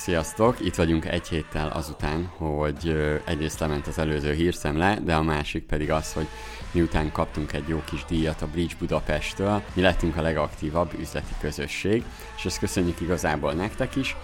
Sziasztok! 0.00 0.60
Itt 0.60 0.74
vagyunk 0.74 1.04
egy 1.04 1.28
héttel 1.28 1.68
azután, 1.68 2.26
hogy 2.36 2.96
egyrészt 3.24 3.60
lement 3.60 3.86
az 3.86 3.98
előző 3.98 4.32
hírszemle, 4.32 4.98
de 5.04 5.14
a 5.14 5.22
másik 5.22 5.64
pedig 5.64 5.90
az, 5.90 6.12
hogy 6.12 6.26
miután 6.70 7.12
kaptunk 7.12 7.52
egy 7.52 7.68
jó 7.68 7.82
kis 7.84 8.04
díjat 8.04 8.42
a 8.42 8.46
Bridge 8.46 8.74
Budapesttől, 8.78 9.62
mi 9.74 9.82
lettünk 9.82 10.16
a 10.16 10.22
legaktívabb 10.22 10.92
üzleti 10.98 11.34
közösség, 11.40 12.04
és 12.36 12.44
ezt 12.44 12.58
köszönjük 12.58 13.00
igazából 13.00 13.52
nektek 13.52 13.96
is. 13.96 14.16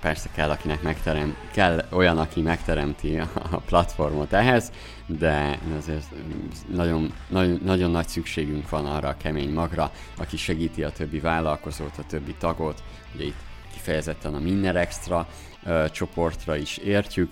Persze 0.00 0.28
kell, 0.34 0.50
akinek 0.50 0.82
megterem, 0.82 1.36
kell 1.52 1.84
olyan, 1.90 2.18
aki 2.18 2.40
megteremti 2.40 3.18
a 3.50 3.56
platformot 3.66 4.32
ehhez, 4.32 4.72
de 5.06 5.58
azért 5.78 6.06
nagyon, 6.74 7.12
nagyon, 7.28 7.60
nagyon 7.64 7.90
nagy 7.90 8.08
szükségünk 8.08 8.68
van 8.68 8.86
arra 8.86 9.08
a 9.08 9.16
kemény 9.16 9.52
magra, 9.52 9.92
aki 10.16 10.36
segíti 10.36 10.82
a 10.82 10.90
többi 10.90 11.20
vállalkozót, 11.20 11.98
a 11.98 12.06
többi 12.08 12.34
tagot, 12.38 12.82
ugye 13.14 13.24
itt 13.24 13.48
kifejezetten 13.80 14.34
a 14.34 14.38
Minner 14.38 14.76
Extra 14.76 15.28
ö, 15.64 15.84
csoportra 15.90 16.56
is 16.56 16.76
értjük, 16.76 17.30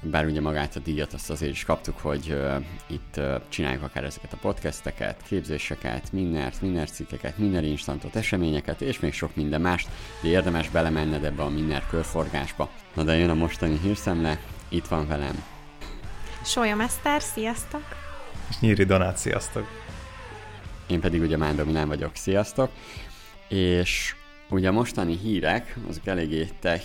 bár 0.00 0.26
ugye 0.26 0.40
magát 0.40 0.76
a 0.76 0.80
díjat 0.80 1.12
azt 1.12 1.30
azért 1.30 1.52
is 1.52 1.64
kaptuk, 1.64 1.98
hogy 1.98 2.30
ö, 2.30 2.56
itt 2.86 3.16
ö, 3.16 3.36
csináljuk 3.48 3.82
akár 3.82 4.04
ezeket 4.04 4.32
a 4.32 4.36
podcasteket, 4.36 5.22
képzéseket, 5.28 6.12
Minnert, 6.12 6.60
Minner 6.60 6.90
cikkeket, 6.90 7.38
Minner 7.38 7.64
instantot, 7.64 8.16
eseményeket, 8.16 8.80
és 8.80 9.00
még 9.00 9.12
sok 9.12 9.36
minden 9.36 9.60
mást, 9.60 9.88
de 10.22 10.28
érdemes 10.28 10.68
belemenned 10.68 11.24
ebbe 11.24 11.42
a 11.42 11.48
Minner 11.48 11.86
körforgásba. 11.90 12.70
Na 12.94 13.02
de 13.02 13.16
jön 13.16 13.30
a 13.30 13.34
mostani 13.34 13.78
hírszemle, 13.82 14.38
itt 14.68 14.86
van 14.86 15.08
velem. 15.08 15.44
Sólyom 16.44 16.80
Eszter, 16.80 17.22
sziasztok! 17.22 17.84
És 18.48 18.58
Nyíri 18.60 18.84
Donát, 18.84 19.16
sziasztok! 19.16 19.66
Én 20.86 21.00
pedig 21.00 21.20
ugye 21.20 21.36
Mándor 21.36 21.66
Milán 21.66 21.88
vagyok, 21.88 22.10
sziasztok! 22.14 22.70
És 23.48 24.14
Ugye 24.52 24.68
a 24.68 24.72
mostani 24.72 25.16
hírek, 25.16 25.76
azok 25.88 26.06
eléggé 26.06 26.48
tech 26.60 26.84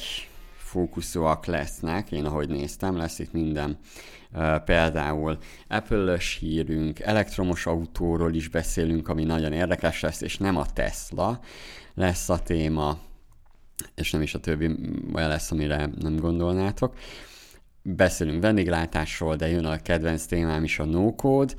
fókuszúak 0.56 1.46
lesznek, 1.46 2.12
én 2.12 2.26
ahogy 2.26 2.50
néztem, 2.50 2.98
lesz 2.98 3.20
itt 3.20 3.32
minden. 3.32 3.78
Például 4.66 5.38
Apple-ös 5.68 6.38
hírünk, 6.40 7.00
elektromos 7.00 7.66
autóról 7.66 8.34
is 8.34 8.48
beszélünk, 8.48 9.08
ami 9.08 9.24
nagyon 9.24 9.54
érdekes 9.54 10.02
lesz, 10.02 10.22
és 10.22 10.38
nem 10.38 10.58
a 10.58 10.66
Tesla 10.74 11.40
lesz 11.94 12.30
a 12.30 12.40
téma, 12.40 12.98
és 13.96 14.12
nem 14.12 14.22
is 14.22 14.34
a 14.34 14.40
többi 14.40 14.66
olyan 15.14 15.30
lesz, 15.30 15.52
amire 15.52 15.90
nem 16.00 16.16
gondolnátok. 16.16 16.96
Beszélünk 17.82 18.42
vendéglátásról, 18.42 19.36
de 19.36 19.48
jön 19.48 19.66
a 19.66 19.78
kedvenc 19.78 20.26
témám 20.26 20.64
is 20.64 20.80
a 20.80 20.86
no-code, 20.86 21.54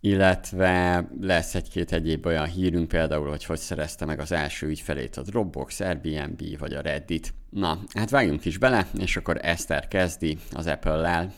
illetve 0.00 1.04
lesz 1.20 1.54
egy-két 1.54 1.92
egyéb 1.92 2.26
olyan 2.26 2.46
hírünk, 2.46 2.88
például, 2.88 3.28
hogy 3.28 3.44
hogy 3.44 3.58
szerezte 3.58 4.04
meg 4.04 4.20
az 4.20 4.32
első 4.32 4.66
ügyfelét 4.66 5.16
a 5.16 5.22
Dropbox, 5.22 5.80
Airbnb 5.80 6.58
vagy 6.58 6.72
a 6.72 6.80
Reddit. 6.80 7.34
Na, 7.50 7.78
hát 7.94 8.10
vágjunk 8.10 8.44
is 8.44 8.58
bele, 8.58 8.86
és 8.98 9.16
akkor 9.16 9.38
Eszter 9.42 9.88
kezdi 9.88 10.38
az 10.52 10.66
Apple-lel. 10.66 11.32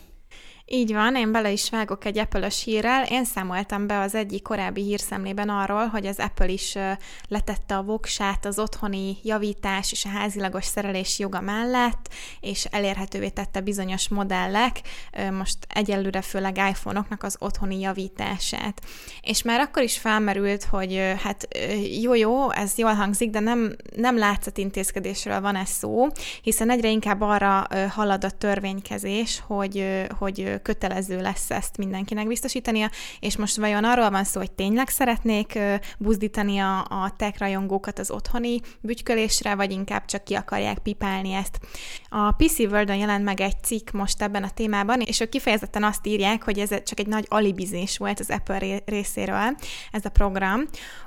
Így 0.66 0.92
van, 0.92 1.16
én 1.16 1.32
bele 1.32 1.50
is 1.50 1.70
vágok 1.70 2.04
egy 2.04 2.18
apple 2.18 2.50
hírrel. 2.64 3.04
Én 3.04 3.24
számoltam 3.24 3.86
be 3.86 4.00
az 4.00 4.14
egyik 4.14 4.42
korábbi 4.42 4.82
hírszemlében 4.82 5.48
arról, 5.48 5.86
hogy 5.86 6.06
az 6.06 6.18
Apple 6.18 6.48
is 6.48 6.76
letette 7.28 7.76
a 7.76 7.82
voksát 7.82 8.46
az 8.46 8.58
otthoni 8.58 9.16
javítás 9.22 9.92
és 9.92 10.04
a 10.04 10.08
házilagos 10.08 10.64
szerelés 10.64 11.18
joga 11.18 11.40
mellett, 11.40 12.08
és 12.40 12.64
elérhetővé 12.64 13.28
tette 13.28 13.60
bizonyos 13.60 14.08
modellek, 14.08 14.80
most 15.30 15.56
egyelőre 15.68 16.20
főleg 16.22 16.56
iPhone-oknak 16.56 17.22
az 17.22 17.36
otthoni 17.38 17.80
javítását. 17.80 18.82
És 19.20 19.42
már 19.42 19.60
akkor 19.60 19.82
is 19.82 19.98
felmerült, 19.98 20.64
hogy 20.64 21.14
hát 21.22 21.48
jó-jó, 22.00 22.50
ez 22.50 22.78
jól 22.78 22.94
hangzik, 22.94 23.30
de 23.30 23.40
nem, 23.40 23.76
nem 23.96 24.18
látszat 24.18 24.58
intézkedésről 24.58 25.40
van 25.40 25.56
ez 25.56 25.68
szó, 25.68 26.06
hiszen 26.42 26.70
egyre 26.70 26.88
inkább 26.88 27.20
arra 27.20 27.66
halad 27.88 28.24
a 28.24 28.30
törvénykezés, 28.30 29.42
hogy, 29.46 30.06
hogy 30.18 30.51
kötelező 30.62 31.20
lesz 31.20 31.50
ezt 31.50 31.76
mindenkinek 31.76 32.26
biztosítania, 32.26 32.90
és 33.20 33.36
most 33.36 33.56
vajon 33.56 33.84
arról 33.84 34.10
van 34.10 34.24
szó, 34.24 34.40
hogy 34.40 34.52
tényleg 34.52 34.88
szeretnék 34.88 35.58
buzdítani 35.98 36.58
a, 36.58 36.78
a 36.78 37.14
tech 37.16 37.38
rajongókat 37.38 37.98
az 37.98 38.10
otthoni 38.10 38.60
bütykölésre, 38.80 39.54
vagy 39.54 39.70
inkább 39.70 40.04
csak 40.04 40.24
ki 40.24 40.34
akarják 40.34 40.78
pipálni 40.78 41.32
ezt. 41.32 41.58
A 42.08 42.32
PC 42.32 42.58
world 42.58 42.88
jelent 42.88 43.24
meg 43.24 43.40
egy 43.40 43.62
cikk 43.62 43.90
most 43.90 44.22
ebben 44.22 44.42
a 44.42 44.50
témában, 44.50 45.00
és 45.00 45.20
ők 45.20 45.28
kifejezetten 45.28 45.84
azt 45.84 46.06
írják, 46.06 46.42
hogy 46.42 46.58
ez 46.58 46.68
csak 46.82 46.98
egy 46.98 47.06
nagy 47.06 47.26
alibizés 47.28 47.98
volt 47.98 48.20
az 48.20 48.30
Apple 48.30 48.80
részéről, 48.84 49.56
ez 49.90 50.04
a 50.04 50.10
program, 50.10 50.64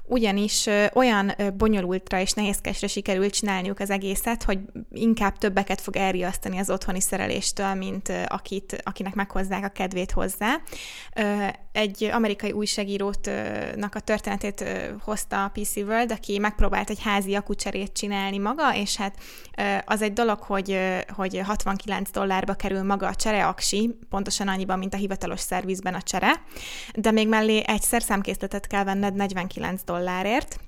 ugyanis 0.07 0.69
olyan 0.93 1.31
bonyolultra 1.57 2.19
és 2.19 2.31
nehézkesre 2.31 2.87
sikerült 2.87 3.33
csinálniuk 3.33 3.79
az 3.79 3.89
egészet, 3.89 4.43
hogy 4.43 4.59
inkább 4.91 5.37
többeket 5.37 5.81
fog 5.81 5.95
elriasztani 5.95 6.57
az 6.57 6.69
otthoni 6.69 7.01
szereléstől, 7.01 7.73
mint 7.73 8.11
akit, 8.27 8.81
akinek 8.83 9.15
meghozzák 9.35 9.65
a 9.65 9.69
kedvét 9.69 10.11
hozzá. 10.11 10.61
Egy 11.71 12.03
amerikai 12.03 12.51
újságírótnak 12.51 13.95
a 13.95 13.99
történetét 13.99 14.63
hozta 15.01 15.43
a 15.43 15.51
PC 15.53 15.75
World, 15.75 16.11
aki 16.11 16.37
megpróbált 16.37 16.89
egy 16.89 17.01
házi 17.01 17.35
akucserét 17.35 17.93
csinálni 17.93 18.37
maga, 18.37 18.75
és 18.75 18.95
hát 18.95 19.17
az 19.85 20.01
egy 20.01 20.13
dolog, 20.13 20.39
hogy, 20.39 20.79
hogy 21.15 21.41
69 21.45 22.11
dollárba 22.11 22.53
kerül 22.53 22.83
maga 22.83 23.07
a 23.07 23.15
csereaksi, 23.15 23.97
pontosan 24.09 24.47
annyiban, 24.47 24.79
mint 24.79 24.93
a 24.93 24.97
hivatalos 24.97 25.39
szervizben 25.39 25.93
a 25.93 26.01
csere, 26.01 26.41
de 26.93 27.11
még 27.11 27.27
mellé 27.27 27.63
egy 27.67 27.81
szerszámkészletet 27.81 28.67
kell 28.67 28.83
venned 28.83 29.15
49 29.15 29.83
dollárba, 29.83 30.03
dollárért 30.05 30.59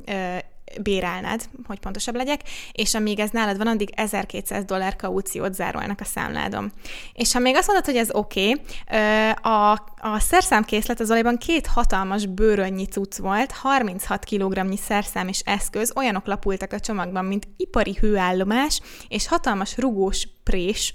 bérelned, 0.81 1.49
hogy 1.67 1.79
pontosabb 1.79 2.15
legyek, 2.15 2.41
és 2.71 2.93
amíg 2.93 3.19
ez 3.19 3.29
nálad 3.29 3.57
van, 3.57 3.67
addig 3.67 3.89
1200 3.95 4.63
dollár 4.63 4.95
kauciót 4.95 5.53
zárolnak 5.53 5.99
a 6.01 6.05
számládon. 6.05 6.71
És 7.13 7.33
ha 7.33 7.39
még 7.39 7.55
azt 7.55 7.67
mondod, 7.67 7.85
hogy 7.85 7.95
ez 7.95 8.09
oké, 8.11 8.49
okay, 8.49 9.29
a, 9.41 9.71
a 10.01 10.19
szerszámkészlet 10.19 10.99
az 10.99 11.07
valójában 11.07 11.37
két 11.37 11.67
hatalmas 11.67 12.25
bőrönnyi 12.25 12.85
cucc 12.85 13.17
volt, 13.17 13.51
36 13.51 14.25
kg 14.25 14.77
szerszám 14.77 15.27
és 15.27 15.41
eszköz, 15.45 15.93
olyanok 15.95 16.25
lapultak 16.25 16.73
a 16.73 16.79
csomagban, 16.79 17.25
mint 17.25 17.47
ipari 17.57 17.97
hőállomás, 17.99 18.81
és 19.07 19.27
hatalmas 19.27 19.77
rugós 19.77 20.27
prés. 20.47 20.93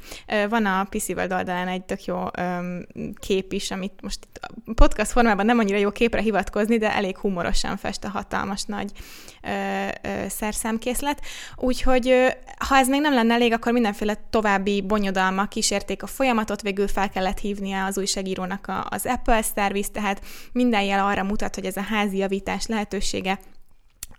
Van 0.49 0.67
a 0.67 0.87
PC 0.91 1.09
World 1.09 1.33
oldalán 1.33 1.69
egy 1.69 1.83
tök 1.83 2.05
jó 2.05 2.25
kép 3.21 3.53
is, 3.53 3.71
amit 3.71 3.93
most 4.03 4.19
podcast 4.75 5.11
formában 5.11 5.47
nem 5.47 5.59
annyira 5.59 5.79
jó 5.79 5.91
képre 5.91 6.21
hivatkozni, 6.21 6.79
de 6.79 6.95
elég 6.95 7.19
humorosan 7.19 7.77
fest 7.77 8.05
a 8.05 8.09
hatalmas 8.09 8.62
nagy 8.62 8.91
szerszámkészlet. 10.29 11.21
Úgyhogy 11.57 12.35
ha 12.69 12.77
ez 12.77 12.89
még 12.89 13.01
nem 13.01 13.15
lenne 13.15 13.35
elég, 13.35 13.53
akkor 13.53 13.73
mindenféle 13.73 14.19
további 14.31 14.81
bonyodalmak 14.81 15.49
kísérték 15.49 16.03
a 16.03 16.07
folyamatot, 16.07 16.62
végül 16.62 16.89
fel 16.89 17.11
kellett 17.11 17.39
hívnia 17.39 17.85
az 17.85 17.99
újságírónak 17.99 18.73
az 18.89 19.07
Apple 19.07 19.43
Service, 19.55 19.91
tehát 19.93 20.25
minden 20.53 20.83
jel 20.83 21.07
arra 21.07 21.23
mutat, 21.23 21.55
hogy 21.55 21.65
ez 21.65 21.77
a 21.77 21.83
házi 21.83 22.17
javítás 22.17 22.67
lehetősége 22.67 23.39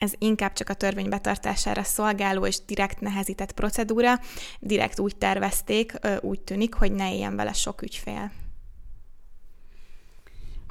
ez 0.04 0.14
inkább 0.18 0.54
csak 0.54 0.70
a 0.70 0.74
törvény 0.74 1.10
betartására 1.10 1.84
szolgáló 1.84 2.46
és 2.46 2.60
direkt 2.66 3.00
nehezített 3.00 3.52
procedúra. 3.52 4.20
Direkt 4.60 5.00
úgy 5.00 5.16
tervezték, 5.16 6.00
úgy 6.22 6.40
tűnik, 6.42 6.74
hogy 6.74 6.92
ne 6.92 7.14
éljen 7.14 7.36
vele 7.36 7.54
sok 7.54 7.82
ügyfél. 7.82 8.32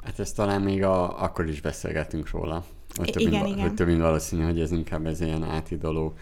Hát 0.03 0.19
ezt 0.19 0.35
talán 0.35 0.61
még 0.61 0.83
a, 0.83 1.21
akkor 1.23 1.47
is 1.49 1.61
beszélgetünk 1.61 2.29
róla. 2.29 2.65
Hogy 2.95 3.11
több, 3.11 3.21
igen, 3.21 3.41
mint, 3.41 3.55
igen. 3.55 3.67
Hogy 3.67 3.73
több 3.73 3.87
mint 3.87 4.01
valószínű, 4.01 4.43
hogy 4.43 4.59
ez 4.59 4.71
inkább 4.71 5.05
ez 5.05 5.21
ilyen 5.21 5.43
átidoló 5.43 6.13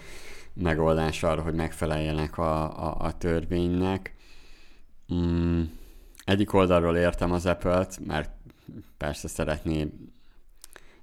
megoldás 0.54 1.24
arra, 1.24 1.42
hogy 1.42 1.54
megfeleljenek 1.54 2.38
a, 2.38 2.88
a, 2.88 2.96
a 3.00 3.18
törvénynek. 3.18 4.16
Mm, 5.14 5.62
egyik 6.26 6.54
oldalról 6.54 6.98
értem 6.98 7.32
az 7.32 7.46
Apple-t, 7.46 8.06
mert 8.06 8.32
persze 8.98 9.28
szeretné, 9.28 9.88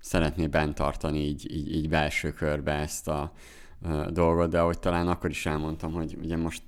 szeretné 0.01 0.47
bent 0.47 0.75
tartani 0.75 1.19
így, 1.19 1.53
így, 1.53 1.75
így 1.75 1.89
belső 1.89 2.33
körbe 2.33 2.73
ezt 2.73 3.09
a, 3.09 3.33
dolgot, 4.11 4.51
de 4.51 4.61
ahogy 4.61 4.79
talán 4.79 5.09
akkor 5.09 5.31
is 5.31 5.47
elmondtam, 5.47 5.93
hogy 5.93 6.17
ugye 6.23 6.37
most 6.37 6.63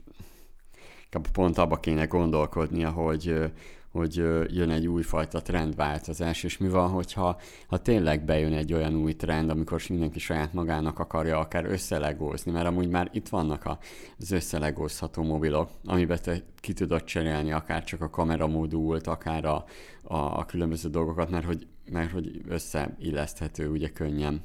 pont 1.32 1.58
abba 1.58 1.76
kéne 1.76 2.04
gondolkodnia, 2.04 2.90
hogy, 2.90 3.52
hogy 3.92 4.14
jön 4.48 4.70
egy 4.70 4.86
újfajta 4.86 5.42
trendváltozás, 5.42 6.42
és 6.42 6.58
mi 6.58 6.68
van, 6.68 6.88
hogyha 6.90 7.40
ha 7.66 7.76
tényleg 7.76 8.24
bejön 8.24 8.52
egy 8.52 8.72
olyan 8.72 8.94
új 8.94 9.12
trend, 9.16 9.50
amikor 9.50 9.82
mindenki 9.88 10.18
saját 10.18 10.52
magának 10.52 10.98
akarja 10.98 11.38
akár 11.38 11.64
összelegózni, 11.64 12.52
mert 12.52 12.66
amúgy 12.66 12.88
már 12.88 13.10
itt 13.12 13.28
vannak 13.28 13.78
az 14.18 14.30
összelegózható 14.30 15.22
mobilok, 15.22 15.70
amiben 15.84 16.18
te 16.22 16.42
ki 16.56 16.72
tudod 16.72 17.04
cserélni 17.04 17.52
akár 17.52 17.84
csak 17.84 18.00
a 18.00 18.10
kameramódult, 18.10 19.06
akár 19.06 19.44
a, 19.44 19.64
a, 20.02 20.38
a 20.38 20.44
különböző 20.44 20.88
dolgokat, 20.88 21.30
mert 21.30 21.44
hogy, 21.44 21.66
mert 21.90 22.10
hogy 22.10 22.40
összeilleszthető 22.48 23.68
ugye 23.68 23.88
könnyen. 23.88 24.42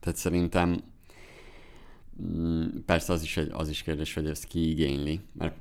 Tehát 0.00 0.18
szerintem 0.18 0.82
mm, 2.22 2.66
persze 2.86 3.12
az 3.12 3.22
is, 3.22 3.36
egy, 3.36 3.50
az 3.52 3.68
is 3.68 3.82
kérdés, 3.82 4.14
hogy 4.14 4.26
ezt 4.26 4.44
kiigényli, 4.44 5.20
mert 5.32 5.56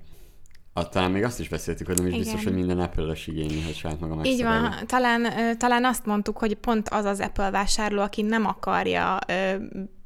A, 0.73 0.89
talán 0.89 1.11
még 1.11 1.23
azt 1.23 1.39
is 1.39 1.49
beszéltük, 1.49 1.87
hogy 1.87 1.97
nem 1.97 2.05
is 2.05 2.11
Igen. 2.11 2.23
biztos, 2.23 2.43
hogy 2.43 2.53
minden 2.53 2.79
Apple-ös 2.79 3.27
igényű, 3.27 3.71
saját 3.73 3.99
maga 3.99 4.23
Így 4.23 4.43
van, 4.43 4.73
talán, 4.85 5.27
talán 5.57 5.85
azt 5.85 6.05
mondtuk, 6.05 6.37
hogy 6.37 6.53
pont 6.55 6.89
az 6.89 7.05
az 7.05 7.19
Apple 7.19 7.49
vásárló, 7.49 8.01
aki 8.01 8.21
nem 8.21 8.45
akarja 8.45 9.19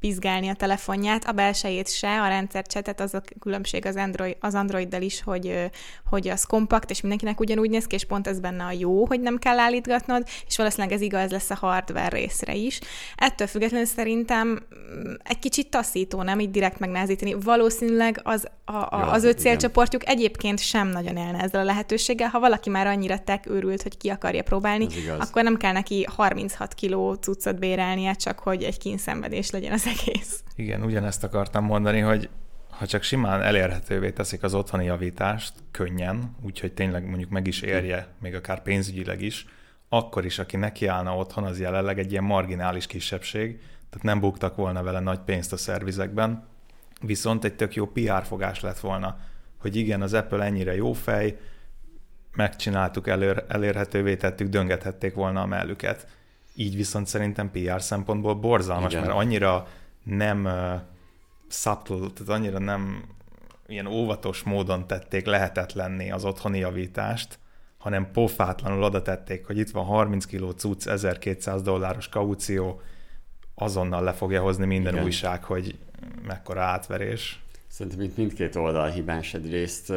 pizgálni 0.04 0.48
a 0.48 0.54
telefonját, 0.54 1.24
a 1.24 1.32
belsejét 1.32 1.88
se, 1.88 2.20
a 2.20 2.28
rendszercsetet, 2.28 3.00
az 3.00 3.14
a 3.14 3.22
különbség 3.38 3.86
az, 3.86 3.96
Android, 3.96 4.36
az 4.40 4.54
Androiddal 4.54 5.02
is, 5.02 5.22
hogy, 5.22 5.70
hogy 6.06 6.28
az 6.28 6.44
kompakt, 6.44 6.90
és 6.90 7.00
mindenkinek 7.00 7.40
ugyanúgy 7.40 7.70
néz 7.70 7.86
ki, 7.86 7.94
és 7.94 8.04
pont 8.04 8.26
ez 8.26 8.40
benne 8.40 8.64
a 8.64 8.72
jó, 8.72 9.06
hogy 9.06 9.20
nem 9.20 9.38
kell 9.38 9.58
állítgatnod, 9.58 10.22
és 10.46 10.56
valószínűleg 10.56 10.92
ez 10.92 11.00
igaz 11.00 11.30
lesz 11.30 11.50
a 11.50 11.54
hardware 11.54 12.08
részre 12.08 12.54
is. 12.54 12.80
Ettől 13.16 13.46
függetlenül 13.46 13.86
szerintem 13.86 14.48
mm, 14.48 15.12
egy 15.22 15.38
kicsit 15.38 15.70
taszító, 15.70 16.22
nem 16.22 16.40
így 16.40 16.50
direkt 16.50 16.78
megnehezíteni. 16.78 17.34
Valószínűleg 17.40 18.20
az, 18.22 18.48
a, 18.64 18.72
a, 18.72 18.88
ja, 18.92 19.10
az 19.10 19.24
ő 19.24 19.30
célcsoportjuk 19.30 20.08
egyébként 20.08 20.53
sem 20.58 20.88
nagyon 20.88 21.16
élne 21.16 21.38
ezzel 21.42 21.60
a 21.60 21.64
lehetőséggel. 21.64 22.28
Ha 22.28 22.40
valaki 22.40 22.70
már 22.70 22.86
annyira 22.86 23.18
tek 23.18 23.46
őrült, 23.46 23.82
hogy 23.82 23.96
ki 23.96 24.08
akarja 24.08 24.42
próbálni, 24.42 24.86
akkor 25.18 25.42
nem 25.42 25.56
kell 25.56 25.72
neki 25.72 26.06
36 26.08 26.74
kiló 26.74 27.14
cuccot 27.14 27.58
bérelnie, 27.58 28.12
csak 28.12 28.38
hogy 28.38 28.62
egy 28.62 28.78
kínszenvedés 28.78 29.50
legyen 29.50 29.72
az 29.72 29.86
egész. 29.86 30.42
Igen, 30.56 30.82
ugyanezt 30.82 31.24
akartam 31.24 31.64
mondani, 31.64 32.00
hogy 32.00 32.28
ha 32.78 32.86
csak 32.86 33.02
simán 33.02 33.42
elérhetővé 33.42 34.10
teszik 34.10 34.42
az 34.42 34.54
otthoni 34.54 34.84
javítást, 34.84 35.52
könnyen, 35.70 36.36
úgyhogy 36.42 36.72
tényleg 36.72 37.08
mondjuk 37.08 37.30
meg 37.30 37.46
is 37.46 37.60
érje, 37.60 38.08
még 38.20 38.34
akár 38.34 38.62
pénzügyileg 38.62 39.22
is, 39.22 39.46
akkor 39.88 40.24
is, 40.24 40.38
aki 40.38 40.56
nekiállna 40.56 41.16
otthon, 41.16 41.44
az 41.44 41.60
jelenleg 41.60 41.98
egy 41.98 42.10
ilyen 42.10 42.24
marginális 42.24 42.86
kisebbség, 42.86 43.58
tehát 43.90 44.02
nem 44.02 44.20
buktak 44.20 44.56
volna 44.56 44.82
vele 44.82 45.00
nagy 45.00 45.18
pénzt 45.18 45.52
a 45.52 45.56
szervizekben, 45.56 46.46
viszont 47.00 47.44
egy 47.44 47.54
tök 47.54 47.74
jó 47.74 47.86
PR 47.86 48.24
fogás 48.24 48.60
lett 48.60 48.78
volna, 48.78 49.16
hogy 49.64 49.76
igen, 49.76 50.02
az 50.02 50.12
Apple 50.12 50.44
ennyire 50.44 50.74
jó 50.74 50.92
fej, 50.92 51.38
megcsináltuk, 52.32 53.08
elér, 53.08 53.44
elérhetővé 53.48 54.16
tettük, 54.16 54.48
döngethették 54.48 55.14
volna 55.14 55.40
a 55.40 55.46
mellüket 55.46 56.06
így 56.54 56.76
viszont 56.76 57.06
szerintem 57.06 57.50
PR 57.50 57.82
szempontból 57.82 58.34
borzalmas, 58.34 58.92
Igen. 58.92 59.04
mert 59.04 59.16
annyira 59.16 59.66
nem 60.02 60.44
uh, 60.44 60.80
subtle, 61.48 61.96
tehát 61.98 62.28
annyira 62.28 62.58
nem 62.58 63.04
ilyen 63.66 63.86
óvatos 63.86 64.42
módon 64.42 64.86
tették 64.86 65.26
lehetetlenni 65.26 66.10
az 66.10 66.24
otthoni 66.24 66.58
javítást, 66.58 67.38
hanem 67.78 68.10
pofátlanul 68.12 68.82
oda 68.82 69.02
tették, 69.02 69.46
hogy 69.46 69.58
itt 69.58 69.70
van 69.70 69.84
30 69.84 70.24
kiló 70.24 70.50
cucc, 70.50 70.86
1200 70.86 71.62
dolláros 71.62 72.08
kaució, 72.08 72.80
azonnal 73.54 74.02
le 74.02 74.12
fogja 74.12 74.42
hozni 74.42 74.66
minden 74.66 74.92
Igen. 74.92 75.04
újság, 75.04 75.44
hogy 75.44 75.78
mekkora 76.26 76.62
átverés. 76.62 77.43
Szerintem 77.74 78.00
itt 78.00 78.16
mindkét 78.16 78.56
oldal 78.56 78.90
hibás 78.90 79.34
egyrészt. 79.34 79.92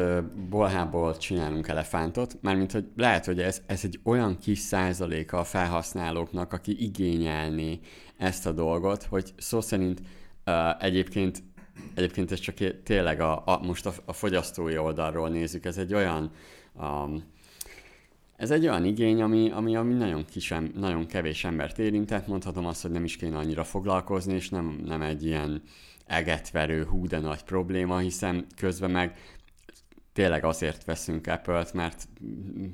Bolhából 0.48 1.16
csinálunk 1.16 1.68
elefántot, 1.68 2.38
mármint, 2.40 2.72
hogy 2.72 2.84
lehet, 2.96 3.24
hogy 3.24 3.40
ez, 3.40 3.62
ez 3.66 3.84
egy 3.84 4.00
olyan 4.02 4.38
kis 4.38 4.58
százaléka 4.58 5.38
a 5.38 5.44
felhasználóknak, 5.44 6.52
aki 6.52 6.82
igényelni 6.82 7.80
ezt 8.16 8.46
a 8.46 8.52
dolgot, 8.52 9.02
hogy 9.02 9.32
szó 9.36 9.60
szerint 9.60 10.02
uh, 10.46 10.84
egyébként 10.84 11.42
Egyébként 11.94 12.32
ez 12.32 12.38
csak 12.38 12.82
tényleg 12.82 13.20
a, 13.20 13.42
a 13.46 13.58
most 13.62 13.86
a, 13.86 13.92
a 14.04 14.12
fogyasztói 14.12 14.78
oldalról 14.78 15.28
nézzük, 15.28 15.64
ez 15.64 15.78
egy 15.78 15.94
olyan 15.94 16.30
um, 16.74 17.22
ez 18.36 18.50
egy 18.50 18.66
olyan 18.66 18.84
igény, 18.84 19.22
ami, 19.22 19.50
ami, 19.50 19.76
ami 19.76 19.94
nagyon, 19.94 20.24
kis, 20.24 20.54
nagyon 20.74 21.06
kevés 21.06 21.44
embert 21.44 21.78
érintett, 21.78 22.26
mondhatom 22.26 22.66
azt, 22.66 22.82
hogy 22.82 22.90
nem 22.90 23.04
is 23.04 23.16
kéne 23.16 23.36
annyira 23.36 23.64
foglalkozni, 23.64 24.34
és 24.34 24.48
nem, 24.48 24.82
nem 24.84 25.02
egy 25.02 25.24
ilyen 25.24 25.62
egetverő 26.08 26.84
hú 26.84 27.06
de 27.06 27.18
nagy 27.18 27.42
probléma, 27.42 27.98
hiszen 27.98 28.46
közben 28.56 28.90
meg 28.90 29.16
tényleg 30.12 30.44
azért 30.44 30.84
veszünk 30.84 31.26
Apple-t, 31.26 31.72
mert 31.72 32.08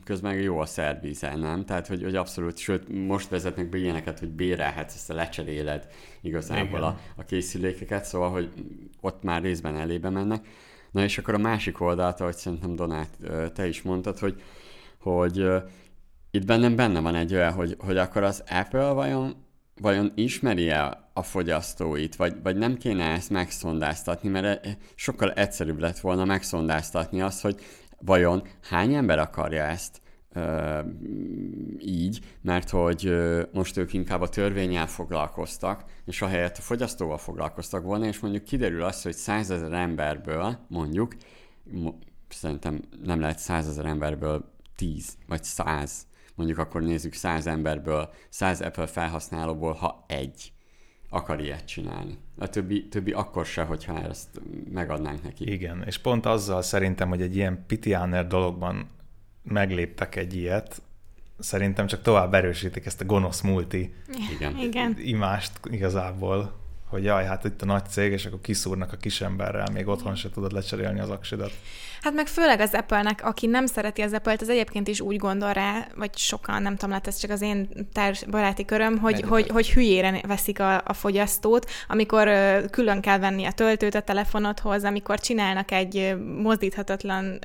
közben 0.05 0.35
jó 0.35 0.59
a 0.59 0.67
szervize, 0.67 1.37
nem? 1.37 1.65
Tehát, 1.65 1.87
hogy, 1.87 2.03
hogy 2.03 2.17
abszolút, 2.17 2.57
sőt, 2.57 2.89
most 3.07 3.29
vezetnek 3.29 3.69
be 3.69 3.79
ilyeneket, 3.79 4.19
hogy 4.19 4.29
bérelhetsz, 4.29 4.95
ezt 4.95 5.11
a 5.11 5.15
lecseréled 5.15 5.87
igazából 6.21 6.83
a, 6.83 6.99
a 7.17 7.25
készülékeket, 7.25 8.05
szóval, 8.05 8.31
hogy 8.31 8.53
ott 9.01 9.23
már 9.23 9.43
részben 9.43 9.77
elébe 9.77 10.11
mennek. 10.11 10.47
Na 10.91 11.03
és 11.03 11.19
akkor 11.19 11.35
a 11.35 11.39
másik 11.39 11.81
oldalt, 11.81 12.21
ahogy 12.21 12.37
szerintem 12.37 12.77
Donát, 12.77 13.17
te 13.53 13.67
is 13.67 13.83
mondtad, 13.83 14.19
hogy, 14.19 14.43
hogy 15.01 15.47
itt 16.31 16.45
bennem 16.45 16.77
benne 16.77 17.01
van 17.01 17.15
egy 17.15 17.35
olyan, 17.35 17.53
hogy, 17.53 17.77
hogy 17.79 17.97
akkor 17.97 18.23
az 18.23 18.45
Apple 18.49 18.91
vajon, 18.91 19.35
vajon 19.81 20.13
ismeri 20.15 20.69
el 20.69 21.04
a 21.15 21.23
fogyasztóit, 21.23 22.17
vagy, 22.17 22.43
vagy 22.43 22.57
nem 22.57 22.77
kéne 22.77 23.05
ezt 23.05 23.31
megszondáztatni, 23.31 24.29
mert 24.29 24.67
e, 24.67 24.77
sokkal 24.95 25.33
egyszerűbb 25.33 25.79
lett 25.79 25.99
volna 25.99 26.25
megszondáztatni 26.25 27.21
azt, 27.21 27.41
hogy 27.41 27.61
vajon 27.99 28.43
hány 28.61 28.95
ember 28.95 29.19
akarja 29.19 29.63
ezt 29.63 30.03
így, 31.79 32.21
mert 32.41 32.71
hogy 32.71 33.07
ö, 33.07 33.43
most 33.53 33.77
ők 33.77 33.93
inkább 33.93 34.21
a 34.21 34.29
törvényel 34.29 34.87
foglalkoztak, 34.87 35.85
és 36.05 36.23
ahelyett 36.23 36.57
a 36.57 36.61
fogyasztóval 36.61 37.19
foglalkoztak 37.19 37.83
volna, 37.83 38.07
és 38.07 38.19
mondjuk 38.19 38.45
kiderül 38.45 38.83
az, 38.83 39.03
hogy 39.03 39.13
százezer 39.13 39.73
emberből 39.73 40.59
mondjuk, 40.69 41.15
szerintem 42.29 42.81
nem 43.05 43.21
lehet 43.21 43.39
százezer 43.39 43.85
emberből 43.85 44.53
tíz 44.77 45.17
vagy 45.27 45.45
száz, 45.45 46.07
mondjuk 46.35 46.59
akkor 46.59 46.83
nézzük 46.83 47.13
száz 47.13 47.47
emberből, 47.47 48.11
száz 48.29 48.61
Apple 48.61 48.87
felhasználóból, 48.87 49.73
ha 49.73 50.05
egy 50.09 50.53
akar 51.15 51.41
ilyet 51.41 51.65
csinálni. 51.65 52.19
A 52.39 52.49
többi, 52.49 52.89
többi 52.89 53.13
akkor 53.13 53.47
se, 53.47 53.63
hogyha 53.63 54.03
ezt 54.03 54.41
megadnánk 54.73 55.23
neki. 55.23 55.53
Igen, 55.53 55.83
és 55.87 55.99
pont 55.99 56.27
azzal 56.27 56.63
szerintem, 56.63 57.09
hogy 57.09 57.23
egy 57.23 57.37
ilyen 57.37 57.65
pitiáner 57.67 58.27
dologban 58.27 58.89
megléptek 59.43 60.17
egy 60.17 60.35
ilyet, 60.35 60.83
szerintem 61.39 61.87
csak 61.87 62.03
tovább 62.03 62.35
erősítik 62.35 62.87
ezt 62.87 63.01
a 63.01 63.05
gonosz 63.05 63.41
multi 63.41 63.95
Igen. 64.35 64.59
Igen. 64.59 64.97
imást 64.99 65.61
igazából 65.71 66.63
hogy 66.95 67.05
jaj, 67.05 67.25
hát 67.25 67.45
itt 67.45 67.63
a 67.63 67.65
nagy 67.65 67.87
cég, 67.87 68.13
és 68.13 68.27
akkor 68.27 68.41
kiszúrnak 68.41 68.93
a 68.93 68.97
kisemberrel, 68.97 69.69
még 69.73 69.89
otthon 69.89 70.15
se 70.15 70.31
tudod 70.31 70.53
lecserélni 70.53 71.01
az 71.01 71.11
aksidat. 71.11 71.51
Hát 72.03 72.15
meg 72.15 72.27
főleg 72.27 72.61
az 72.61 72.75
Apple-nek, 72.75 73.25
aki 73.25 73.47
nem 73.47 73.67
szereti 73.67 74.03
az 74.03 74.13
Apple-t, 74.13 74.41
az 74.41 74.49
egyébként 74.49 74.89
is 74.89 75.01
úgy 75.01 75.17
gondol 75.17 75.53
rá, 75.53 75.87
vagy 75.97 76.17
sokan, 76.17 76.63
nem 76.63 76.73
tudom, 76.73 76.89
lehet 76.89 77.07
ez 77.07 77.17
csak 77.17 77.31
az 77.31 77.43
én 77.43 77.69
társ 77.93 78.25
baráti 78.25 78.65
köröm, 78.65 78.99
hogy, 78.99 79.21
hogy, 79.21 79.49
hogy 79.49 79.73
hülyére 79.73 80.21
veszik 80.27 80.61
a, 80.61 80.83
a 80.85 80.93
fogyasztót, 80.93 81.71
amikor 81.89 82.31
külön 82.71 83.01
kell 83.01 83.19
venni 83.19 83.45
a 83.45 83.53
töltőt 83.53 83.95
a 83.95 84.01
telefonodhoz, 84.01 84.85
amikor 84.85 85.21
csinálnak 85.21 85.71
egy 85.71 86.17
mozdíthatatlan 86.43 87.39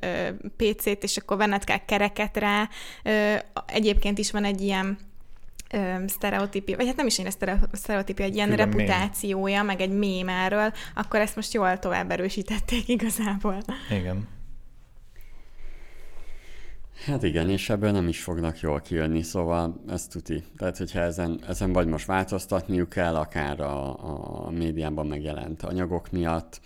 PC-t, 0.58 1.04
és 1.04 1.18
akkor 1.18 1.38
venned 1.38 1.64
kell 1.64 1.86
kereket 1.86 2.38
rá. 2.38 2.70
Egyébként 3.66 4.18
is 4.18 4.32
van 4.32 4.44
egy 4.44 4.62
ilyen 4.62 5.09
sztereotípia, 6.06 6.76
vagy 6.76 6.86
hát 6.86 6.96
nem 6.96 7.06
is 7.06 7.18
én 7.18 7.28
a 7.28 7.76
sztereotípia, 7.76 8.26
egy 8.26 8.36
ilyen 8.36 8.50
Külön 8.50 8.66
reputációja, 8.66 9.58
mém. 9.58 9.66
meg 9.66 9.82
egy 9.82 9.98
mém 9.98 10.30
erről, 10.30 10.74
akkor 10.96 11.20
ezt 11.20 11.36
most 11.36 11.54
jól 11.54 11.80
tovább 11.80 12.12
erősítették 12.12 12.88
igazából. 12.88 13.58
Igen. 13.90 14.28
Hát 17.06 17.24
igen, 17.24 17.50
és 17.50 17.70
ebből 17.70 17.92
nem 17.92 18.08
is 18.08 18.24
fognak 18.24 18.60
jól 18.60 18.82
kijönni, 18.82 19.22
szóval 19.22 19.84
ez 19.88 20.08
tuti. 20.08 20.44
Tehát, 20.58 20.78
hogyha 20.78 21.00
ezen, 21.00 21.40
ezen 21.48 21.74
vagy 21.74 21.88
most 21.88 22.06
változtatniuk 22.06 22.90
kell, 22.90 23.16
akár 23.16 23.60
a, 23.60 24.46
a 24.46 24.50
médiában 24.50 25.08
megjelent 25.08 25.64
anyagok 25.64 26.12
miatt, 26.12 26.62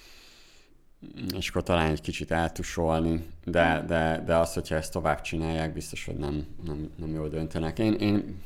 és 1.37 1.49
akkor 1.49 1.63
talán 1.63 1.91
egy 1.91 2.01
kicsit 2.01 2.31
eltusolni, 2.31 3.25
de, 3.45 3.83
de, 3.87 4.23
de 4.25 4.35
az, 4.35 4.53
hogyha 4.53 4.75
ezt 4.75 4.91
tovább 4.91 5.21
csinálják, 5.21 5.73
biztos, 5.73 6.05
hogy 6.05 6.15
nem, 6.15 6.45
nem, 6.65 6.89
nem 6.95 7.13
jól 7.13 7.29
döntenek. 7.29 7.79
Én, 7.79 7.93
én 7.93 8.41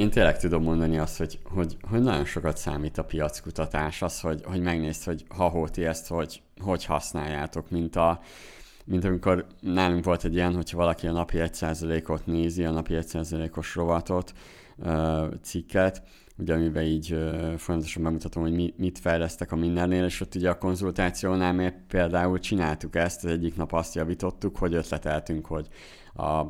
én 0.00 0.10
tényleg 0.10 0.38
tudom 0.38 0.62
mondani 0.62 0.98
azt, 0.98 1.18
hogy, 1.18 1.38
hogy, 1.44 1.76
hogy 1.90 2.02
nagyon 2.02 2.24
sokat 2.24 2.56
számít 2.56 2.98
a 2.98 3.04
piackutatás, 3.04 4.02
az, 4.02 4.20
hogy, 4.20 4.40
hogy 4.44 4.60
megnézd, 4.60 5.04
hogy 5.04 5.24
ha 5.28 5.68
ti 5.72 5.84
ezt 5.84 6.08
hogy, 6.08 6.42
hogy 6.60 6.84
használjátok, 6.84 7.70
mint 7.70 7.96
a, 7.96 8.20
mint 8.84 9.04
amikor 9.04 9.46
nálunk 9.60 10.04
volt 10.04 10.24
egy 10.24 10.34
ilyen, 10.34 10.54
hogyha 10.54 10.76
valaki 10.76 11.06
a 11.06 11.12
napi 11.12 11.36
1%-ot 11.40 12.26
nézi, 12.26 12.64
a 12.64 12.70
napi 12.70 12.94
1%-os 12.96 13.74
rovatot, 13.74 14.32
cikket, 15.42 16.02
ugye 16.36 16.54
amiben 16.54 16.84
így 16.84 17.06
folyamatosan 17.56 18.02
bemutatom, 18.02 18.42
hogy 18.42 18.52
mi, 18.52 18.74
mit 18.76 18.98
fejlesztek 18.98 19.52
a 19.52 19.56
mindennél, 19.56 20.04
és 20.04 20.20
ott 20.20 20.34
ugye 20.34 20.50
a 20.50 20.58
konzultációnál 20.58 21.52
mi 21.52 21.72
például 21.88 22.38
csináltuk 22.38 22.96
ezt, 22.96 23.24
az 23.24 23.30
egyik 23.30 23.56
nap 23.56 23.72
azt 23.72 23.94
javítottuk, 23.94 24.56
hogy 24.56 24.74
ötleteltünk, 24.74 25.46
hogy 25.46 25.68
a 26.14 26.44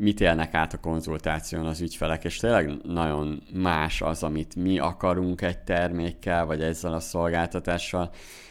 mit 0.00 0.20
élnek 0.20 0.54
át 0.54 0.72
a 0.72 0.78
konzultáción 0.78 1.66
az 1.66 1.80
ügyfelek, 1.80 2.24
és 2.24 2.36
tényleg 2.36 2.70
nagyon 2.84 3.42
más 3.52 4.02
az, 4.02 4.22
amit 4.22 4.56
mi 4.56 4.78
akarunk 4.78 5.42
egy 5.42 5.58
termékkel, 5.58 6.46
vagy 6.46 6.62
ezzel 6.62 6.92
a 6.92 7.00
szolgáltatással, 7.00 8.10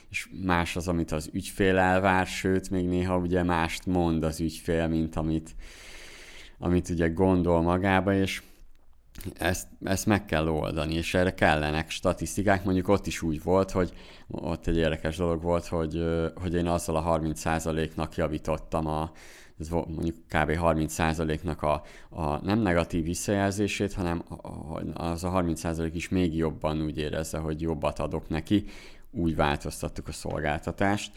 és 0.09 0.29
más 0.43 0.75
az, 0.75 0.87
amit 0.87 1.11
az 1.11 1.29
ügyfél 1.33 1.77
elvár, 1.77 2.25
sőt, 2.25 2.69
még 2.69 2.87
néha 2.87 3.17
ugye 3.17 3.43
mást 3.43 3.85
mond 3.85 4.23
az 4.23 4.39
ügyfél, 4.39 4.87
mint 4.87 5.15
amit, 5.15 5.55
amit 6.57 6.89
ugye 6.89 7.07
gondol 7.07 7.61
magába, 7.61 8.13
és 8.13 8.41
ezt, 9.33 9.67
ezt 9.83 10.05
meg 10.05 10.25
kell 10.25 10.47
oldani, 10.47 10.93
és 10.93 11.13
erre 11.13 11.33
kellenek 11.33 11.89
statisztikák. 11.89 12.63
Mondjuk 12.63 12.87
ott 12.87 13.07
is 13.07 13.21
úgy 13.21 13.43
volt, 13.43 13.71
hogy 13.71 13.93
ott 14.27 14.67
egy 14.67 14.77
érdekes 14.77 15.17
dolog 15.17 15.41
volt, 15.41 15.65
hogy, 15.67 16.03
hogy 16.35 16.53
én 16.53 16.67
azzal 16.67 16.95
a 16.95 17.19
30%-nak 17.19 18.15
javítottam 18.15 18.87
a, 18.87 19.11
ez 19.59 19.69
mondjuk 19.69 20.15
kb. 20.15 20.51
30%-nak 20.61 21.61
a, 21.61 21.83
a 22.09 22.45
nem 22.45 22.59
negatív 22.59 23.03
visszajelzését, 23.03 23.93
hanem 23.93 24.23
az 24.93 25.23
a 25.23 25.31
30% 25.31 25.89
is 25.93 26.09
még 26.09 26.35
jobban 26.35 26.81
úgy 26.81 26.97
érezze, 26.97 27.37
hogy 27.37 27.61
jobbat 27.61 27.99
adok 27.99 28.29
neki, 28.29 28.65
úgy 29.11 29.35
változtattuk 29.35 30.07
a 30.07 30.11
szolgáltatást. 30.11 31.11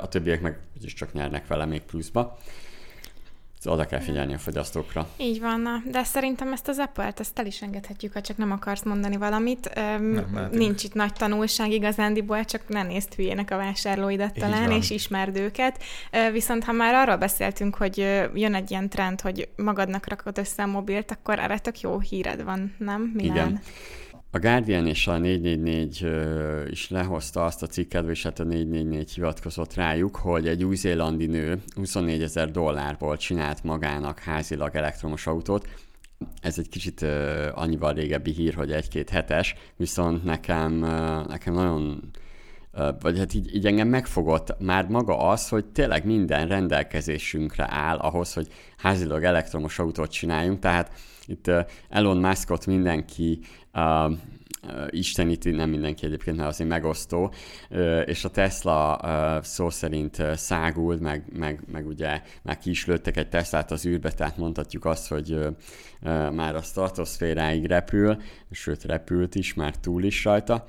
A 0.00 0.08
többiek 0.08 0.40
meg 0.40 0.58
is 0.80 0.94
csak 0.94 1.12
nyernek 1.12 1.46
vele 1.46 1.64
még 1.64 1.82
pluszba 1.82 2.38
oda 3.70 3.84
kell 3.84 4.00
figyelni 4.00 4.34
a 4.34 4.38
fogyasztókra. 4.38 5.08
Így 5.16 5.40
van, 5.40 5.60
na. 5.60 5.82
de 5.90 6.04
szerintem 6.04 6.52
ezt 6.52 6.68
az 6.68 6.78
Apple-t, 6.78 7.20
ezt 7.20 7.38
el 7.38 7.46
is 7.46 7.62
engedhetjük, 7.62 8.12
ha 8.12 8.20
csak 8.20 8.36
nem 8.36 8.50
akarsz 8.50 8.82
mondani 8.82 9.16
valamit. 9.16 9.70
Nem, 9.74 10.48
Nincs 10.52 10.84
itt 10.84 10.94
nagy 10.94 11.12
tanulság 11.12 11.70
igazándiból, 11.70 12.44
csak 12.44 12.68
ne 12.68 12.82
nézd 12.82 13.14
hülyének 13.14 13.50
a 13.50 13.56
vásárlóidat 13.56 14.34
talán, 14.34 14.70
és 14.70 14.90
ismerd 14.90 15.36
őket. 15.36 15.82
Viszont 16.32 16.64
ha 16.64 16.72
már 16.72 16.94
arról 16.94 17.16
beszéltünk, 17.16 17.74
hogy 17.74 17.98
jön 18.34 18.54
egy 18.54 18.70
ilyen 18.70 18.88
trend, 18.88 19.20
hogy 19.20 19.48
magadnak 19.56 20.08
rakod 20.08 20.38
össze 20.38 20.62
a 20.62 20.66
mobilt, 20.66 21.10
akkor 21.10 21.38
erre 21.38 21.58
tök 21.58 21.80
jó 21.80 21.98
híred 21.98 22.44
van, 22.44 22.74
nem? 22.78 23.12
Milyen? 23.14 23.34
Igen. 23.34 23.60
A 24.34 24.38
Guardian 24.38 24.86
és 24.86 25.06
a 25.06 25.18
444 25.18 26.70
is 26.70 26.90
lehozta 26.90 27.44
azt 27.44 27.62
a 27.62 27.66
cikket, 27.66 28.08
és 28.08 28.22
hát 28.22 28.38
a 28.38 28.44
444 28.44 29.12
hivatkozott 29.12 29.74
rájuk, 29.74 30.16
hogy 30.16 30.48
egy 30.48 30.64
új-zélandi 30.64 31.26
nő 31.26 31.62
24 31.74 32.22
ezer 32.22 32.50
dollárból 32.50 33.16
csinált 33.16 33.64
magának 33.64 34.18
házilag 34.18 34.76
elektromos 34.76 35.26
autót. 35.26 35.68
Ez 36.40 36.58
egy 36.58 36.68
kicsit 36.68 37.02
uh, 37.02 37.46
annyival 37.54 37.92
régebbi 37.92 38.30
hír, 38.30 38.54
hogy 38.54 38.72
egy-két 38.72 39.10
hetes, 39.10 39.54
viszont 39.76 40.24
nekem, 40.24 40.82
uh, 40.82 41.26
nekem 41.26 41.54
nagyon 41.54 42.10
vagy 43.00 43.18
hát 43.18 43.34
így, 43.34 43.54
így 43.54 43.66
engem 43.66 43.88
megfogott 43.88 44.56
már 44.58 44.88
maga 44.88 45.18
az, 45.28 45.48
hogy 45.48 45.64
tényleg 45.64 46.04
minden 46.04 46.48
rendelkezésünkre 46.48 47.66
áll 47.70 47.96
ahhoz, 47.96 48.32
hogy 48.32 48.48
házilag 48.76 49.24
elektromos 49.24 49.78
autót 49.78 50.10
csináljunk, 50.10 50.58
tehát 50.58 50.92
itt 51.26 51.50
Elon 51.88 52.16
Muskot 52.16 52.66
mindenki 52.66 53.40
uh, 53.74 54.12
nem 55.42 55.70
mindenki 55.70 56.06
egyébként, 56.06 56.36
mert 56.36 56.48
azért 56.48 56.70
megosztó, 56.70 57.32
és 58.04 58.24
a 58.24 58.30
Tesla 58.30 59.00
szó 59.42 59.70
szerint 59.70 60.22
szágult, 60.34 61.00
meg, 61.00 61.24
meg, 61.32 61.60
meg 61.72 61.86
ugye 61.86 62.22
már 62.42 62.58
ki 62.58 62.70
is 62.70 62.86
lőttek 62.86 63.16
egy 63.16 63.28
Teslát 63.28 63.70
az 63.70 63.86
űrbe, 63.86 64.10
tehát 64.10 64.36
mondhatjuk 64.36 64.84
azt, 64.84 65.08
hogy 65.08 65.38
már 66.32 66.54
a 66.54 66.62
stratoszféráig 66.62 67.66
repül, 67.66 68.16
sőt 68.50 68.84
repült 68.84 69.34
is, 69.34 69.54
már 69.54 69.76
túl 69.76 70.02
is 70.02 70.24
rajta. 70.24 70.64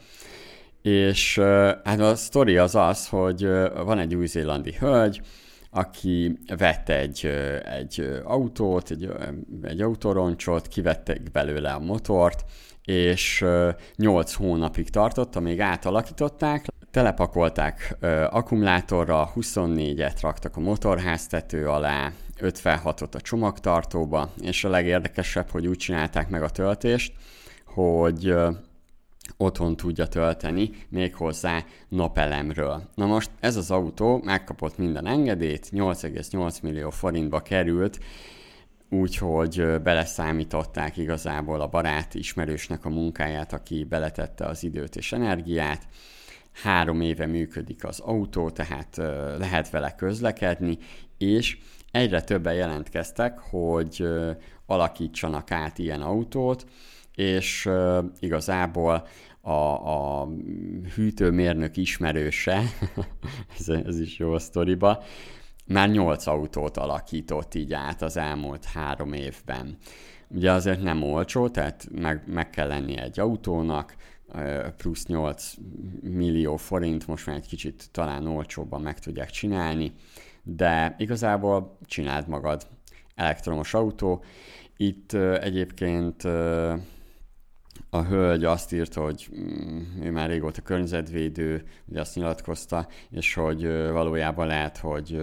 És 0.81 1.39
hát 1.83 1.99
a 1.99 2.15
sztori 2.15 2.57
az 2.57 2.75
az, 2.75 3.07
hogy 3.07 3.47
van 3.85 3.99
egy 3.99 4.15
új-zélandi 4.15 4.73
hölgy, 4.79 5.21
aki 5.69 6.39
vette 6.57 6.99
egy, 6.99 7.25
egy 7.77 8.21
autót, 8.23 8.91
egy, 8.91 9.09
egy 9.61 9.81
autóroncsot, 9.81 10.67
kivettek 10.67 11.31
belőle 11.31 11.71
a 11.71 11.79
motort, 11.79 12.45
és 12.85 13.45
8 13.95 14.33
hónapig 14.33 14.89
tartott, 14.89 15.35
amíg 15.35 15.59
átalakították, 15.59 16.65
telepakolták 16.91 17.97
akkumulátorra, 18.29 19.31
24-et 19.35 20.17
raktak 20.21 20.57
a 20.57 20.59
motorháztető 20.59 21.67
alá, 21.67 22.11
56-ot 22.39 23.15
a 23.15 23.21
csomagtartóba, 23.21 24.33
és 24.41 24.63
a 24.63 24.69
legérdekesebb, 24.69 25.49
hogy 25.49 25.67
úgy 25.67 25.77
csinálták 25.77 26.29
meg 26.29 26.43
a 26.43 26.49
töltést, 26.49 27.13
hogy 27.65 28.35
otthon 29.37 29.75
tudja 29.75 30.07
tölteni, 30.07 30.69
méghozzá 30.89 31.63
napelemről. 31.89 32.89
Na 32.95 33.05
most 33.05 33.29
ez 33.39 33.55
az 33.55 33.71
autó 33.71 34.21
megkapott 34.23 34.77
minden 34.77 35.07
engedélyt, 35.07 35.69
8,8 35.71 36.61
millió 36.61 36.89
forintba 36.89 37.39
került, 37.39 37.99
úgyhogy 38.93 39.81
beleszámították 39.83 40.97
igazából 40.97 41.61
a 41.61 41.67
barát 41.67 42.15
ismerősnek 42.15 42.85
a 42.85 42.89
munkáját, 42.89 43.53
aki 43.53 43.83
beletette 43.83 44.45
az 44.45 44.63
időt 44.63 44.95
és 44.95 45.11
energiát. 45.11 45.87
Három 46.51 47.01
éve 47.01 47.25
működik 47.25 47.83
az 47.83 47.99
autó, 47.99 48.49
tehát 48.49 48.97
lehet 49.37 49.69
vele 49.69 49.95
közlekedni, 49.95 50.77
és 51.17 51.57
egyre 51.91 52.21
többen 52.21 52.53
jelentkeztek, 52.53 53.39
hogy 53.39 54.07
alakítsanak 54.65 55.51
át 55.51 55.77
ilyen 55.77 56.01
autót, 56.01 56.65
és 57.15 57.69
igazából 58.19 59.07
a, 59.41 59.51
a 59.51 60.29
hűtőmérnök 60.95 61.77
ismerőse, 61.77 62.61
ez, 63.59 63.69
ez 63.69 63.99
is 63.99 64.17
jó 64.17 64.33
a 64.33 64.39
sztoriba, 64.39 65.03
már 65.65 65.89
nyolc 65.89 66.27
autót 66.27 66.77
alakított 66.77 67.53
így 67.55 67.73
át 67.73 68.01
az 68.01 68.17
elmúlt 68.17 68.65
három 68.65 69.13
évben. 69.13 69.77
Ugye 70.27 70.51
azért 70.51 70.81
nem 70.81 71.03
olcsó, 71.03 71.49
tehát 71.49 71.87
meg, 71.91 72.23
meg 72.25 72.49
kell 72.49 72.67
lenni 72.67 72.97
egy 72.97 73.19
autónak, 73.19 73.95
plusz 74.77 75.05
8 75.05 75.53
millió 76.01 76.55
forint, 76.55 77.07
most 77.07 77.25
már 77.25 77.35
egy 77.35 77.47
kicsit 77.47 77.87
talán 77.91 78.27
olcsóbban 78.27 78.81
meg 78.81 78.99
tudják 78.99 79.29
csinálni, 79.29 79.91
de 80.43 80.95
igazából 80.97 81.77
csináld 81.85 82.27
magad 82.27 82.67
elektromos 83.15 83.73
autó. 83.73 84.23
Itt 84.77 85.13
egyébként 85.13 86.23
a 87.93 88.03
hölgy 88.03 88.43
azt 88.43 88.73
írta, 88.73 89.01
hogy 89.01 89.29
mm, 89.35 89.81
ő 90.01 90.11
már 90.11 90.29
régóta 90.29 90.61
környezetvédő, 90.61 91.63
ugye 91.85 91.99
azt 91.99 92.15
nyilatkozta, 92.15 92.87
és 93.09 93.33
hogy 93.33 93.67
valójában 93.67 94.47
lehet, 94.47 94.77
hogy 94.77 95.19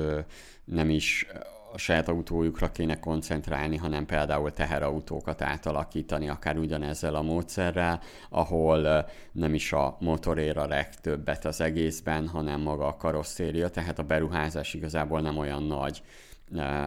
nem 0.64 0.90
is 0.90 1.26
a 1.72 1.78
saját 1.78 2.08
autójukra 2.08 2.70
kéne 2.70 3.00
koncentrálni, 3.00 3.76
hanem 3.76 4.06
például 4.06 4.52
teherautókat 4.52 5.42
átalakítani, 5.42 6.28
akár 6.28 6.58
ugyanezzel 6.58 7.14
a 7.14 7.22
módszerrel, 7.22 8.00
ahol 8.28 9.06
nem 9.32 9.54
is 9.54 9.72
a 9.72 9.96
motor 10.00 10.38
ér 10.38 10.56
a 10.56 10.66
legtöbbet 10.66 11.44
az 11.44 11.60
egészben, 11.60 12.28
hanem 12.28 12.60
maga 12.60 12.86
a 12.86 12.96
karosszéria, 12.96 13.68
tehát 13.68 13.98
a 13.98 14.02
beruházás 14.02 14.74
igazából 14.74 15.20
nem 15.20 15.38
olyan 15.38 15.62
nagy 15.62 16.02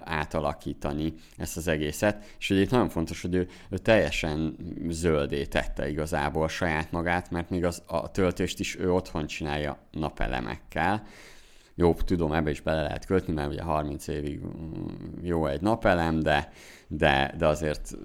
átalakítani 0.03 1.13
ezt 1.38 1.58
az 1.58 1.67
egészet, 1.67 2.36
és 2.39 2.50
ugye 2.50 2.62
itt 2.62 2.72
nagyon 2.72 2.89
fontos, 2.89 3.22
hogy 3.22 3.36
ő, 3.36 3.48
ő 3.70 3.77
teljesen 3.77 4.55
zöldé 4.89 5.46
tette 5.46 5.89
igazából 5.89 6.48
saját 6.48 6.91
magát, 6.91 7.32
mert 7.32 7.50
még 7.50 7.65
az, 7.65 7.82
a 7.88 8.12
töltést 8.12 8.60
is 8.60 8.79
ő 8.79 8.91
otthon 8.91 9.27
csinálja 9.27 9.77
napelemekkel, 9.91 11.03
jó, 11.75 11.93
tudom, 11.93 12.34
ebbe 12.34 12.50
is 12.50 12.62
bele 12.62 12.82
lehet 12.82 13.05
kötni, 13.05 13.34
mert 13.34 13.51
ugye 13.51 13.62
30 13.62 14.08
évig 14.08 14.39
mm, 14.39 14.86
jó 15.22 15.46
egy 15.46 15.62
napelem, 15.62 16.20
de, 16.20 16.51
de, 16.88 17.34
de 17.38 17.48
azért 17.48 17.98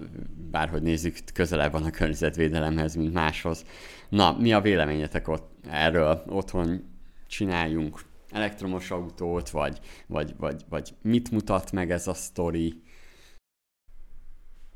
bárhogy 0.51 0.81
nézzük, 0.81 1.17
közelebb 1.33 1.71
van 1.71 1.83
a 1.83 1.89
környezetvédelemhez, 1.89 2.95
mint 2.95 3.13
máshoz. 3.13 3.65
Na, 4.09 4.37
mi 4.39 4.53
a 4.53 4.61
véleményetek 4.61 5.27
ott 5.27 5.51
erről? 5.69 6.23
Otthon 6.27 6.83
csináljunk 7.27 7.99
elektromos 8.31 8.91
autót, 8.91 9.49
vagy, 9.49 9.79
vagy, 10.07 10.33
vagy, 10.37 10.65
vagy 10.69 10.93
mit 11.01 11.31
mutat 11.31 11.71
meg 11.71 11.91
ez 11.91 12.07
a 12.07 12.13
sztori? 12.13 12.81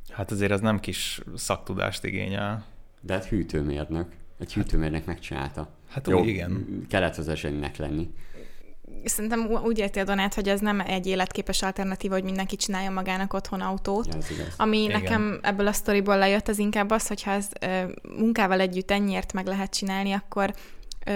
Hát 0.10 0.32
azért 0.32 0.52
ez 0.52 0.60
nem 0.62 0.80
kis 0.80 1.22
szaktudást 1.36 2.04
igényel. 2.04 2.66
De 3.02 3.14
hát 3.14 3.26
hűtőmérnök. 3.26 4.12
Egy 4.40 4.54
hát- 4.54 4.64
hűtőmérnök 4.64 5.06
megcsinálta. 5.06 5.70
Hát 5.90 6.08
Jó, 6.08 6.20
úgy, 6.20 6.28
igen. 6.28 6.86
Kellett 6.90 7.18
az 7.18 7.28
esélynek 7.28 7.78
lenni. 7.78 8.10
Szerintem 9.04 9.50
úgy 9.64 9.78
érti 9.78 10.00
a 10.00 10.04
Donát, 10.04 10.34
hogy 10.34 10.50
ez 10.50 10.60
nem 10.60 10.80
egy 10.80 11.08
életképes 11.08 11.62
alternatíva, 11.62 12.14
hogy 12.14 12.24
mindenki 12.24 12.56
csinálja 12.56 12.90
magának 12.90 13.34
otthon 13.34 13.62
autót. 13.62 14.08
Ja, 14.08 14.46
Ami 14.58 14.84
Igen. 14.84 15.02
nekem 15.02 15.40
ebből 15.42 15.68
a 15.68 15.72
sztoriból 15.72 16.18
lejött, 16.18 16.48
az 16.48 16.58
inkább 16.58 16.90
az, 16.90 17.08
hogyha 17.08 17.32
ez 17.32 17.50
munkával 18.18 18.60
együtt 18.60 18.92
ennyiért 18.92 19.34
meg 19.34 19.46
lehet 19.46 19.74
csinálni, 19.74 20.12
akkor 20.12 20.54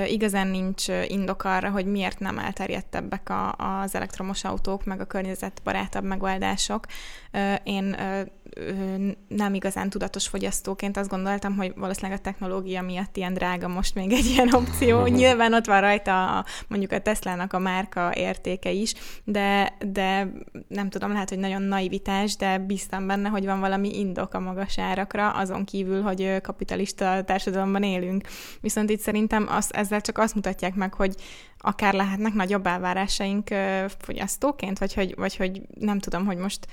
igazán 0.07 0.47
nincs 0.47 0.87
indok 1.07 1.43
arra, 1.43 1.69
hogy 1.69 1.85
miért 1.85 2.19
nem 2.19 2.37
elterjedtebbek 2.37 3.29
a, 3.29 3.51
az 3.51 3.95
elektromos 3.95 4.43
autók, 4.43 4.85
meg 4.85 4.99
a 4.99 5.05
környezetbarátabb 5.05 6.03
megoldások. 6.03 6.85
Én 7.63 7.95
nem 9.27 9.53
igazán 9.53 9.89
tudatos 9.89 10.27
fogyasztóként 10.27 10.97
azt 10.97 11.09
gondoltam, 11.09 11.55
hogy 11.55 11.73
valószínűleg 11.75 12.19
a 12.19 12.21
technológia 12.21 12.81
miatt 12.81 13.17
ilyen 13.17 13.33
drága 13.33 13.67
most 13.67 13.95
még 13.95 14.11
egy 14.11 14.25
ilyen 14.25 14.53
opció. 14.53 15.05
Nyilván 15.17 15.53
ott 15.53 15.65
van 15.65 15.81
rajta 15.81 16.37
a, 16.37 16.45
mondjuk 16.67 16.91
a 16.91 16.99
Tesla-nak 16.99 17.53
a 17.53 17.59
márka 17.59 18.11
értéke 18.15 18.71
is, 18.71 18.93
de, 19.23 19.77
de 19.91 20.31
nem 20.67 20.89
tudom, 20.89 21.11
lehet, 21.11 21.29
hogy 21.29 21.39
nagyon 21.39 21.61
naivitás, 21.61 22.35
de 22.35 22.57
bíztam 22.57 23.07
benne, 23.07 23.29
hogy 23.29 23.45
van 23.45 23.59
valami 23.59 23.99
indok 23.99 24.33
a 24.33 24.39
magas 24.39 24.79
árakra, 24.79 25.29
azon 25.29 25.65
kívül, 25.65 26.01
hogy 26.01 26.41
kapitalista 26.41 27.23
társadalomban 27.23 27.83
élünk. 27.83 28.27
Viszont 28.61 28.89
itt 28.89 28.99
szerintem 28.99 29.47
az, 29.49 29.73
ezzel 29.73 30.01
csak 30.01 30.17
azt 30.17 30.35
mutatják 30.35 30.75
meg, 30.75 30.93
hogy 30.93 31.15
akár 31.57 31.93
lehetnek 31.93 32.33
nagyobb 32.33 32.67
elvárásaink 32.67 33.49
fogyasztóként, 33.97 34.79
vagy 34.79 34.93
hogy, 34.93 35.15
vagy 35.15 35.35
hogy 35.35 35.61
nem 35.79 35.99
tudom, 35.99 36.25
hogy 36.25 36.37
most 36.37 36.67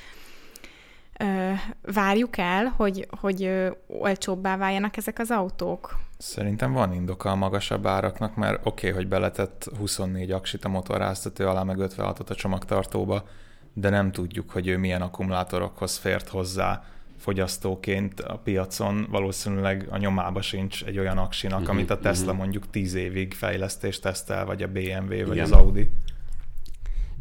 várjuk 1.83 2.37
el, 2.37 2.67
hogy, 2.67 3.07
hogy 3.21 3.43
ö, 3.43 3.71
olcsóbbá 3.87 4.57
váljanak 4.57 4.97
ezek 4.97 5.19
az 5.19 5.31
autók? 5.31 5.99
Szerintem 6.19 6.73
van 6.73 6.93
indoka 6.93 7.31
a 7.31 7.35
magasabb 7.35 7.87
áraknak, 7.87 8.37
mert 8.37 8.67
oké, 8.67 8.89
okay, 8.89 9.01
hogy 9.01 9.09
beletett 9.09 9.71
24 9.79 10.31
aksit 10.31 10.65
a 10.65 10.69
motorháztató 10.69 11.49
alá, 11.49 11.63
meg 11.63 11.77
56-ot 11.81 12.31
a 12.31 12.35
csomagtartóba, 12.35 13.25
de 13.73 13.89
nem 13.89 14.13
tudjuk, 14.13 14.51
hogy 14.51 14.67
ő 14.67 14.79
milyen 14.79 15.03
akkumulátorokhoz 15.03 15.97
fért 15.97 16.29
hozzá 16.29 16.85
fogyasztóként 17.19 18.21
a 18.21 18.37
piacon. 18.37 19.07
Valószínűleg 19.11 19.87
a 19.91 19.97
nyomába 19.97 20.43
sincs 20.43 20.85
egy 20.85 20.99
olyan 20.99 21.19
aksinak, 21.19 21.61
uh-huh, 21.61 21.75
amit 21.75 21.91
a 21.91 21.99
Tesla 21.99 22.25
uh-huh. 22.25 22.39
mondjuk 22.39 22.71
10 22.71 22.95
évig 22.95 23.35
fejlesztést 23.35 24.03
tesztel, 24.03 24.45
vagy 24.45 24.63
a 24.63 24.69
BMW, 24.69 25.13
Igen. 25.13 25.27
vagy 25.27 25.39
az 25.39 25.53
Audi. 25.53 25.91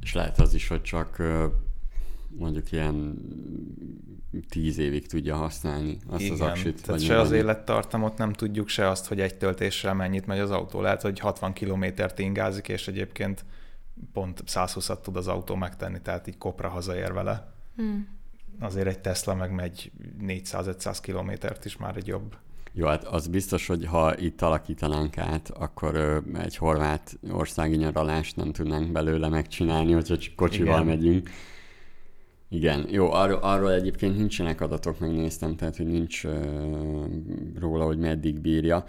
És 0.02 0.14
lehet 0.14 0.40
az 0.40 0.54
is, 0.54 0.68
hogy 0.68 0.82
csak 0.82 1.22
mondjuk 2.38 2.72
ilyen 2.72 3.18
tíz 4.50 4.78
évig 4.78 5.08
tudja 5.08 5.36
használni 5.36 5.98
azt 6.08 6.22
Igen, 6.22 6.34
az 6.34 6.42
aksit. 6.42 6.84
Tehát 6.86 7.02
se 7.02 7.20
az 7.20 7.32
élettartamot 7.32 8.18
nem 8.18 8.34
tudjuk, 8.34 8.68
se 8.68 8.90
azt, 8.90 9.08
hogy 9.08 9.20
egy 9.20 9.36
töltéssel 9.36 9.94
mennyit 9.94 10.26
megy 10.26 10.40
az 10.40 10.52
autó. 10.52 10.82
Lehet, 10.82 11.02
hogy 11.02 11.20
60 11.20 11.54
kilométert 11.54 12.20
ingázik, 12.20 12.68
és 12.68 12.88
egyébként 12.88 13.46
pont 14.14 14.44
120-at 14.48 15.02
tud 15.02 15.16
az 15.16 15.28
autó 15.28 15.56
megtenni, 15.56 16.02
tehát 16.02 16.28
így 16.28 16.38
kopra 16.38 16.70
hazaér 16.70 17.14
vele. 17.14 17.54
Hmm. 17.76 18.08
Azért 18.60 18.88
egy 18.88 19.00
Tesla 19.00 19.36
meg 19.36 19.52
megy 19.52 19.92
400-500 20.22 20.98
kilométert 21.02 21.66
is 21.66 21.78
már 21.78 21.98
egy 21.98 22.08
jobb. 22.08 22.36
Jó, 22.76 22.88
hát 22.88 23.04
az 23.04 23.28
biztos, 23.28 23.68
hogy 23.68 23.86
ha 23.86 24.18
itt 24.18 24.42
alakítanánk 24.42 25.18
át, 25.18 25.50
akkor 25.50 25.96
ö, 25.96 26.18
egy 26.34 26.58
horvát 26.58 27.20
országi 27.32 27.76
nyaralást 27.76 28.36
nem 28.36 28.52
tudnánk 28.52 28.92
belőle 28.92 29.30
megcsinálni, 29.30 29.92
hogyha 29.92 30.16
kocsival 30.36 30.82
Igen. 30.82 30.86
megyünk. 30.86 31.30
Igen, 32.54 32.88
jó, 32.90 33.12
arról, 33.12 33.40
arról 33.42 33.72
egyébként 33.72 34.18
nincsenek 34.18 34.62
adatok, 34.62 35.00
megnéztem, 35.00 35.56
tehát 35.56 35.78
hogy 35.78 35.86
nincs 35.86 36.24
uh, 36.24 37.06
róla, 37.60 37.86
hogy 37.86 37.98
meddig 37.98 38.40
bírja. 38.40 38.84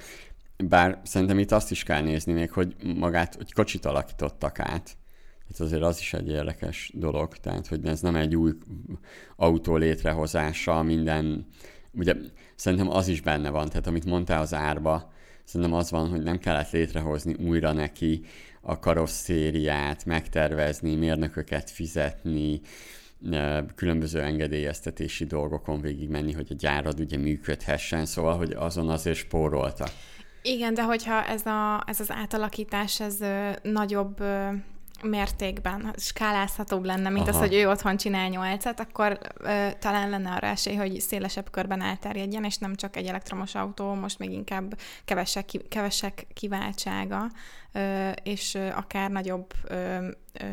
Bár 0.56 1.00
szerintem 1.04 1.38
itt 1.38 1.52
azt 1.52 1.70
is 1.70 1.82
kell 1.82 2.02
nézni 2.02 2.32
még, 2.32 2.50
hogy 2.50 2.74
magát, 2.96 3.34
hogy 3.34 3.52
kocsit 3.52 3.84
alakítottak 3.84 4.58
át. 4.58 4.96
Itt 5.50 5.58
azért 5.58 5.82
az 5.82 5.98
is 5.98 6.12
egy 6.12 6.28
érdekes 6.28 6.90
dolog, 6.94 7.36
tehát 7.36 7.66
hogy 7.66 7.86
ez 7.86 8.00
nem 8.00 8.16
egy 8.16 8.36
új 8.36 8.52
autó 9.36 9.76
létrehozása, 9.76 10.82
minden, 10.82 11.46
ugye 11.92 12.14
szerintem 12.54 12.90
az 12.90 13.08
is 13.08 13.20
benne 13.20 13.50
van, 13.50 13.68
tehát 13.68 13.86
amit 13.86 14.04
mondtál 14.04 14.40
az 14.40 14.54
árba, 14.54 15.12
szerintem 15.44 15.76
az 15.76 15.90
van, 15.90 16.08
hogy 16.08 16.22
nem 16.22 16.38
kellett 16.38 16.70
létrehozni 16.70 17.34
újra 17.34 17.72
neki 17.72 18.24
a 18.60 18.78
karosszériát, 18.78 20.04
megtervezni, 20.04 20.94
mérnököket 20.94 21.70
fizetni, 21.70 22.60
különböző 23.74 24.20
engedélyeztetési 24.20 25.24
dolgokon 25.24 25.80
végigmenni, 25.80 26.32
hogy 26.32 26.46
a 26.50 26.54
gyárad 26.58 27.00
ugye 27.00 27.18
működhessen, 27.18 28.06
szóval, 28.06 28.36
hogy 28.36 28.52
azon 28.52 28.88
azért 28.88 29.16
spóroltak. 29.16 29.88
Igen, 30.42 30.74
de 30.74 30.82
hogyha 30.82 31.24
ez, 31.24 31.46
a, 31.46 31.82
ez 31.86 32.00
az 32.00 32.10
átalakítás, 32.10 33.00
ez 33.00 33.18
nagyobb 33.62 34.22
mértékben 35.04 35.94
skálázhatóbb 35.96 36.84
lenne, 36.84 37.08
mint 37.08 37.28
Aha. 37.28 37.36
az, 37.38 37.46
hogy 37.46 37.54
ő 37.54 37.68
otthon 37.68 37.96
csinál 37.96 38.28
nyolcat, 38.28 38.80
akkor 38.80 39.18
ö, 39.38 39.68
talán 39.78 40.10
lenne 40.10 40.30
arra 40.30 40.46
esély, 40.46 40.74
hogy 40.74 41.00
szélesebb 41.00 41.50
körben 41.50 41.82
elterjedjen, 41.82 42.44
és 42.44 42.56
nem 42.56 42.74
csak 42.74 42.96
egy 42.96 43.06
elektromos 43.06 43.54
autó, 43.54 43.94
most 43.94 44.18
még 44.18 44.30
inkább 44.30 44.78
kevesek, 45.04 45.50
kevesek 45.68 46.26
kiváltsága, 46.34 47.30
ö, 47.72 48.10
és 48.22 48.54
ö, 48.54 48.68
akár 48.68 49.10
nagyobb 49.10 49.52
ö, 49.64 49.74
ö, 50.32 50.46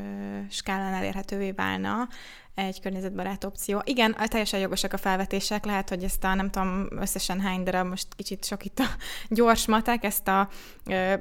skálán 0.49 0.93
elérhetővé 0.93 1.51
válna 1.51 2.07
egy 2.55 2.81
környezetbarát 2.81 3.43
opció. 3.43 3.81
Igen, 3.83 4.15
teljesen 4.25 4.59
jogosak 4.59 4.93
a 4.93 4.97
felvetések, 4.97 5.65
lehet, 5.65 5.89
hogy 5.89 6.03
ezt 6.03 6.23
a 6.23 6.33
nem 6.33 6.49
tudom 6.49 6.87
összesen 6.89 7.39
hány 7.39 7.63
darab, 7.63 7.87
most 7.87 8.07
kicsit 8.15 8.45
sok 8.45 8.65
itt 8.65 8.79
a 8.79 8.85
gyors 9.29 9.67
matek, 9.67 10.03
ezt 10.03 10.27
a 10.27 10.49
ö, 10.85 11.13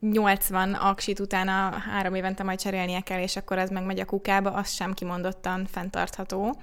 80 0.00 0.74
aksit 0.74 1.20
utána 1.20 1.70
három 1.70 2.14
évente 2.14 2.42
majd 2.42 2.60
cserélnie 2.60 3.00
kell, 3.00 3.22
és 3.22 3.36
akkor 3.36 3.58
ez 3.58 3.70
meg 3.70 3.84
megy 3.84 4.00
a 4.00 4.04
kukába, 4.04 4.52
az 4.52 4.70
sem 4.70 4.94
kimondottan 4.94 5.66
fenntartható. 5.66 6.60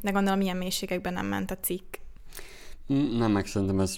De 0.00 0.10
gondolom, 0.10 0.38
milyen 0.38 0.56
mélységekben 0.56 1.12
nem 1.12 1.26
ment 1.26 1.50
a 1.50 1.58
cikk. 1.58 1.94
Nem, 2.86 3.32
meg 3.32 3.46
szerintem 3.46 3.80
ez 3.80 3.96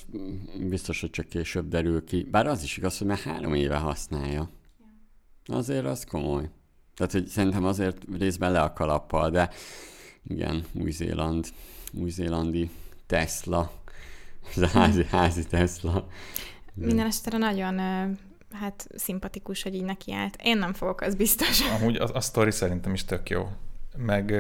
biztos, 0.69 1.01
hogy 1.01 1.11
csak 1.11 1.29
később 1.29 1.69
derül 1.69 2.05
ki. 2.05 2.29
Bár 2.31 2.47
az 2.47 2.63
is 2.63 2.77
igaz, 2.77 2.99
hogy 2.99 3.07
már 3.07 3.19
három 3.19 3.55
éve 3.55 3.77
használja. 3.77 4.51
Azért 5.45 5.85
az 5.85 6.05
komoly. 6.05 6.51
Tehát, 6.97 7.13
hogy 7.13 7.27
szerintem 7.27 7.65
azért 7.65 7.97
részben 8.19 8.53
le 8.53 8.61
a 8.61 8.73
kalappal, 8.73 9.31
de 9.31 9.51
igen, 10.29 10.65
Új-Zéland, 10.73 11.47
új-zélandi 11.93 12.71
Tesla, 13.07 13.73
ez 14.57 14.63
a 14.63 14.67
házi, 14.67 15.05
házi 15.05 15.47
Tesla. 15.47 16.09
Minden 16.77 17.07
esetre 17.07 17.39
nagyon 17.39 17.79
hát 18.53 18.87
szimpatikus, 18.95 19.63
hogy 19.63 19.75
így 19.75 19.85
nekiállt. 19.85 20.37
Én 20.43 20.59
nem 20.59 20.73
fogok, 20.73 21.01
az 21.01 21.15
biztos. 21.15 21.61
Amúgy 21.81 21.97
a, 21.97 22.09
a 22.15 22.21
sztori 22.21 22.51
szerintem 22.51 22.93
is 22.93 23.05
tök 23.05 23.31
jó. 23.31 23.49
Meg 23.97 24.35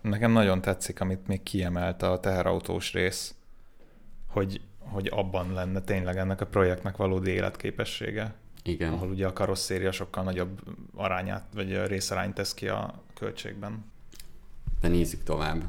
nekem 0.00 0.32
nagyon 0.32 0.60
tetszik, 0.60 1.00
amit 1.00 1.26
még 1.26 1.42
kiemelt 1.42 2.02
a 2.02 2.20
teherautós 2.20 2.92
rész, 2.92 3.34
hogy, 4.26 4.60
hogy 4.78 5.08
abban 5.12 5.52
lenne 5.52 5.80
tényleg 5.80 6.16
ennek 6.16 6.40
a 6.40 6.46
projektnek 6.46 6.96
valódi 6.96 7.30
életképessége. 7.30 8.34
Igen. 8.62 8.92
Ahol 8.92 9.08
ugye 9.08 9.26
a 9.26 9.32
karosszéria 9.32 9.92
sokkal 9.92 10.24
nagyobb 10.24 10.60
arányát, 10.94 11.44
vagy 11.54 11.86
részarányt 11.86 12.34
tesz 12.34 12.54
ki 12.54 12.68
a 12.68 13.02
költségben. 13.14 13.84
De 14.80 14.88
nézzük 14.88 15.22
tovább. 15.22 15.62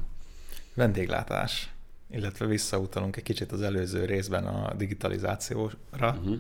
Vendéglátás 0.74 1.73
illetve 2.14 2.46
visszautalunk 2.46 3.16
egy 3.16 3.24
kicsit 3.24 3.52
az 3.52 3.62
előző 3.62 4.06
részben 4.06 4.46
a 4.46 4.74
digitalizációra. 4.74 5.76
Uh-huh. 5.92 6.40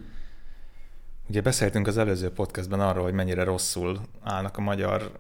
Ugye 1.27 1.41
beszéltünk 1.41 1.87
az 1.87 1.97
előző 1.97 2.31
podcastben 2.31 2.79
arról, 2.79 3.03
hogy 3.03 3.13
mennyire 3.13 3.43
rosszul 3.43 4.01
állnak 4.21 4.57
a 4.57 4.61
magyar 4.61 5.11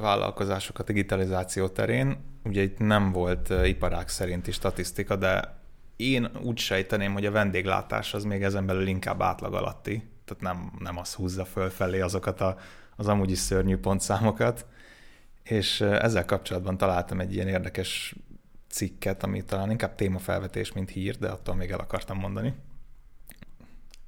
vállalkozások 0.00 0.78
a 0.78 0.82
digitalizáció 0.82 1.68
terén. 1.68 2.16
Ugye 2.44 2.62
itt 2.62 2.78
nem 2.78 3.12
volt 3.12 3.52
iparák 3.64 4.08
szerinti 4.08 4.52
statisztika, 4.52 5.16
de 5.16 5.58
én 5.96 6.30
úgy 6.42 6.58
sejteném, 6.58 7.12
hogy 7.12 7.26
a 7.26 7.30
vendéglátás 7.30 8.14
az 8.14 8.24
még 8.24 8.42
ezen 8.42 8.66
belül 8.66 8.86
inkább 8.86 9.22
átlag 9.22 9.54
alatti, 9.54 10.10
tehát 10.24 10.42
nem, 10.42 10.72
nem 10.78 10.98
az 10.98 11.14
húzza 11.14 11.44
fölfelé 11.44 12.00
azokat 12.00 12.40
a, 12.40 12.58
az 12.96 13.08
amúgy 13.08 13.30
is 13.30 13.38
szörnyű 13.38 13.76
pontszámokat. 13.76 14.66
És 15.42 15.80
ezzel 15.80 16.24
kapcsolatban 16.24 16.76
találtam 16.76 17.20
egy 17.20 17.34
ilyen 17.34 17.48
érdekes 17.48 18.14
cikket, 18.70 19.22
ami 19.22 19.44
talán 19.44 19.70
inkább 19.70 19.94
témafelvetés, 19.94 20.72
mint 20.72 20.90
hír, 20.90 21.16
de 21.16 21.28
attól 21.28 21.54
még 21.54 21.70
el 21.70 21.78
akartam 21.78 22.18
mondani. 22.18 22.54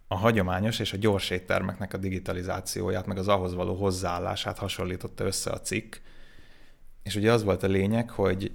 A 0.08 0.16
hagyományos 0.16 0.78
és 0.78 0.92
a 0.92 0.96
gyors 0.96 1.30
éttermeknek 1.30 1.92
a 1.92 1.96
digitalizációját, 1.96 3.06
meg 3.06 3.18
az 3.18 3.28
ahhoz 3.28 3.54
való 3.54 3.74
hozzáállását 3.74 4.58
hasonlította 4.58 5.24
össze 5.24 5.50
a 5.50 5.60
cikk. 5.60 5.96
És 7.02 7.16
ugye 7.16 7.32
az 7.32 7.44
volt 7.44 7.62
a 7.62 7.66
lényeg, 7.66 8.10
hogy 8.10 8.52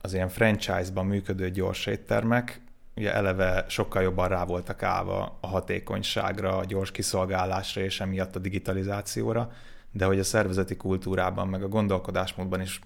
az 0.00 0.14
ilyen 0.14 0.28
franchise-ban 0.28 1.06
működő 1.06 1.50
gyors 1.50 1.86
éttermek 1.86 2.60
ugye 2.96 3.14
eleve 3.14 3.64
sokkal 3.68 4.02
jobban 4.02 4.28
rá 4.28 4.44
voltak 4.44 4.82
állva 4.82 5.38
a 5.40 5.46
hatékonyságra, 5.46 6.56
a 6.56 6.64
gyors 6.64 6.90
kiszolgálásra 6.90 7.80
és 7.80 8.00
emiatt 8.00 8.36
a 8.36 8.38
digitalizációra, 8.38 9.52
de 9.90 10.04
hogy 10.04 10.18
a 10.18 10.24
szervezeti 10.24 10.76
kultúrában, 10.76 11.48
meg 11.48 11.62
a 11.62 11.68
gondolkodásmódban 11.68 12.60
is 12.60 12.80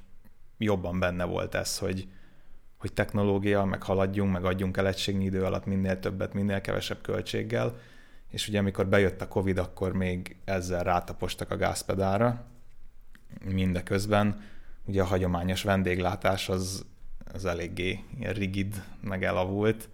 jobban 0.59 0.99
benne 0.99 1.25
volt 1.25 1.55
ez, 1.55 1.79
hogy, 1.79 2.09
hogy 2.77 2.93
technológia, 2.93 3.65
meg 3.65 3.83
haladjunk, 3.83 4.33
meg 4.33 4.45
adjunk 4.45 4.77
el 4.77 4.87
egységnyi 4.87 5.25
idő 5.25 5.45
alatt 5.45 5.67
minél 5.67 6.01
többet, 6.01 6.35
minél 6.35 6.61
kevesebb 6.61 7.01
költséggel, 7.01 7.79
és 8.31 8.49
ugye 8.49 8.59
amikor 8.59 8.87
bejött 8.87 9.21
a 9.21 9.29
Covid, 9.29 9.59
akkor 9.59 9.93
még 9.93 10.37
ezzel 10.45 10.83
rátapostak 10.83 11.51
a 11.51 11.57
gázpedára, 11.57 12.45
mindeközben 13.45 14.41
ugye 14.85 15.03
a 15.03 15.07
hagyományos 15.07 15.63
vendéglátás 15.63 16.49
az, 16.49 16.87
az 17.33 17.45
eléggé 17.45 18.05
rigid, 18.19 18.83
meg 19.01 19.25
elavult, 19.25 19.89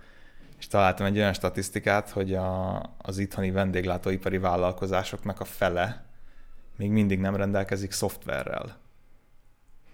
és 0.58 0.66
találtam 0.66 1.06
egy 1.06 1.16
olyan 1.16 1.32
statisztikát, 1.32 2.10
hogy 2.10 2.34
a, 2.34 2.78
az 2.98 3.18
itthoni 3.18 3.50
vendéglátóipari 3.50 4.38
vállalkozásoknak 4.38 5.40
a 5.40 5.44
fele 5.44 6.04
még 6.76 6.90
mindig 6.90 7.18
nem 7.18 7.36
rendelkezik 7.36 7.92
szoftverrel. 7.92 8.78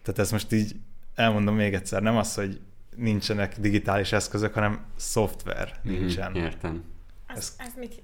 Tehát 0.02 0.18
ez 0.18 0.30
most 0.30 0.52
így 0.52 0.76
elmondom 1.14 1.54
még 1.54 1.74
egyszer, 1.74 2.02
nem 2.02 2.16
az, 2.16 2.34
hogy 2.34 2.60
nincsenek 2.98 3.60
digitális 3.60 4.12
eszközök, 4.12 4.54
hanem 4.54 4.84
szoftver 4.96 5.80
mhm, 5.82 5.92
nincsen. 5.92 6.30
Mm, 6.30 6.34
értem. 6.34 6.84
Ez, 7.26 7.54
ez, 7.58 7.72
mit, 7.76 8.02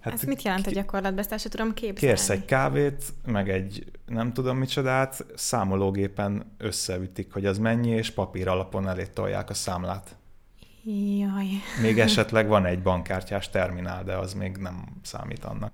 hát 0.00 0.12
ez 0.12 0.22
mit 0.22 0.42
jelent 0.42 0.66
a 0.66 0.70
gyakorlatban? 0.70 1.18
Ezt 1.18 1.32
el 1.32 1.38
sem 1.38 1.50
tudom 1.50 1.74
képzelni. 1.74 2.14
Kérsz 2.14 2.30
egy 2.30 2.44
kávét, 2.44 3.04
meg 3.26 3.50
egy 3.50 3.90
nem 4.06 4.32
tudom 4.32 4.56
micsodát, 4.56 5.26
számológépen 5.34 6.54
összeütik, 6.58 7.32
hogy 7.32 7.46
az 7.46 7.58
mennyi, 7.58 7.90
és 7.90 8.10
papír 8.10 8.48
alapon 8.48 8.88
elé 8.88 9.06
tolják 9.06 9.50
a 9.50 9.54
számlát. 9.54 10.16
Jaj. 10.84 11.46
Még 11.82 11.98
esetleg 12.08 12.48
van 12.48 12.64
egy 12.64 12.82
bankkártyás 12.82 13.50
terminál, 13.50 14.04
de 14.04 14.16
az 14.16 14.34
még 14.34 14.56
nem 14.56 14.84
számít 15.02 15.44
annak. 15.44 15.72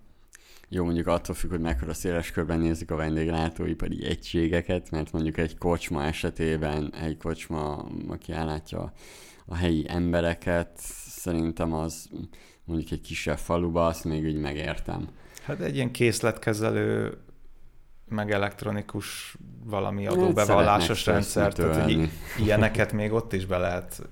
Jó, 0.69 0.85
mondjuk 0.85 1.07
attól 1.07 1.35
függ, 1.35 1.51
hogy 1.51 1.61
mekkora 1.61 1.95
széles 1.95 2.31
körben 2.31 2.59
nézik 2.59 2.91
a 2.91 2.97
vendéglátóipari 2.97 4.05
egységeket, 4.05 4.91
mert 4.91 5.13
mondjuk 5.13 5.37
egy 5.37 5.59
kocsma 5.59 6.05
esetében, 6.05 6.95
egy 6.95 7.17
kocsma, 7.17 7.89
aki 8.09 8.33
ellátja 8.33 8.93
a 9.47 9.55
helyi 9.57 9.85
embereket, 9.89 10.71
szerintem 11.07 11.73
az 11.73 12.09
mondjuk 12.65 12.91
egy 12.91 13.01
kisebb 13.01 13.39
faluba, 13.39 13.87
azt 13.87 14.05
még 14.05 14.25
úgy 14.25 14.41
megértem. 14.41 15.09
Hát 15.43 15.61
egy 15.61 15.75
ilyen 15.75 15.91
készletkezelő, 15.91 17.19
meg 18.09 18.31
elektronikus 18.31 19.37
valami 19.65 20.05
hát 20.05 20.13
adóbevallásos 20.13 21.07
rendszer, 21.07 21.53
tehát 21.53 21.91
ilyeneket 22.39 22.93
még 22.93 23.13
ott 23.13 23.33
is 23.33 23.47
be 23.47 23.59
lehet 23.59 24.03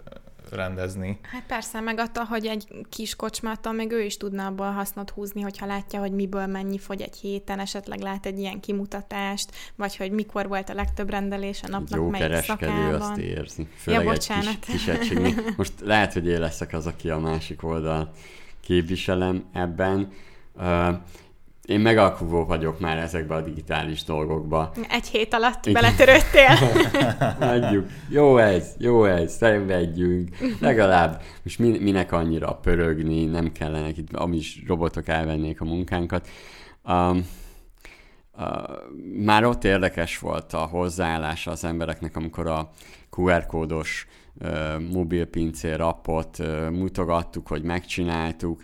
rendezni. 0.51 1.19
Hát 1.23 1.43
persze, 1.47 1.81
meg 1.81 1.99
attól, 1.99 2.25
hogy 2.25 2.47
egy 2.47 2.69
kis 2.89 3.17
kocsmától 3.17 3.73
még 3.73 3.91
ő 3.93 4.03
is 4.03 4.17
tudna 4.17 4.47
abból 4.47 4.71
hasznot 4.71 5.11
húzni, 5.11 5.41
hogyha 5.41 5.67
látja, 5.67 6.01
hogy 6.01 6.13
miből 6.13 6.47
mennyi 6.47 6.79
fogy 6.79 7.01
egy 7.01 7.17
héten, 7.17 7.59
esetleg 7.59 8.01
lát 8.01 8.27
egy 8.27 8.39
ilyen 8.39 8.61
kimutatást, 8.61 9.51
vagy 9.77 9.97
hogy 9.97 10.11
mikor 10.11 10.49
volt 10.49 10.69
a 10.69 10.75
legtöbb 10.75 11.11
rendelés 11.11 11.63
a 11.63 11.69
napnak 11.69 11.99
Jó 11.99 12.09
melyik 12.09 12.45
szakában. 12.45 13.01
azt 13.01 13.17
érzi. 13.17 13.69
Főleg 13.77 14.05
ja, 14.05 14.11
bocsánat. 14.11 14.59
Kis, 14.59 14.85
kis 14.85 15.35
Most 15.57 15.73
lehet, 15.81 16.13
hogy 16.13 16.27
én 16.27 16.41
leszek 16.41 16.73
az, 16.73 16.87
aki 16.87 17.11
a 17.11 17.19
másik 17.19 17.63
oldal 17.63 18.13
képviselem 18.61 19.45
ebben. 19.53 20.13
Uh, 20.57 20.95
én 21.65 21.81
megalkuvó 21.81 22.45
vagyok 22.45 22.81
már 22.81 22.99
ezekbe 22.99 23.35
a 23.35 23.41
digitális 23.41 24.05
dolgokba. 24.05 24.73
Egy 24.89 25.07
hét 25.07 25.35
alatt 25.35 25.73
beletörődtél. 25.73 26.59
Adjuk. 27.55 27.87
Jó 28.09 28.37
ez, 28.37 28.75
jó 28.79 29.05
ez, 29.05 29.33
szenvedjünk. 29.33 30.29
Legalább 30.61 31.23
most 31.43 31.59
minek 31.59 32.13
annyira 32.13 32.55
pörögni, 32.55 33.25
nem 33.25 33.53
kellene 33.53 33.89
itt, 33.89 34.13
amis 34.13 34.63
robotok 34.67 35.09
elvennék 35.09 35.61
a 35.61 35.65
munkánkat. 35.65 36.29
Um, 36.89 37.27
uh, 38.37 38.45
már 39.25 39.45
ott 39.45 39.65
érdekes 39.65 40.19
volt 40.19 40.53
a 40.53 40.65
hozzáállása 40.65 41.51
az 41.51 41.65
embereknek, 41.65 42.17
amikor 42.17 42.47
a 42.47 42.71
QR 43.11 43.47
kódos 43.47 44.07
uh, 44.41 44.81
mobilpincér 44.93 45.81
appot 45.81 46.39
uh, 46.39 46.71
mutogattuk, 46.71 47.49
hogy 47.49 47.63
megcsináltuk, 47.63 48.63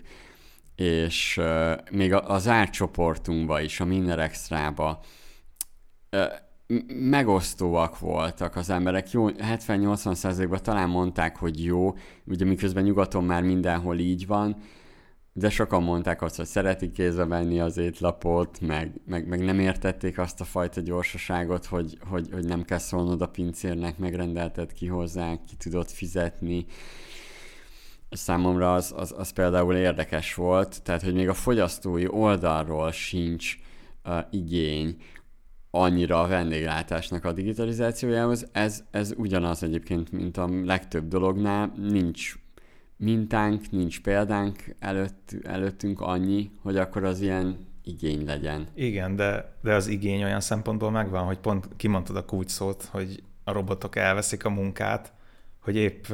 és 0.81 1.37
uh, 1.37 1.71
még 1.91 2.13
az 2.13 2.47
árcsoportunkba 2.47 3.61
is, 3.61 3.79
a 3.79 3.85
Miner 3.85 4.19
Extra-ba 4.19 4.99
uh, 6.11 6.23
megosztóak 7.09 7.99
voltak 7.99 8.55
az 8.55 8.69
emberek. 8.69 9.11
Jó, 9.11 9.29
70-80%-ban 9.29 10.61
talán 10.61 10.89
mondták, 10.89 11.37
hogy 11.37 11.63
jó, 11.63 11.95
ugye 12.25 12.45
miközben 12.45 12.83
nyugaton 12.83 13.23
már 13.23 13.43
mindenhol 13.43 13.97
így 13.97 14.27
van, 14.27 14.55
de 15.33 15.49
sokan 15.49 15.83
mondták 15.83 16.21
azt, 16.21 16.35
hogy 16.35 16.45
szeretik 16.45 16.91
kézbe 16.91 17.25
venni 17.25 17.59
az 17.59 17.77
étlapot, 17.77 18.61
meg, 18.61 19.01
meg, 19.05 19.27
meg 19.27 19.43
nem 19.43 19.59
értették 19.59 20.17
azt 20.17 20.41
a 20.41 20.43
fajta 20.43 20.81
gyorsaságot, 20.81 21.65
hogy, 21.65 21.97
hogy, 22.09 22.27
hogy 22.31 22.45
nem 22.45 22.63
kell 22.63 22.77
szólnod 22.77 23.21
a 23.21 23.27
pincérnek, 23.27 23.97
megrendelted 23.97 24.73
ki 24.73 24.87
hozzá, 24.87 25.35
ki 25.47 25.55
tudod 25.55 25.89
fizetni 25.89 26.65
számomra 28.11 28.73
az, 28.73 28.93
az, 28.97 29.13
az 29.17 29.29
például 29.29 29.75
érdekes 29.75 30.33
volt, 30.33 30.83
tehát 30.83 31.01
hogy 31.01 31.13
még 31.13 31.29
a 31.29 31.33
fogyasztói 31.33 32.07
oldalról 32.07 32.91
sincs 32.91 33.57
uh, 34.05 34.17
igény 34.31 34.95
annyira 35.71 36.21
a 36.21 36.27
vendéglátásnak 36.27 37.25
a 37.25 37.31
digitalizációjához. 37.31 38.47
Ez, 38.51 38.83
ez 38.91 39.13
ugyanaz 39.17 39.63
egyébként, 39.63 40.11
mint 40.11 40.37
a 40.37 40.49
legtöbb 40.63 41.07
dolognál, 41.07 41.73
nincs 41.77 42.35
mintánk, 42.97 43.71
nincs 43.71 44.01
példánk 44.01 44.75
előtt, 44.79 45.35
előttünk 45.43 46.01
annyi, 46.01 46.51
hogy 46.61 46.77
akkor 46.77 47.03
az 47.03 47.21
ilyen 47.21 47.57
igény 47.83 48.25
legyen. 48.25 48.67
Igen, 48.73 49.15
de, 49.15 49.57
de 49.61 49.73
az 49.73 49.87
igény 49.87 50.23
olyan 50.23 50.41
szempontból 50.41 50.91
megvan, 50.91 51.25
hogy 51.25 51.39
pont 51.39 51.67
kimondtad 51.75 52.15
a 52.15 52.25
kulcsszót, 52.25 52.83
hogy 52.83 53.23
a 53.43 53.51
robotok 53.51 53.95
elveszik 53.95 54.45
a 54.45 54.49
munkát, 54.49 55.13
hogy 55.61 55.75
épp 55.75 56.05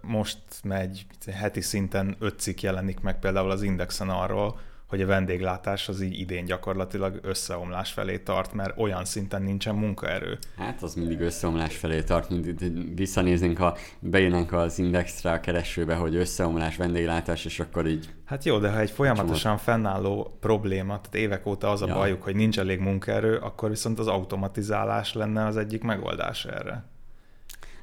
most 0.00 0.38
megy, 0.64 1.06
heti 1.32 1.60
szinten 1.60 2.16
öt 2.18 2.40
cikk 2.40 2.60
jelenik 2.60 3.00
meg 3.00 3.18
például 3.18 3.50
az 3.50 3.62
Indexen 3.62 4.08
arról, 4.08 4.58
hogy 4.92 5.02
a 5.02 5.06
vendéglátás 5.06 5.88
az 5.88 6.00
így 6.00 6.18
idén 6.18 6.44
gyakorlatilag 6.44 7.18
összeomlás 7.22 7.92
felé 7.92 8.18
tart, 8.18 8.52
mert 8.52 8.78
olyan 8.78 9.04
szinten 9.04 9.42
nincsen 9.42 9.74
munkaerő. 9.74 10.38
Hát 10.56 10.82
az 10.82 10.94
mindig 10.94 11.20
összeomlás 11.20 11.76
felé 11.76 12.02
tart, 12.02 12.30
mindig 12.30 12.94
visszanézünk, 12.96 13.58
ha 13.58 13.76
bejönnek 13.98 14.52
az 14.52 14.78
Indexre 14.78 15.30
a 15.30 15.40
keresőbe, 15.40 15.94
hogy 15.94 16.14
összeomlás, 16.14 16.76
vendéglátás, 16.76 17.44
és 17.44 17.60
akkor 17.60 17.86
így... 17.86 18.08
Hát 18.24 18.44
jó, 18.44 18.58
de 18.58 18.70
ha 18.70 18.78
egy 18.78 18.90
folyamatosan 18.90 19.58
fennálló 19.58 20.36
probléma, 20.40 21.00
tehát 21.00 21.14
évek 21.14 21.46
óta 21.46 21.70
az 21.70 21.82
a 21.82 21.86
ja. 21.86 21.94
bajuk, 21.94 22.22
hogy 22.22 22.34
nincs 22.34 22.58
elég 22.58 22.78
munkaerő, 22.80 23.36
akkor 23.36 23.68
viszont 23.68 23.98
az 23.98 24.06
automatizálás 24.06 25.12
lenne 25.12 25.46
az 25.46 25.56
egyik 25.56 25.82
megoldás 25.82 26.44
erre. 26.44 26.91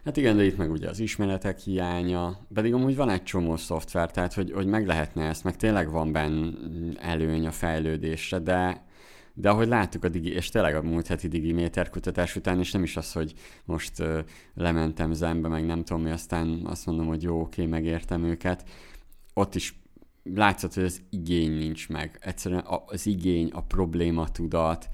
Hát 0.04 0.18
igen, 0.18 0.38
de 0.38 0.44
itt 0.44 0.58
meg 0.58 0.72
ugye 0.72 0.90
az 0.90 1.00
ismeretek 1.00 1.60
hiánya, 1.60 2.38
pedig 2.54 2.74
amúgy 2.74 2.96
van 2.96 3.10
egy 3.10 3.24
csomó 3.24 3.58
szoftver, 3.58 4.12
tehát 4.12 4.34
hogy, 4.34 4.52
hogy 4.52 4.66
meg 4.66 4.86
lehetne 4.86 5.24
ezt, 5.24 5.44
meg 5.44 5.56
tényleg 5.56 5.92
van 5.92 6.12
benne 6.12 6.52
előny 7.00 7.48
a 7.48 7.52
fejlődésre, 7.52 8.40
de, 8.40 8.86
de 9.34 9.50
ahogy 9.50 9.68
láttuk 9.68 10.04
a 10.04 10.10
digi, 10.10 10.32
és 10.34 10.50
tényleg 10.50 10.76
a 10.76 10.82
múlt 10.82 11.08
heti 11.08 11.28
digiméter 11.28 11.90
kutatás 11.90 12.36
után, 12.36 12.60
és 12.60 12.72
nem 12.72 12.84
is 12.84 12.98
az, 12.98 13.12
hogy 13.12 13.34
most 13.66 14.00
uh, 14.00 14.20
lementem 14.54 15.14
zenbe, 15.14 15.48
meg 15.48 15.66
nem 15.66 15.84
tudom 15.84 16.04
mi, 16.04 16.10
aztán 16.10 16.62
azt 16.66 16.86
mondom, 16.86 17.08
hogy 17.08 17.24
jó, 17.24 17.42
oké, 17.42 17.66
megértem 17.66 18.24
őket, 18.24 18.64
ott 19.34 19.56
is 19.56 19.82
látszott, 20.24 20.74
hogy 20.74 20.84
az 20.84 21.02
igény 21.10 21.52
nincs 21.52 21.90
meg. 21.90 22.18
Egyszerűen 22.22 22.64
az 22.86 23.06
igény, 23.06 23.50
a 23.52 23.64
probléma 23.64 24.30
tudat, 24.30 24.90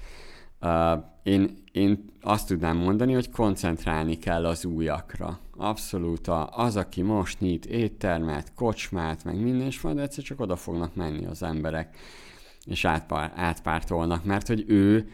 Uh, 0.66 1.04
én, 1.22 1.62
én 1.72 2.04
azt 2.20 2.46
tudnám 2.46 2.76
mondani, 2.76 3.12
hogy 3.12 3.30
koncentrálni 3.30 4.18
kell 4.18 4.46
az 4.46 4.64
újakra. 4.64 5.38
Abszolút 5.56 6.28
az, 6.50 6.76
aki 6.76 7.02
most 7.02 7.40
nyit 7.40 7.66
éttermet, 7.66 8.52
kocsmát, 8.54 9.24
meg 9.24 9.40
minden, 9.40 9.66
és 9.66 9.80
majd 9.80 9.98
egyszer 9.98 10.24
csak 10.24 10.40
oda 10.40 10.56
fognak 10.56 10.94
menni 10.94 11.26
az 11.26 11.42
emberek, 11.42 11.96
és 12.64 12.84
átpár, 12.84 13.32
átpártolnak, 13.34 14.24
mert 14.24 14.46
hogy 14.46 14.64
ő, 14.68 15.08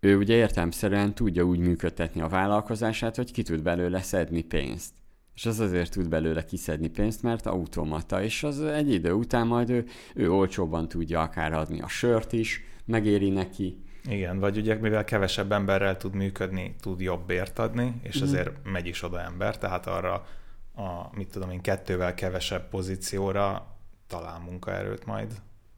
ő 0.00 0.16
ugye 0.16 0.34
értelmszerűen 0.34 1.14
tudja 1.14 1.42
úgy 1.42 1.58
működtetni 1.58 2.20
a 2.20 2.28
vállalkozását, 2.28 3.16
hogy 3.16 3.32
ki 3.32 3.42
tud 3.42 3.62
belőle 3.62 4.02
szedni 4.02 4.42
pénzt. 4.42 4.92
És 5.34 5.46
az 5.46 5.60
azért 5.60 5.92
tud 5.92 6.08
belőle 6.08 6.44
kiszedni 6.44 6.88
pénzt, 6.88 7.22
mert 7.22 7.46
automata, 7.46 8.22
és 8.22 8.42
az 8.42 8.60
egy 8.62 8.92
idő 8.92 9.12
után 9.12 9.46
majd 9.46 9.70
ő, 9.70 9.84
ő 10.14 10.32
olcsóbban 10.32 10.88
tudja 10.88 11.20
akár 11.20 11.52
adni 11.52 11.80
a 11.80 11.88
sört 11.88 12.32
is, 12.32 12.64
megéri 12.84 13.30
neki, 13.30 13.84
igen, 14.08 14.38
vagy 14.38 14.56
ugye 14.56 14.74
mivel 14.74 15.04
kevesebb 15.04 15.52
emberrel 15.52 15.96
tud 15.96 16.14
működni, 16.14 16.74
tud 16.80 17.00
jobb 17.00 17.26
bért 17.26 17.58
adni, 17.58 18.00
és 18.02 18.20
mm. 18.20 18.22
azért 18.22 18.50
megy 18.62 18.86
is 18.86 19.02
oda 19.02 19.20
ember, 19.20 19.58
tehát 19.58 19.86
arra 19.86 20.26
a, 20.74 21.16
mit 21.16 21.28
tudom 21.28 21.50
én, 21.50 21.60
kettővel 21.60 22.14
kevesebb 22.14 22.68
pozícióra 22.68 23.66
talál 24.06 24.38
munkaerőt 24.38 25.06
majd, 25.06 25.34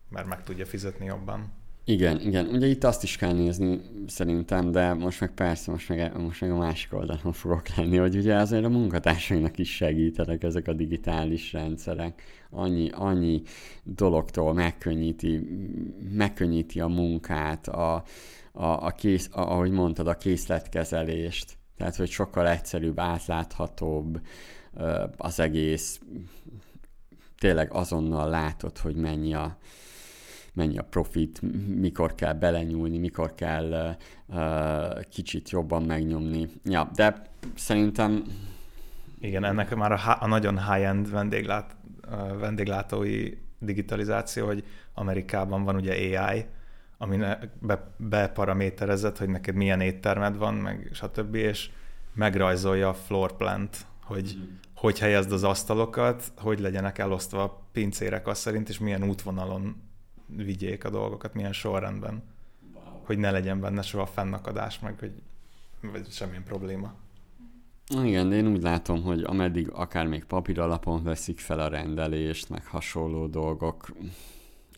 mert 0.09 0.27
meg 0.27 0.43
tudja 0.43 0.67
fizetni 0.67 1.05
jobban. 1.05 1.53
Igen, 1.89 2.21
igen. 2.21 2.47
Ugye 2.47 2.67
itt 2.67 2.85
azt 2.85 3.03
is 3.03 3.17
kell 3.17 3.33
nézni 3.33 3.81
szerintem, 4.07 4.71
de 4.71 4.95
most 4.95 5.21
meg 5.21 5.31
persze, 5.31 5.71
most 5.71 5.89
meg, 5.89 6.21
most 6.21 6.41
meg 6.41 6.51
a 6.51 6.57
másik 6.57 6.95
oldalon 6.95 7.33
fogok 7.43 7.77
lenni, 7.77 7.97
hogy 7.97 8.17
ugye 8.17 8.35
azért 8.35 8.65
a 8.65 8.69
munkatársainak 8.69 9.59
is 9.59 9.75
segítenek 9.75 10.43
ezek 10.43 10.69
a 10.69 10.73
digitális 10.73 11.53
rendszerek. 11.53 12.23
Annyi, 12.51 12.91
annyi 12.93 13.43
dologtól 13.83 14.53
megkönnyíti, 14.53 15.49
megkönnyíti 16.13 16.81
a 16.81 16.87
munkát, 16.87 17.69
a, 17.69 17.95
a, 18.53 18.65
a 18.65 18.91
kész, 18.91 19.29
a, 19.33 19.41
ahogy 19.41 19.71
mondtad, 19.71 20.07
a 20.07 20.17
készletkezelést. 20.17 21.57
Tehát, 21.77 21.97
hogy 21.97 22.11
sokkal 22.11 22.49
egyszerűbb, 22.49 22.99
átláthatóbb 22.99 24.21
az 25.17 25.41
egész. 25.41 26.01
Tényleg 27.39 27.73
azonnal 27.73 28.29
látod, 28.29 28.79
hogy 28.79 28.97
mennyi 28.97 29.35
a, 29.35 29.59
mennyi 30.59 30.79
a 30.79 30.83
profit, 30.83 31.41
mikor 31.77 32.15
kell 32.15 32.33
belenyúlni, 32.33 32.99
mikor 32.99 33.35
kell 33.35 33.97
uh, 34.27 35.01
kicsit 35.01 35.51
jobban 35.51 35.83
megnyomni. 35.83 36.49
Ja, 36.65 36.91
de 36.95 37.23
szerintem... 37.55 38.25
Igen, 39.21 39.45
ennek 39.45 39.75
már 39.75 39.93
a, 39.93 40.17
a 40.21 40.27
nagyon 40.27 40.73
high-end 40.73 41.11
vendéglát, 41.11 41.77
vendéglátói 42.39 43.31
digitalizáció, 43.59 44.47
hogy 44.47 44.65
Amerikában 44.95 45.65
van 45.65 45.77
ugye 45.77 46.21
AI, 46.21 46.45
ami 46.99 47.17
be, 47.61 47.95
beparaméterezett, 47.97 49.19
hogy 49.19 49.29
neked 49.29 49.55
milyen 49.55 49.81
éttermed 49.81 50.37
van, 50.37 50.55
meg 50.55 50.91
stb., 50.93 51.35
és 51.35 51.71
megrajzolja 52.15 52.89
a 52.89 52.95
floor 52.95 53.37
plant, 53.37 53.87
hogy 54.03 54.37
mm. 54.39 54.43
hogy 54.75 54.99
helyezd 54.99 55.33
az 55.33 55.45
asztalokat, 55.45 56.33
hogy 56.37 56.59
legyenek 56.59 56.99
elosztva 56.99 57.43
a 57.43 57.63
pincérek 57.73 58.27
azt 58.27 58.41
szerint, 58.41 58.69
és 58.69 58.79
milyen 58.79 59.05
útvonalon 59.05 59.88
vigyék 60.37 60.85
a 60.85 60.91
dolgokat, 60.91 61.35
milyen 61.35 61.53
sorrendben, 61.53 62.23
wow. 62.75 62.83
hogy 63.05 63.19
ne 63.19 63.31
legyen 63.31 63.61
benne 63.61 63.83
soha 63.83 64.07
fennakadás, 64.07 64.79
meg 64.79 64.99
hogy 64.99 65.13
vagy 65.81 66.11
semmilyen 66.11 66.45
probléma. 66.45 66.95
Igen, 68.03 68.29
de 68.29 68.37
én 68.37 68.47
úgy 68.47 68.63
látom, 68.63 69.03
hogy 69.03 69.23
ameddig 69.23 69.71
akár 69.71 70.07
még 70.07 70.25
papír 70.25 70.61
alapon 70.61 71.03
veszik 71.03 71.39
fel 71.39 71.61
a 71.61 71.69
rendelést, 71.69 72.49
meg 72.49 72.67
hasonló 72.67 73.27
dolgok, 73.27 73.89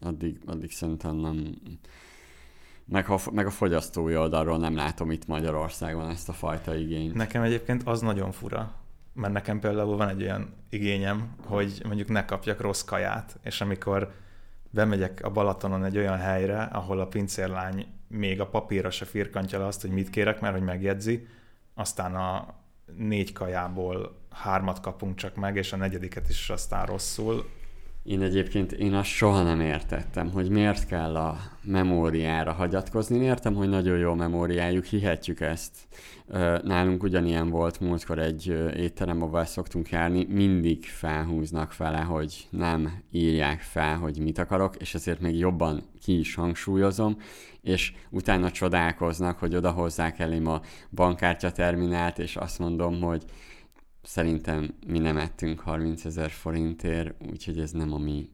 addig, 0.00 0.40
addig 0.46 0.72
szerintem 0.72 1.16
nem... 1.16 1.58
Meg, 2.84 3.06
ha, 3.06 3.20
meg 3.32 3.46
a 3.46 3.50
fogyasztói 3.50 4.16
oldalról 4.16 4.58
nem 4.58 4.74
látom 4.74 5.10
itt 5.10 5.26
Magyarországon 5.26 6.08
ezt 6.08 6.28
a 6.28 6.32
fajta 6.32 6.74
igényt. 6.74 7.14
Nekem 7.14 7.42
egyébként 7.42 7.82
az 7.82 8.00
nagyon 8.00 8.32
fura, 8.32 8.74
mert 9.12 9.32
nekem 9.32 9.60
például 9.60 9.96
van 9.96 10.08
egy 10.08 10.22
olyan 10.22 10.54
igényem, 10.68 11.34
hogy 11.44 11.82
mondjuk 11.84 12.08
ne 12.08 12.24
kapjak 12.24 12.60
rossz 12.60 12.82
kaját, 12.82 13.38
és 13.42 13.60
amikor 13.60 14.12
bemegyek 14.70 15.20
a 15.22 15.30
Balatonon 15.30 15.84
egy 15.84 15.96
olyan 15.96 16.18
helyre, 16.18 16.62
ahol 16.62 17.00
a 17.00 17.06
pincérlány 17.06 17.86
még 18.08 18.40
a 18.40 18.46
papírra 18.46 18.90
se 18.90 19.04
firkantja 19.04 19.58
le 19.58 19.66
azt, 19.66 19.80
hogy 19.80 19.90
mit 19.90 20.10
kérek, 20.10 20.40
mert 20.40 20.54
hogy 20.54 20.64
megjegyzi, 20.64 21.26
aztán 21.74 22.14
a 22.14 22.54
négy 22.96 23.32
kajából 23.32 24.18
hármat 24.30 24.80
kapunk 24.80 25.16
csak 25.16 25.34
meg, 25.34 25.56
és 25.56 25.72
a 25.72 25.76
negyediket 25.76 26.28
is 26.28 26.50
aztán 26.50 26.86
rosszul. 26.86 27.48
Én 28.02 28.22
egyébként 28.22 28.72
én 28.72 28.94
azt 28.94 29.08
soha 29.08 29.42
nem 29.42 29.60
értettem, 29.60 30.30
hogy 30.30 30.48
miért 30.48 30.86
kell 30.86 31.16
a 31.16 31.36
memóriára 31.62 32.52
hagyatkozni. 32.52 33.16
Én 33.16 33.22
értem, 33.22 33.54
hogy 33.54 33.68
nagyon 33.68 33.98
jó 33.98 34.14
memóriájuk, 34.14 34.84
hihetjük 34.84 35.40
ezt. 35.40 35.76
Nálunk 36.62 37.02
ugyanilyen 37.02 37.50
volt 37.50 37.80
múltkor 37.80 38.18
egy 38.18 38.46
étterem, 38.76 39.22
ahol 39.22 39.44
szoktunk 39.44 39.90
járni, 39.90 40.26
mindig 40.28 40.84
felhúznak 40.84 41.76
vele, 41.76 42.00
hogy 42.00 42.46
nem 42.50 43.02
írják 43.10 43.60
fel, 43.60 43.96
hogy 43.96 44.18
mit 44.18 44.38
akarok, 44.38 44.76
és 44.76 44.94
ezért 44.94 45.20
még 45.20 45.38
jobban 45.38 45.82
ki 46.02 46.18
is 46.18 46.34
hangsúlyozom, 46.34 47.16
és 47.62 47.92
utána 48.10 48.50
csodálkoznak, 48.50 49.38
hogy 49.38 49.54
odahozzák 49.54 50.18
elém 50.18 50.46
a 50.46 50.60
bankkártya 50.90 51.52
terminált, 51.52 52.18
és 52.18 52.36
azt 52.36 52.58
mondom, 52.58 53.00
hogy 53.00 53.22
szerintem 54.02 54.74
mi 54.86 54.98
nem 54.98 55.16
ettünk 55.16 55.60
30 55.60 56.04
ezer 56.04 56.30
forintért, 56.30 57.14
úgyhogy 57.30 57.58
ez 57.58 57.70
nem 57.70 57.92
a 57.92 57.98
mi 57.98 58.30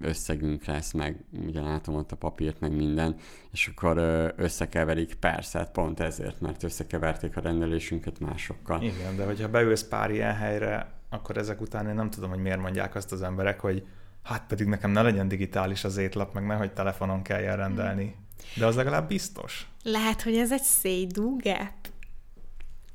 összegünk 0.00 0.64
lesz, 0.64 0.92
meg 0.92 1.24
ugye 1.46 1.60
látom 1.60 1.94
ott 1.94 2.12
a 2.12 2.16
papírt, 2.16 2.60
meg 2.60 2.76
minden, 2.76 3.16
és 3.50 3.66
akkor 3.66 3.98
összekeverik, 4.36 5.14
persze, 5.14 5.58
hát 5.58 5.70
pont 5.70 6.00
ezért, 6.00 6.40
mert 6.40 6.62
összekeverték 6.62 7.36
a 7.36 7.40
rendelésünket 7.40 8.20
másokkal. 8.20 8.82
Igen, 8.82 9.16
de 9.16 9.24
hogyha 9.24 9.48
beülsz 9.48 9.84
pár 9.84 10.10
ilyen 10.10 10.34
helyre, 10.34 10.92
akkor 11.08 11.36
ezek 11.36 11.60
után 11.60 11.88
én 11.88 11.94
nem 11.94 12.10
tudom, 12.10 12.30
hogy 12.30 12.38
miért 12.38 12.60
mondják 12.60 12.94
azt 12.94 13.12
az 13.12 13.22
emberek, 13.22 13.60
hogy 13.60 13.86
hát 14.22 14.46
pedig 14.46 14.66
nekem 14.66 14.90
ne 14.90 15.02
legyen 15.02 15.28
digitális 15.28 15.84
az 15.84 15.96
étlap, 15.96 16.34
meg 16.34 16.46
nehogy 16.46 16.72
telefonon 16.72 17.22
kelljen 17.22 17.56
rendelni. 17.56 18.14
De 18.56 18.66
az 18.66 18.76
legalább 18.76 19.08
biztos. 19.08 19.70
Lehet, 19.82 20.22
hogy 20.22 20.36
ez 20.36 20.52
egy 20.52 20.62
szédú 20.62 21.36
gap. 21.36 21.88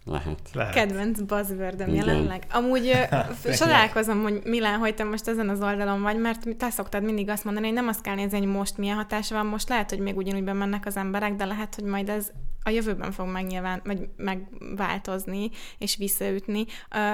Lehet. 0.06 0.39
Lehet. 0.54 0.74
Kedvenc 0.74 1.22
buzzwordem 1.22 1.94
jelenleg. 1.94 2.46
Amúgy 2.52 2.92
csodálkozom, 3.60 4.22
hogy 4.22 4.42
Milán, 4.44 4.80
hogy 4.80 4.96
te 4.96 5.04
most 5.04 5.28
ezen 5.28 5.50
az 5.50 5.62
oldalon 5.62 6.02
vagy, 6.02 6.18
mert 6.18 6.56
te 6.58 6.70
szoktad 6.70 7.04
mindig 7.04 7.30
azt 7.30 7.44
mondani, 7.44 7.66
hogy 7.66 7.76
nem 7.76 7.88
azt 7.88 8.02
kell 8.02 8.16
nézni, 8.16 8.38
hogy 8.38 8.48
most 8.48 8.78
milyen 8.78 8.96
hatása 8.96 9.36
van, 9.36 9.46
most 9.46 9.70
lehet, 9.70 9.89
hogy 9.89 10.00
még 10.00 10.18
ugyanúgy 10.18 10.44
bemennek 10.44 10.86
az 10.86 10.98
emberek, 10.98 11.36
de 11.36 11.46
lehet, 11.46 11.76
hogy 11.76 11.84
majd 11.84 12.10
ez 12.10 12.32
a 12.63 12.70
jövőben 12.70 13.12
fog 13.12 13.28
megnyilván, 13.28 13.82
vagy 13.84 14.10
megváltozni 14.16 15.50
és 15.78 15.96
visszaütni. 15.96 16.66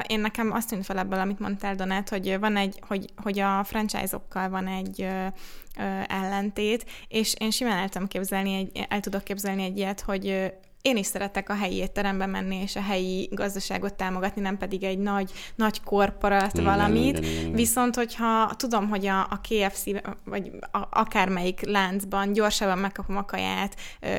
Én 0.08 0.20
nekem 0.20 0.52
azt 0.52 0.70
tűnt 0.70 0.86
fel 0.86 0.98
ebből, 0.98 1.20
amit 1.20 1.40
mondtál, 1.40 1.76
Donát, 1.76 2.10
hogy 2.10 2.40
van 2.40 2.58
egy, 2.58 2.80
hogy, 2.88 3.06
hogy 3.16 3.40
a 3.40 3.64
franchise-okkal 3.64 4.50
van 4.50 4.68
egy 4.68 5.08
ellentét, 6.08 6.86
és 7.08 7.36
én 7.38 7.52
simán 7.52 7.78
el, 7.78 7.90
tudom 7.90 8.08
képzelni 8.08 8.54
egy, 8.54 8.86
el 8.90 9.00
tudok 9.00 9.24
képzelni 9.24 9.64
egy 9.64 9.78
ilyet, 9.78 10.02
hogy 10.02 10.54
én 10.82 10.98
is 10.98 11.06
szeretek 11.06 11.50
a 11.50 11.54
helyi 11.54 11.76
étterembe 11.76 12.26
menni, 12.26 12.56
és 12.56 12.76
a 12.76 12.82
helyi 12.82 13.30
gazdaságot 13.32 13.94
támogatni, 13.94 14.42
nem 14.42 14.58
pedig 14.58 14.84
egy 14.84 14.98
nagy, 14.98 15.32
nagy 15.56 15.84
korporat 15.84 16.54
igen, 16.54 16.66
valamit. 16.66 17.18
Igen, 17.18 17.24
igen, 17.24 17.42
igen. 17.42 17.52
Viszont, 17.52 17.96
hogyha 17.96 18.52
tudom, 18.58 18.90
hogy 18.90 19.06
a, 19.06 19.20
a 19.20 19.42
KFC, 19.42 19.84
vagy 20.26 20.52
a, 20.72 20.88
akármelyik 20.92 21.62
láncban 21.66 22.34
gyorsabban 22.34 22.78
megkapom 22.78 23.18
a 23.18 23.26
kaját, 23.26 23.76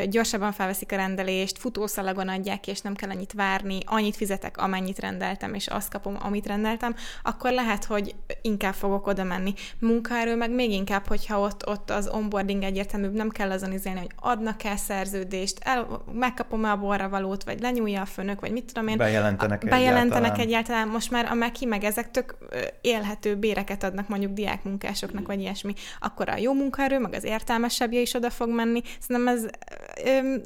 gyorsabban 0.08 0.52
felveszik 0.52 0.92
a 0.92 0.96
rendelést, 0.96 1.58
futószalagon 1.58 2.28
adják, 2.28 2.66
és 2.66 2.80
nem 2.80 2.94
kell 2.94 3.10
annyit 3.10 3.32
várni, 3.32 3.78
annyit 3.84 4.16
fizetek, 4.16 4.56
amennyit 4.56 4.98
rendeltem, 4.98 5.54
és 5.54 5.66
azt 5.66 5.90
kapom, 5.90 6.16
amit 6.22 6.46
rendeltem, 6.46 6.94
akkor 7.22 7.52
lehet, 7.52 7.84
hogy 7.84 8.14
inkább 8.42 8.74
fogok 8.74 9.06
oda 9.06 9.24
menni. 9.24 9.54
Munkaerő 9.78 10.36
meg 10.36 10.50
még 10.50 10.70
inkább, 10.70 11.06
hogyha 11.06 11.40
ott, 11.40 11.68
ott 11.68 11.90
az 11.90 12.08
onboarding 12.08 12.62
egyértelműbb, 12.62 13.14
nem 13.14 13.28
kell 13.28 13.50
azon 13.50 13.72
izélni, 13.72 13.98
hogy 13.98 14.12
adnak 14.16 14.64
el 14.64 14.76
szerződést, 14.76 15.58
el, 15.60 16.02
megkap 16.12 16.49
megkapom-e 16.50 16.70
a 16.70 16.76
borravalót, 16.76 17.44
vagy 17.44 17.60
lenyúlja 17.60 18.00
a 18.00 18.04
főnök, 18.04 18.40
vagy 18.40 18.52
mit 18.52 18.64
tudom 18.64 18.88
én. 18.88 18.96
Bejelentenek, 18.96 19.64
bejelentenek 19.64 20.22
egyáltalán. 20.22 20.46
egyáltalán. 20.46 20.88
Most 20.88 21.10
már 21.10 21.26
a 21.30 21.34
Meki 21.34 21.64
meg 21.64 21.84
ezek 21.84 22.10
tök 22.10 22.36
élhető 22.80 23.36
béreket 23.36 23.84
adnak 23.84 24.08
mondjuk 24.08 24.32
diákmunkásoknak, 24.32 25.26
vagy 25.26 25.40
ilyesmi. 25.40 25.74
Akkor 26.00 26.28
a 26.28 26.36
jó 26.36 26.54
munkaerő, 26.54 26.98
meg 26.98 27.14
az 27.14 27.24
értelmesebbje 27.24 28.00
is 28.00 28.14
oda 28.14 28.30
fog 28.30 28.48
menni. 28.48 28.82
Szerintem 29.00 29.34
ez 29.34 29.46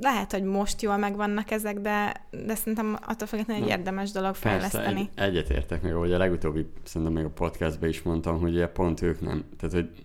lehet, 0.01 0.33
hogy 0.33 0.43
most 0.43 0.83
jól 0.83 0.97
megvannak 0.97 1.51
ezek, 1.51 1.79
de, 1.79 2.27
de 2.47 2.55
szerintem 2.55 2.99
attól 3.07 3.27
függetlenül 3.27 3.63
egy 3.63 3.69
érdemes 3.69 4.11
dolog 4.11 4.35
fejleszteni. 4.35 5.11
Persze, 5.15 5.31
egy, 5.31 5.37
egyetértek 5.37 5.83
meg, 5.83 5.93
hogy 5.93 6.13
a 6.13 6.19
legutóbbi, 6.19 6.67
szerintem 6.85 7.17
még 7.17 7.25
a 7.25 7.31
podcastban 7.31 7.89
is 7.89 8.03
mondtam, 8.03 8.41
hogy 8.41 8.53
ugye 8.53 8.67
pont 8.67 9.03
ők 9.03 9.21
nem, 9.21 9.45
tehát 9.59 9.75
hogy 9.75 10.04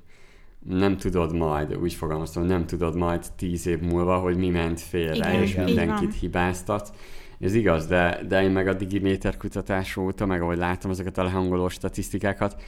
nem 0.78 0.98
tudod 0.98 1.36
majd, 1.36 1.76
úgy 1.76 1.94
fogalmaztam, 1.94 2.46
nem 2.46 2.66
tudod 2.66 2.96
majd 2.96 3.26
tíz 3.36 3.68
év 3.68 3.80
múlva, 3.80 4.18
hogy 4.18 4.38
mi 4.38 4.50
ment 4.50 4.80
félre, 4.80 5.30
Igen, 5.30 5.42
és 5.42 5.56
mindenkit 5.56 6.14
hibáztat. 6.20 6.96
Ez 7.40 7.54
igaz, 7.54 7.88
de, 7.88 8.22
de 8.28 8.44
én 8.44 8.52
meg 8.52 8.68
a 8.68 8.74
Digiméter 8.74 9.38
kutatás 9.38 9.98
óta, 9.98 10.26
meg 10.26 10.42
ahogy 10.42 10.58
látom 10.58 10.92
ezeket 10.92 11.18
a 11.18 11.24
lehangoló 11.24 11.70
statisztikákat, 11.70 12.62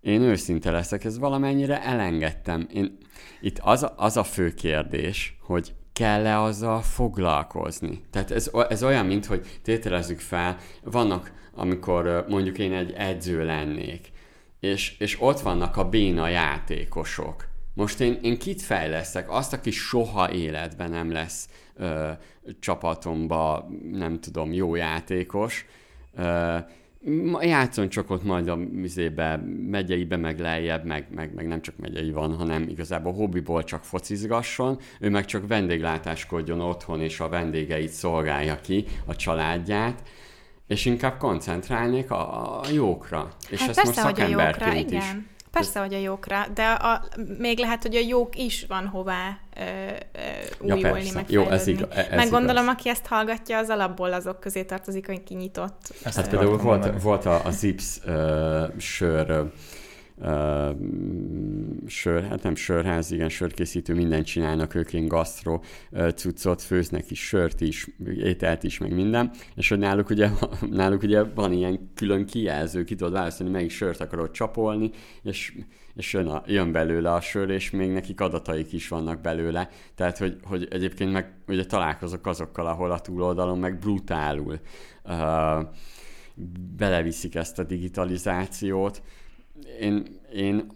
én 0.00 0.20
őszinte 0.20 0.70
leszek, 0.70 1.04
ez 1.04 1.18
valamennyire 1.18 1.82
elengedtem. 1.82 2.66
Én, 2.72 2.98
itt 3.40 3.58
az 3.62 3.82
a, 3.82 3.94
az 3.96 4.16
a 4.16 4.24
fő 4.24 4.54
kérdés, 4.54 5.36
hogy 5.40 5.74
kell-e 5.92 6.40
azzal 6.40 6.80
foglalkozni. 6.82 8.02
Tehát 8.10 8.30
ez, 8.30 8.50
ez 8.68 8.82
olyan, 8.82 9.06
mint 9.06 9.26
hogy 9.26 9.46
tételezzük 9.62 10.20
fel, 10.20 10.56
vannak, 10.82 11.32
amikor 11.54 12.24
mondjuk 12.28 12.58
én 12.58 12.72
egy 12.72 12.92
edző 12.92 13.44
lennék, 13.44 14.12
és, 14.64 14.94
és 14.98 15.16
ott 15.20 15.40
vannak 15.40 15.76
a 15.76 15.88
béna 15.88 16.28
játékosok. 16.28 17.46
Most 17.74 18.00
én, 18.00 18.18
én 18.22 18.38
kit 18.38 18.62
fejlesztek? 18.62 19.30
Azt, 19.30 19.52
aki 19.52 19.70
soha 19.70 20.32
életben 20.32 20.90
nem 20.90 21.12
lesz 21.12 21.48
ö, 21.76 22.10
csapatomba, 22.60 23.68
nem 23.92 24.20
tudom, 24.20 24.52
jó 24.52 24.74
játékos, 24.74 25.66
ö, 26.16 26.56
játszon 27.40 27.88
csak 27.88 28.10
ott 28.10 28.24
majd 28.24 28.48
a 28.48 28.56
mizébe, 28.56 29.36
megyeibe, 29.70 30.16
meg 30.16 30.38
lejjebb, 30.38 30.84
meg, 30.84 31.06
meg, 31.10 31.34
meg 31.34 31.46
nem 31.46 31.62
csak 31.62 31.76
megyei 31.76 32.10
van, 32.10 32.34
hanem 32.34 32.68
igazából 32.68 33.12
hobbiból 33.12 33.64
csak 33.64 33.84
focizgasson, 33.84 34.78
ő 35.00 35.10
meg 35.10 35.24
csak 35.24 35.46
vendéglátáskodjon 35.46 36.60
otthon, 36.60 37.00
és 37.00 37.20
a 37.20 37.28
vendégeit 37.28 37.90
szolgálja 37.90 38.60
ki, 38.60 38.84
a 39.04 39.16
családját, 39.16 40.02
és 40.66 40.84
inkább 40.84 41.18
koncentrálnék 41.18 42.10
a, 42.10 42.60
a 42.60 42.64
jókra. 42.72 43.28
És 43.48 43.60
hát 43.60 43.68
ezt 43.68 43.82
persze, 43.82 44.02
most 44.02 44.14
hogy 44.14 44.24
a 44.24 44.28
jókra, 44.28 44.72
is. 44.72 44.80
Igen. 44.80 45.32
Persze, 45.50 45.80
hogy 45.80 45.94
a 45.94 45.98
jókra, 45.98 46.46
de 46.54 46.62
a, 46.64 47.04
még 47.38 47.58
lehet, 47.58 47.82
hogy 47.82 47.96
a 47.96 48.00
jók 48.00 48.36
is 48.36 48.64
van 48.68 48.86
hová 48.86 49.38
ö, 49.56 49.60
ö, 49.60 50.74
újulni, 50.74 51.06
ja, 51.06 51.12
meg 51.14 51.30
Jó, 51.30 51.50
ez, 51.50 51.66
igaz, 51.66 51.88
ez 51.90 52.08
Meg 52.10 52.30
gondolom, 52.30 52.62
igaz. 52.62 52.74
aki 52.74 52.88
ezt 52.88 53.06
hallgatja, 53.06 53.58
az 53.58 53.68
alapból 53.68 54.12
azok 54.12 54.40
közé 54.40 54.62
tartozik, 54.62 55.06
hogy 55.06 55.22
kinyitott. 55.22 55.94
Ezt 56.02 56.16
hát 56.16 56.28
például 56.28 56.56
volt, 56.56 57.02
volt 57.02 57.26
a, 57.26 57.44
a 57.44 57.50
Zips 57.50 57.98
uh, 58.06 58.78
sör 58.78 59.52
sör, 61.86 62.22
hát 62.22 62.42
nem 62.42 62.54
sörház, 62.54 63.10
igen, 63.10 63.28
sörkészítő, 63.28 63.94
mindent 63.94 64.26
csinálnak, 64.26 64.74
ők 64.74 64.92
ilyen 64.92 65.06
gasztro 65.06 65.60
cuccot, 66.14 66.62
főznek 66.62 67.10
is, 67.10 67.26
sört 67.26 67.60
is, 67.60 67.88
ételt 68.16 68.62
is, 68.62 68.78
meg 68.78 68.94
minden, 68.94 69.30
és 69.54 69.68
hogy 69.68 69.78
náluk 69.78 70.10
ugye, 70.10 70.30
náluk 70.70 71.02
ugye 71.02 71.22
van 71.22 71.52
ilyen 71.52 71.90
külön 71.94 72.26
kijelző, 72.26 72.84
ki 72.84 72.94
tudod 72.94 73.12
választani, 73.12 73.50
melyik 73.50 73.70
sört 73.70 74.00
akarod 74.00 74.30
csapolni, 74.30 74.90
és, 75.22 75.58
és 75.94 76.12
jön, 76.12 76.26
a, 76.26 76.42
jön 76.46 76.72
belőle 76.72 77.12
a 77.12 77.20
sör, 77.20 77.50
és 77.50 77.70
még 77.70 77.90
nekik 77.90 78.20
adataik 78.20 78.72
is 78.72 78.88
vannak 78.88 79.20
belőle, 79.20 79.68
tehát 79.94 80.18
hogy, 80.18 80.36
hogy 80.42 80.68
egyébként 80.70 81.12
meg 81.12 81.32
ugye 81.46 81.64
találkozok 81.64 82.26
azokkal, 82.26 82.66
ahol 82.66 82.90
a 82.90 83.00
túloldalon 83.00 83.58
meg 83.58 83.78
brutálul 83.78 84.60
uh, 85.04 85.66
beleviszik 86.76 87.34
ezt 87.34 87.58
a 87.58 87.64
digitalizációt, 87.64 89.02
én, 89.80 90.20
én 90.32 90.66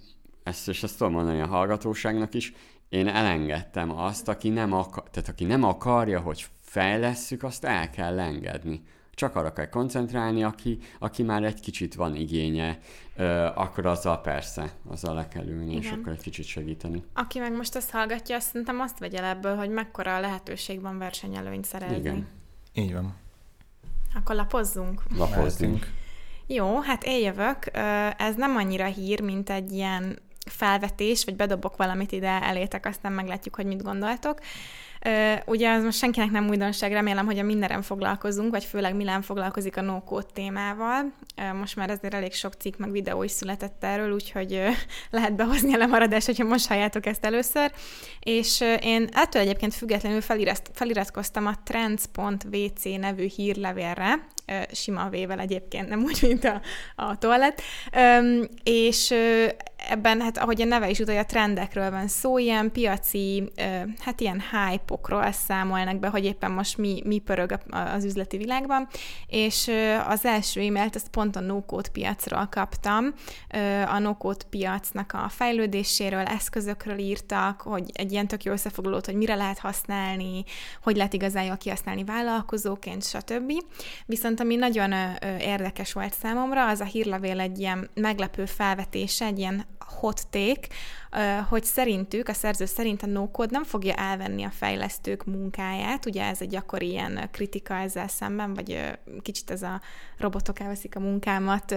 ezt, 0.42 0.68
és 0.68 0.82
ezt 0.82 0.98
tudom 0.98 1.12
mondani 1.12 1.40
a 1.40 1.46
hallgatóságnak 1.46 2.34
is, 2.34 2.52
én 2.88 3.08
elengedtem 3.08 3.98
azt, 3.98 4.28
aki 4.28 4.48
nem, 4.48 4.72
akar, 4.72 5.02
tehát 5.10 5.28
aki 5.28 5.44
nem 5.44 5.64
akarja, 5.64 6.20
hogy 6.20 6.46
fejlesszük, 6.60 7.42
azt 7.42 7.64
el 7.64 7.90
kell 7.90 8.20
engedni. 8.20 8.82
Csak 9.14 9.36
arra 9.36 9.52
kell 9.52 9.68
koncentrálni, 9.68 10.42
aki, 10.42 10.78
aki 10.98 11.22
már 11.22 11.44
egy 11.44 11.60
kicsit 11.60 11.94
van 11.94 12.14
igénye, 12.14 12.78
ö, 13.16 13.44
akkor 13.54 13.86
azzal 13.86 14.20
persze, 14.20 14.72
azzal 14.86 15.14
le 15.14 15.28
kell 15.28 15.46
ülni, 15.46 15.70
Igen. 15.70 15.82
és 15.82 15.90
akkor 15.90 16.12
egy 16.12 16.20
kicsit 16.20 16.44
segíteni. 16.44 17.04
Aki 17.12 17.38
meg 17.38 17.56
most 17.56 17.74
ezt 17.74 17.90
hallgatja, 17.90 18.36
azt 18.36 18.46
szerintem 18.46 18.80
azt 18.80 18.98
vegye 18.98 19.28
ebből, 19.28 19.56
hogy 19.56 19.70
mekkora 19.70 20.20
lehetőség 20.20 20.80
van 20.80 20.98
versenyelőnyt 20.98 21.64
szerezni. 21.64 21.96
Igen. 21.96 22.28
Így 22.72 22.92
van. 22.92 23.14
Akkor 24.14 24.34
lapozzunk. 24.34 25.02
Lapozzunk. 25.16 25.86
Jó, 26.50 26.80
hát 26.80 27.04
én 27.04 27.24
jövök. 27.24 27.58
Ez 28.16 28.34
nem 28.34 28.56
annyira 28.56 28.84
hír, 28.84 29.20
mint 29.20 29.50
egy 29.50 29.72
ilyen 29.72 30.18
felvetés, 30.46 31.24
vagy 31.24 31.36
bedobok 31.36 31.76
valamit 31.76 32.12
ide 32.12 32.42
elétek, 32.42 32.86
aztán 32.86 33.12
meglátjuk, 33.12 33.54
hogy 33.54 33.66
mit 33.66 33.82
gondoltok. 33.82 34.38
Ugye 35.46 35.70
az 35.70 35.82
most 35.82 35.98
senkinek 35.98 36.30
nem 36.30 36.48
újdonság, 36.48 36.92
remélem, 36.92 37.26
hogy 37.26 37.38
a 37.38 37.42
mindenem 37.42 37.82
foglalkozunk, 37.82 38.50
vagy 38.50 38.64
főleg 38.64 38.94
Milán 38.94 39.22
foglalkozik 39.22 39.76
a 39.76 39.80
no 39.80 40.22
témával. 40.32 41.12
Most 41.58 41.76
már 41.76 41.90
ezért 41.90 42.14
elég 42.14 42.32
sok 42.32 42.52
cikk 42.52 42.76
meg 42.76 42.90
videó 42.90 43.22
is 43.22 43.30
született 43.30 43.84
erről, 43.84 44.12
úgyhogy 44.12 44.62
lehet 45.10 45.36
behozni 45.36 45.74
a 45.74 45.78
lemaradást, 45.78 46.26
hogyha 46.26 46.44
most 46.44 46.68
halljátok 46.68 47.06
ezt 47.06 47.24
először. 47.24 47.72
És 48.20 48.64
én 48.80 49.08
ettől 49.12 49.42
egyébként 49.42 49.74
függetlenül 49.74 50.20
feliratkoztam 50.72 51.46
a 51.46 51.54
trends.vc 51.64 52.84
nevű 52.84 53.26
hírlevélre, 53.26 54.18
sima 54.72 55.08
vével 55.08 55.40
egyébként, 55.40 55.88
nem 55.88 56.02
úgy, 56.02 56.18
mint 56.22 56.44
a, 56.44 56.60
a 56.96 57.18
toalett, 57.18 57.62
és 58.62 59.14
ebben, 59.88 60.20
hát 60.20 60.38
ahogy 60.38 60.62
a 60.62 60.64
neve 60.64 60.90
is 60.90 60.98
utalja, 60.98 61.24
trendekről 61.24 61.90
van 61.90 62.08
szó, 62.08 62.38
ilyen 62.38 62.72
piaci, 62.72 63.52
hát 63.98 64.20
ilyen 64.20 64.42
hype-okról 64.50 65.32
számolnak 65.32 65.98
be, 65.98 66.08
hogy 66.08 66.24
éppen 66.24 66.50
most 66.50 66.78
mi, 66.78 67.02
mi 67.04 67.18
pörög 67.18 67.58
az 67.70 68.04
üzleti 68.04 68.36
világban, 68.36 68.88
és 69.26 69.70
az 70.08 70.24
első 70.24 70.60
e-mailt 70.60 70.96
ezt 70.96 71.08
pont 71.08 71.36
a 71.36 71.40
no 71.40 71.60
piacról 71.92 72.48
kaptam, 72.50 73.14
a 73.86 73.98
no 73.98 74.16
piacnak 74.50 75.12
a 75.12 75.28
fejlődéséről, 75.28 76.24
eszközökről 76.24 76.98
írtak, 76.98 77.60
hogy 77.60 77.90
egy 77.92 78.12
ilyen 78.12 78.26
tök 78.26 78.42
jó 78.42 78.52
összefoglalót, 78.52 79.06
hogy 79.06 79.14
mire 79.14 79.34
lehet 79.34 79.58
használni, 79.58 80.44
hogy 80.82 80.96
lehet 80.96 81.12
igazán 81.12 81.44
jól 81.44 81.56
kihasználni 81.56 82.04
vállalkozóként, 82.04 83.04
stb. 83.04 83.52
Viszont 84.06 84.37
ami 84.40 84.56
nagyon 84.56 84.92
érdekes 85.40 85.92
volt 85.92 86.14
számomra, 86.14 86.68
az 86.68 86.80
a 86.80 86.84
hírlevél 86.84 87.40
egy 87.40 87.58
ilyen 87.58 87.90
meglepő 87.94 88.44
felvetése, 88.44 89.24
egy 89.24 89.38
ilyen 89.38 89.66
hot 89.78 90.20
take, 90.30 90.68
hogy 91.48 91.64
szerintük, 91.64 92.28
a 92.28 92.32
szerző 92.32 92.64
szerint 92.64 93.02
a 93.02 93.06
no 93.06 93.28
nem 93.50 93.64
fogja 93.64 93.94
elvenni 93.94 94.44
a 94.44 94.50
fejlesztők 94.50 95.24
munkáját, 95.24 96.06
ugye 96.06 96.24
ez 96.24 96.40
egy 96.40 96.48
gyakori 96.48 96.88
ilyen 96.88 97.28
kritika 97.32 97.74
ezzel 97.74 98.08
szemben, 98.08 98.54
vagy 98.54 98.98
kicsit 99.22 99.50
ez 99.50 99.62
a 99.62 99.80
robotok 100.18 100.60
elveszik 100.60 100.96
a 100.96 101.00
munkámat 101.00 101.74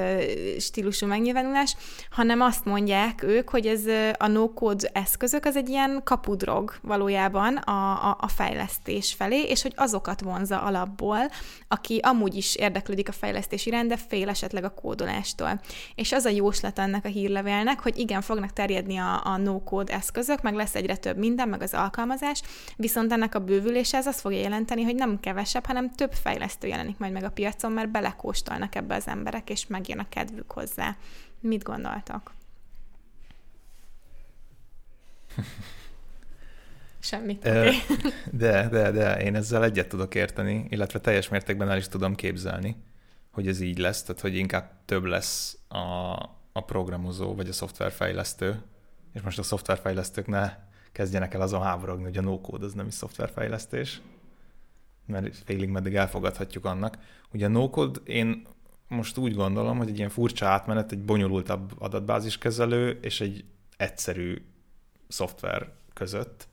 stílusú 0.60 1.08
megnyilvánulás, 1.08 1.76
hanem 2.10 2.42
azt 2.42 2.66
mondják 2.66 3.24
ők, 3.24 3.50
hogy 3.50 3.68
ez 3.68 3.82
a 4.18 4.28
no 4.28 4.50
eszközök 4.94 5.46
az 5.46 5.56
egy 5.56 5.70
ilyen 5.70 6.02
kapudrog 6.04 6.76
valójában 6.82 7.56
a, 7.56 8.10
a, 8.10 8.18
a 8.20 8.28
fejlesztés 8.28 9.14
felé, 9.14 9.42
és 9.42 9.62
hogy 9.62 9.74
azokat 9.76 10.22
vonza 10.22 10.62
alapból, 10.62 11.30
aki 11.68 12.00
amúgy 12.04 12.36
is 12.36 12.56
érdeklődik 12.56 13.10
a 13.10 13.12
fejlesztés 13.12 13.66
iránt, 13.66 13.90
de 13.90 13.98
fél 13.98 14.30
esetleg 14.30 14.64
a 14.64 14.74
kódolástól. 14.74 15.62
És 15.96 16.12
az 16.12 16.26
a 16.26 16.30
jóslat 16.30 16.80
ennek 16.80 17.06
a 17.06 17.10
hírlevélnek, 17.10 17.80
hogy 17.80 17.98
igen, 17.98 18.22
fognak 18.22 18.54
terjedni 18.54 18.98
a, 18.98 19.21
a 19.24 19.38
no-code 19.38 19.94
eszközök, 19.94 20.42
meg 20.42 20.56
lesz 20.56 20.76
egyre 20.76 20.96
több 20.96 21.18
minden, 21.18 21.50
meg 21.50 21.62
az 21.62 21.74
alkalmazás, 21.74 22.42
viszont 22.76 23.12
ennek 23.12 23.36
a 23.36 23.40
bővülése 23.40 23.98
ez 23.98 24.08
azt 24.08 24.20
fogja 24.20 24.40
jelenteni, 24.40 24.84
hogy 24.84 24.96
nem 24.96 25.20
kevesebb, 25.20 25.66
hanem 25.66 25.92
több 25.92 26.14
fejlesztő 26.14 26.68
jelenik 26.68 26.98
majd 26.98 27.12
meg 27.12 27.24
a 27.24 27.32
piacon, 27.32 27.72
mert 27.72 27.90
belekóstolnak 27.90 28.76
ebbe 28.76 28.96
az 28.96 29.08
emberek, 29.08 29.50
és 29.50 29.68
megjön 29.68 30.00
a 30.00 30.10
kedvük 30.10 30.52
hozzá. 30.52 30.96
Mit 31.40 31.64
gondoltak? 31.64 32.34
Semmit. 37.00 37.48
Okay. 37.48 37.76
De, 38.32 38.68
de, 38.70 38.92
de, 38.92 39.22
én 39.22 39.36
ezzel 39.36 39.64
egyet 39.64 39.88
tudok 39.88 40.16
érteni, 40.16 40.66
illetve 40.70 41.00
teljes 41.00 41.30
mértékben 41.30 41.70
el 41.70 41.78
is 41.78 41.88
tudom 41.88 42.16
képzelni, 42.16 42.76
hogy 43.32 43.48
ez 43.48 43.60
így 43.60 43.78
lesz, 43.78 44.04
tehát 44.04 44.22
hogy 44.22 44.36
inkább 44.36 44.72
több 44.86 45.04
lesz 45.04 45.58
a, 45.68 45.78
a 46.52 46.62
programozó 46.66 47.36
vagy 47.36 47.50
a 47.50 47.54
szoftverfejlesztő, 47.54 48.62
és 49.14 49.22
most 49.22 49.40
a 49.40 49.44
szoftverfejlesztők 49.44 50.28
ne 50.28 50.58
kezdjenek 50.92 51.34
el 51.34 51.42
azon 51.42 51.62
háborogni, 51.62 52.04
hogy 52.04 52.18
a 52.18 52.22
no-code 52.22 52.66
az 52.66 52.74
nem 52.74 52.88
is 52.88 52.94
szoftverfejlesztés, 52.94 54.02
mert 55.06 55.38
félig 55.46 55.70
meddig 55.70 55.96
elfogadhatjuk 55.96 56.66
annak. 56.66 56.98
Ugye 57.34 57.46
a 57.46 57.50
no-code 57.50 58.00
én 58.04 58.48
most 58.88 59.18
úgy 59.18 59.36
gondolom, 59.36 59.78
hogy 59.78 59.90
egy 59.90 59.98
ilyen 59.98 60.10
furcsa 60.10 60.48
átmenet, 60.48 60.92
egy 60.92 61.04
bonyolultabb 61.04 61.72
adatbáziskezelő 61.80 63.00
és 63.02 63.22
egy 63.22 63.46
egyszerű 63.78 64.46
szoftver 65.08 65.72
között. 65.94 66.48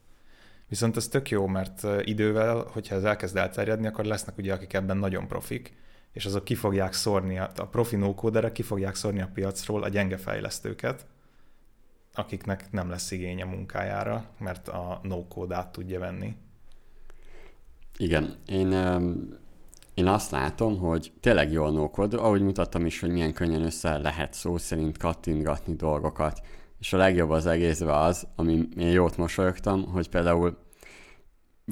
Viszont 0.67 0.97
ez 0.97 1.07
tök 1.07 1.29
jó, 1.29 1.47
mert 1.47 1.87
idővel, 2.03 2.65
hogyha 2.71 2.95
ez 2.95 3.03
elkezd 3.03 3.37
elterjedni, 3.37 3.87
akkor 3.87 4.05
lesznek 4.05 4.37
ugye, 4.37 4.53
akik 4.53 4.73
ebben 4.73 4.97
nagyon 4.97 5.27
profik, 5.27 5.77
és 6.11 6.25
azok 6.25 6.43
ki 6.43 6.55
fogják 6.55 6.93
szórni, 6.93 7.37
a 7.37 7.67
profi 7.71 7.95
no 7.95 8.13
ki 8.51 8.61
fogják 8.61 8.95
szórni 8.95 9.21
a 9.21 9.29
piacról 9.33 9.83
a 9.83 9.89
gyenge 9.89 10.17
fejlesztőket, 10.17 11.05
akiknek 12.19 12.71
nem 12.71 12.89
lesz 12.89 13.11
igénye 13.11 13.45
munkájára, 13.45 14.25
mert 14.37 14.67
a 14.67 14.99
no-code 15.03 15.55
át 15.55 15.71
tudja 15.71 15.99
venni. 15.99 16.35
Igen, 17.97 18.35
én, 18.45 18.71
én 19.93 20.07
azt 20.07 20.31
látom, 20.31 20.77
hogy 20.77 21.11
tényleg 21.19 21.51
jól 21.51 21.71
no 21.71 21.89
ahogy 22.17 22.41
mutattam 22.41 22.85
is, 22.85 22.99
hogy 22.99 23.09
milyen 23.09 23.33
könnyen 23.33 23.63
össze 23.63 23.97
lehet 23.97 24.33
szó 24.33 24.57
szerint 24.57 24.97
kattintgatni 24.97 25.75
dolgokat. 25.75 26.41
És 26.79 26.93
a 26.93 26.97
legjobb 26.97 27.29
az 27.29 27.45
egészben 27.45 27.95
az, 27.95 28.27
ami 28.35 28.67
én 28.77 28.91
jót 28.91 29.17
mosolyogtam, 29.17 29.85
hogy 29.85 30.09
például 30.09 30.57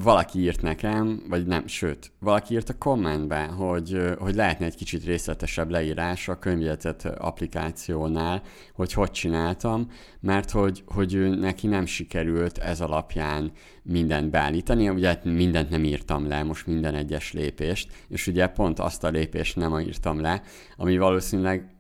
valaki 0.04 0.40
írt 0.40 0.62
nekem, 0.62 1.24
vagy 1.30 1.46
nem, 1.46 1.68
sőt, 1.68 2.12
valaki 2.20 2.54
írt 2.54 2.70
a 2.70 2.78
kommentbe, 2.78 3.44
hogy, 3.46 4.00
hogy 4.18 4.36
lehetne 4.36 4.66
egy 4.66 4.76
kicsit 4.76 5.06
részletesebb 5.06 5.70
leírás 5.70 6.28
a 6.28 6.40
könyvjegyzet 6.40 7.06
applikációnál, 7.06 8.42
hogy 8.74 8.94
hogy 8.94 9.12
csináltam, 9.12 9.92
mert 10.20 10.52
hogy, 10.52 10.84
hogy 10.86 11.40
neki 11.40 11.68
nem 11.68 11.86
sikerült 11.86 12.58
ez 12.58 12.82
alapján 12.82 13.52
mindent 13.84 14.30
beállítani, 14.30 14.90
ugye 14.90 15.08
hát 15.08 15.24
mindent 15.24 15.70
nem 15.70 15.84
írtam 15.84 16.28
le, 16.28 16.44
most 16.44 16.68
minden 16.68 16.96
egyes 16.96 17.34
lépést, 17.34 17.92
és 18.08 18.28
ugye 18.28 18.48
pont 18.48 18.80
azt 18.80 19.04
a 19.04 19.10
lépést 19.10 19.56
nem 19.56 19.80
írtam 19.80 20.22
le, 20.22 20.42
ami 20.76 20.98
valószínűleg 20.98 21.76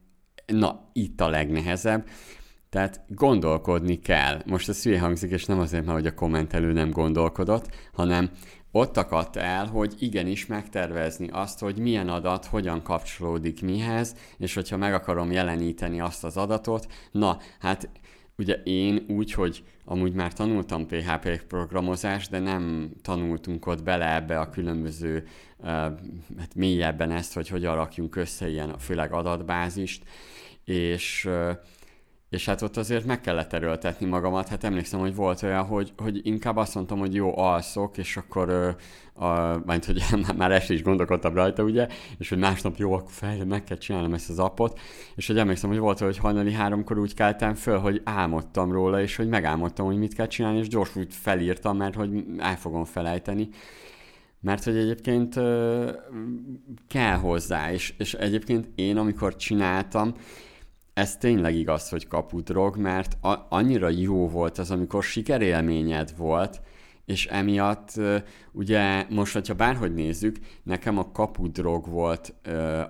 na, 0.45 0.89
itt 0.93 1.21
a 1.21 1.29
legnehezebb, 1.29 2.07
tehát 2.69 3.03
gondolkodni 3.07 3.99
kell. 3.99 4.41
Most 4.45 4.69
ez 4.69 4.83
hülye 4.83 4.99
hangzik, 4.99 5.31
és 5.31 5.45
nem 5.45 5.59
azért, 5.59 5.85
mert 5.85 5.97
hogy 5.97 6.07
a 6.07 6.13
kommentelő 6.13 6.71
nem 6.71 6.89
gondolkodott, 6.89 7.69
hanem 7.93 8.29
ott 8.71 8.97
akadt 8.97 9.35
el, 9.35 9.65
hogy 9.65 9.93
igenis 9.99 10.45
megtervezni 10.45 11.27
azt, 11.31 11.59
hogy 11.59 11.77
milyen 11.77 12.09
adat 12.09 12.45
hogyan 12.45 12.81
kapcsolódik 12.81 13.61
mihez, 13.61 14.15
és 14.37 14.53
hogyha 14.53 14.77
meg 14.77 14.93
akarom 14.93 15.31
jeleníteni 15.31 15.99
azt 16.01 16.23
az 16.23 16.37
adatot, 16.37 16.87
na, 17.11 17.37
hát 17.59 17.89
ugye 18.37 18.53
én 18.63 19.05
úgy, 19.07 19.31
hogy 19.31 19.63
amúgy 19.85 20.13
már 20.13 20.33
tanultam 20.33 20.87
PHP 20.87 21.43
programozást, 21.47 22.29
de 22.29 22.39
nem 22.39 22.91
tanultunk 23.01 23.65
ott 23.65 23.83
bele 23.83 24.15
ebbe 24.15 24.39
a 24.39 24.49
különböző, 24.49 25.27
uh, 25.57 25.67
hát 26.37 26.55
mélyebben 26.55 27.11
ezt, 27.11 27.33
hogy 27.33 27.47
hogyan 27.47 27.75
rakjunk 27.75 28.15
össze 28.15 28.49
ilyen, 28.49 28.77
főleg 28.77 29.13
adatbázist, 29.13 30.03
és 30.63 31.25
uh, 31.25 31.51
és 32.29 32.45
hát 32.45 32.61
ott 32.61 32.77
azért 32.77 33.05
meg 33.05 33.21
kellett 33.21 33.53
erőltetni 33.53 34.05
magamat. 34.05 34.47
Hát 34.47 34.63
emlékszem, 34.63 34.99
hogy 34.99 35.15
volt 35.15 35.43
olyan, 35.43 35.65
hogy, 35.65 35.93
hogy 35.97 36.19
inkább 36.23 36.57
azt 36.57 36.75
mondtam, 36.75 36.99
hogy 36.99 37.13
jó, 37.13 37.37
alszok, 37.37 37.97
és 37.97 38.17
akkor 38.17 38.49
ö, 38.49 38.69
a, 39.25 39.61
majd, 39.65 39.85
hogy 39.85 40.03
már 40.37 40.51
este 40.51 40.73
is 40.73 40.83
gondolkodtam 40.83 41.33
rajta, 41.33 41.63
ugye, 41.63 41.87
és 42.17 42.29
hogy 42.29 42.37
másnap 42.37 42.77
jó, 42.77 42.93
akkor 42.93 43.11
fel, 43.11 43.45
meg 43.45 43.63
kell 43.63 43.77
csinálnom 43.77 44.13
ezt 44.13 44.29
az 44.29 44.39
appot, 44.39 44.79
és 45.15 45.27
hogy 45.27 45.37
emlékszem, 45.37 45.69
hogy 45.69 45.79
volt, 45.79 45.99
hogy 45.99 46.17
hajnali 46.17 46.53
háromkor 46.53 46.97
úgy 46.97 47.13
keltem 47.13 47.53
föl, 47.53 47.77
hogy 47.77 48.01
álmodtam 48.03 48.71
róla, 48.71 49.01
és 49.01 49.15
hogy 49.15 49.27
megálmodtam, 49.27 49.85
hogy 49.85 49.97
mit 49.97 50.13
kell 50.13 50.27
csinálni, 50.27 50.59
és 50.59 50.67
gyorsan 50.67 51.01
úgy 51.01 51.13
felírtam, 51.13 51.77
mert 51.77 51.95
hogy 51.95 52.25
el 52.37 52.57
fogom 52.57 52.85
felejteni. 52.85 53.49
Mert 54.39 54.63
hogy 54.63 54.77
egyébként 54.77 55.35
kell 56.87 57.15
hozzá, 57.15 57.71
és, 57.71 57.93
és 57.97 58.13
egyébként 58.13 58.67
én, 58.75 58.97
amikor 58.97 59.35
csináltam, 59.35 60.13
ez 60.97 61.17
tényleg 61.17 61.55
igaz, 61.55 61.89
hogy 61.89 62.07
kapudrog, 62.07 62.77
mert 62.77 63.17
a- 63.23 63.45
annyira 63.49 63.89
jó 63.89 64.29
volt 64.29 64.57
az, 64.57 64.71
amikor 64.71 65.03
sikerélményed 65.03 66.13
volt, 66.17 66.61
és 67.05 67.25
emiatt 67.25 67.93
ugye 68.51 69.05
most, 69.09 69.33
hogyha 69.33 69.53
bárhogy 69.53 69.93
nézzük, 69.93 70.37
nekem 70.63 70.97
a 70.97 71.11
kapudrog 71.11 71.87
volt 71.87 72.33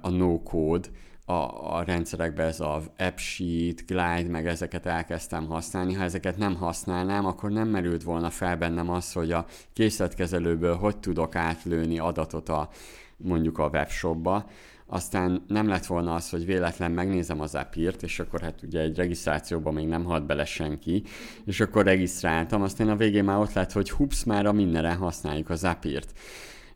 a 0.02 0.10
no-code, 0.10 0.88
a, 1.26 1.34
a 1.78 1.84
rendszerekben 1.86 2.48
ez 2.48 2.60
a 2.60 2.82
AppSheet, 2.98 3.86
Glide, 3.86 4.30
meg 4.30 4.48
ezeket 4.48 4.86
elkezdtem 4.86 5.48
használni. 5.48 5.94
Ha 5.94 6.04
ezeket 6.04 6.38
nem 6.38 6.56
használnám, 6.56 7.26
akkor 7.26 7.52
nem 7.52 7.68
merült 7.68 8.04
volna 8.04 8.30
fel 8.30 8.58
bennem 8.58 8.90
az, 8.90 9.14
hogy 9.14 9.32
a 9.32 9.46
készletkezelőből 9.74 10.76
hogy 10.76 10.98
tudok 10.98 11.36
átlőni 11.36 12.00
adatot 12.00 12.50
a 12.50 12.70
mondjuk 13.18 13.58
a 13.58 13.68
webshopba, 13.68 14.46
aztán 14.88 15.44
nem 15.48 15.68
lett 15.68 15.86
volna 15.86 16.14
az, 16.14 16.30
hogy 16.30 16.46
véletlen 16.46 16.92
megnézem 16.92 17.42
az 17.42 17.56
appírt, 17.56 18.04
és 18.04 18.20
akkor 18.20 18.42
hát 18.42 18.62
ugye 18.64 18.82
egy 18.82 18.96
regisztrációban 18.96 19.74
még 19.74 19.88
nem 19.88 20.04
halt 20.04 20.26
bele 20.26 20.46
senki, 20.46 21.04
és 21.46 21.60
akkor 21.60 21.86
regisztráltam, 21.86 22.62
aztán 22.62 22.90
a 22.90 22.96
végén 22.96 23.24
már 23.24 23.38
ott 23.38 23.54
lett, 23.54 23.72
hogy 23.72 23.92
hups, 23.92 24.24
már 24.24 24.46
a 24.46 24.52
mindenre 24.52 24.94
használjuk 24.94 25.50
az 25.50 25.64
appírt. 25.64 26.20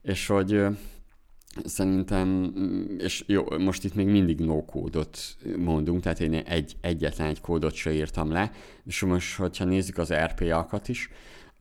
És 0.01 0.27
hogy 0.27 0.65
szerintem, 1.65 2.27
mm, 2.27 2.97
és 2.97 3.23
jó, 3.27 3.43
most 3.57 3.83
itt 3.83 3.95
még 3.95 4.07
mindig 4.07 4.39
no 4.39 4.65
kódot 4.65 5.17
mondunk, 5.57 6.01
tehát 6.01 6.19
én 6.19 6.33
egy, 6.33 6.75
egyetlen 6.81 7.27
egy 7.27 7.41
kódot 7.41 7.73
se 7.73 7.93
írtam 7.93 8.31
le, 8.31 8.51
és 8.85 9.01
most, 9.01 9.35
hogyha 9.35 9.65
nézzük 9.65 9.97
az 9.97 10.13
RPA-kat 10.13 10.87
is, 10.87 11.09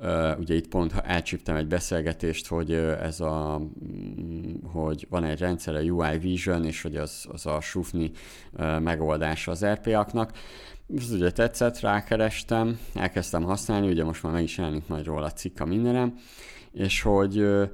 Uh, 0.02 0.38
ugye 0.38 0.54
itt 0.54 0.68
pont 0.68 0.92
elcsíptem 1.04 1.56
egy 1.56 1.66
beszélgetést, 1.66 2.46
hogy 2.46 2.72
ez 2.72 3.20
a, 3.20 3.58
mm, 3.58 4.54
hogy 4.72 5.06
van 5.10 5.24
egy 5.24 5.38
rendszer, 5.38 5.74
a 5.74 5.80
UI 5.80 6.18
Vision, 6.18 6.64
és 6.64 6.82
hogy 6.82 6.96
az, 6.96 7.26
az 7.32 7.46
a 7.46 7.60
sufni 7.60 8.10
uh, 8.52 8.80
megoldása 8.80 9.50
az 9.50 9.64
RPA-knak. 9.64 10.32
Ez 10.96 11.10
ugye 11.10 11.30
tetszett, 11.30 11.80
rákerestem, 11.80 12.78
elkezdtem 12.94 13.42
használni, 13.42 13.88
ugye 13.88 14.04
most 14.04 14.22
már 14.22 14.32
meg 14.32 14.42
is 14.42 14.58
jelenik 14.58 14.86
majd 14.86 15.04
róla 15.04 15.24
a 15.24 15.32
cikk 15.32 15.60
a 15.60 15.64
mindenem, 15.64 16.18
és 16.72 17.02
hogy 17.02 17.38
uh, 17.38 17.68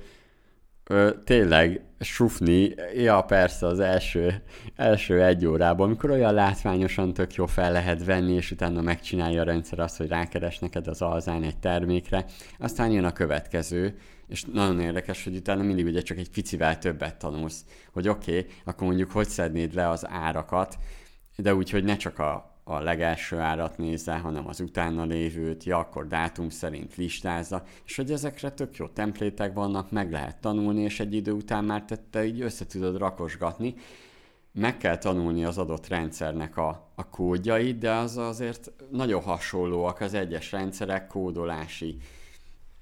ö, 0.87 1.11
tényleg 1.25 1.85
sufni, 2.01 2.75
ja 2.95 3.21
persze 3.21 3.67
az 3.67 3.81
első, 3.81 4.43
első 4.77 5.23
egy 5.23 5.47
órában, 5.47 5.87
amikor 5.87 6.11
olyan 6.11 6.35
látványosan 6.35 7.13
tök 7.13 7.35
jó 7.35 7.47
fel 7.47 7.73
lehet 7.73 8.05
venni, 8.05 8.33
és 8.33 8.51
utána 8.51 8.81
megcsinálja 8.81 9.41
a 9.41 9.45
rendszer 9.45 9.79
azt, 9.79 9.97
hogy 9.97 10.09
rákeres 10.09 10.59
neked 10.59 10.87
az 10.87 11.03
alzán 11.03 11.43
egy 11.43 11.59
termékre, 11.59 12.25
aztán 12.59 12.91
jön 12.91 13.05
a 13.05 13.13
következő, 13.13 13.99
és 14.29 14.45
nagyon 14.45 14.81
érdekes, 14.81 15.25
hogy 15.25 15.37
utána 15.37 15.63
mindig 15.63 15.87
ugye 15.87 16.03
csak 16.03 16.19
egy 16.19 16.31
picivel 16.31 16.79
többet 16.79 17.17
tanulsz, 17.17 17.65
hogy 17.93 18.09
oké, 18.09 18.39
okay, 18.39 18.51
akkor 18.65 18.87
mondjuk 18.87 19.11
hogy 19.11 19.29
szednéd 19.29 19.75
le 19.75 19.89
az 19.89 20.07
árakat, 20.09 20.79
de 21.37 21.55
úgy, 21.55 21.71
hogy 21.71 21.85
ne 21.85 21.97
csak 21.97 22.19
a, 22.19 22.56
a 22.69 22.79
legelső 22.79 23.39
árat 23.39 23.79
nézze, 23.79 24.17
hanem 24.17 24.49
az 24.49 24.61
utána 24.61 25.05
lévőt, 25.05 25.65
ja, 25.65 25.79
akkor 25.79 26.07
dátum 26.07 26.49
szerint 26.49 26.97
listázza, 26.97 27.63
és 27.85 27.97
hogy 27.97 28.13
ezekre 28.13 28.51
tök 28.51 28.77
jó 28.77 28.87
templétek 28.87 29.55
vannak, 29.55 29.91
meg 29.91 30.11
lehet 30.11 30.41
tanulni, 30.41 30.81
és 30.81 31.01
egy 31.01 31.15
idő 31.15 31.33
után 31.33 31.65
már 31.65 31.85
te, 31.85 31.97
te 32.11 32.25
így 32.25 32.41
össze 32.41 32.67
tudod 32.67 32.99
rakosgatni. 32.99 33.75
Meg 34.53 34.77
kell 34.77 34.99
tanulni 34.99 35.45
az 35.45 35.59
adott 35.59 35.89
rendszernek 35.89 36.57
a, 36.57 36.91
a 36.95 37.09
kódjait, 37.09 37.79
de 37.79 37.91
az 37.91 38.17
azért 38.17 38.73
nagyon 38.91 39.23
hasonlóak 39.23 40.01
az 40.01 40.15
egyes 40.15 40.53
rendszerek 40.53 41.07
kódolási 41.07 41.97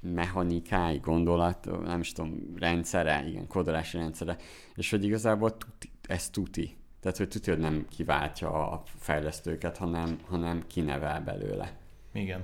mechanikái, 0.01 0.99
gondolat, 0.99 1.83
nem 1.85 2.01
is 2.01 2.13
tudom, 2.13 2.55
rendszere, 2.59 3.25
igen, 3.29 3.47
kódolási 3.47 3.97
rendszere, 3.97 4.37
és 4.75 4.91
hogy 4.91 5.05
igazából 5.05 5.57
tuti, 5.57 5.91
ez 6.07 6.31
tuti, 6.31 6.77
tehát, 7.05 7.19
hogy 7.19 7.29
tudja, 7.29 7.53
hogy 7.53 7.63
nem 7.63 7.87
kiváltja 7.89 8.71
a 8.71 8.83
fejlesztőket, 8.99 9.77
hanem, 9.77 10.19
hanem 10.29 10.65
kinevel 10.67 11.21
belőle. 11.21 11.73
Igen. 12.13 12.41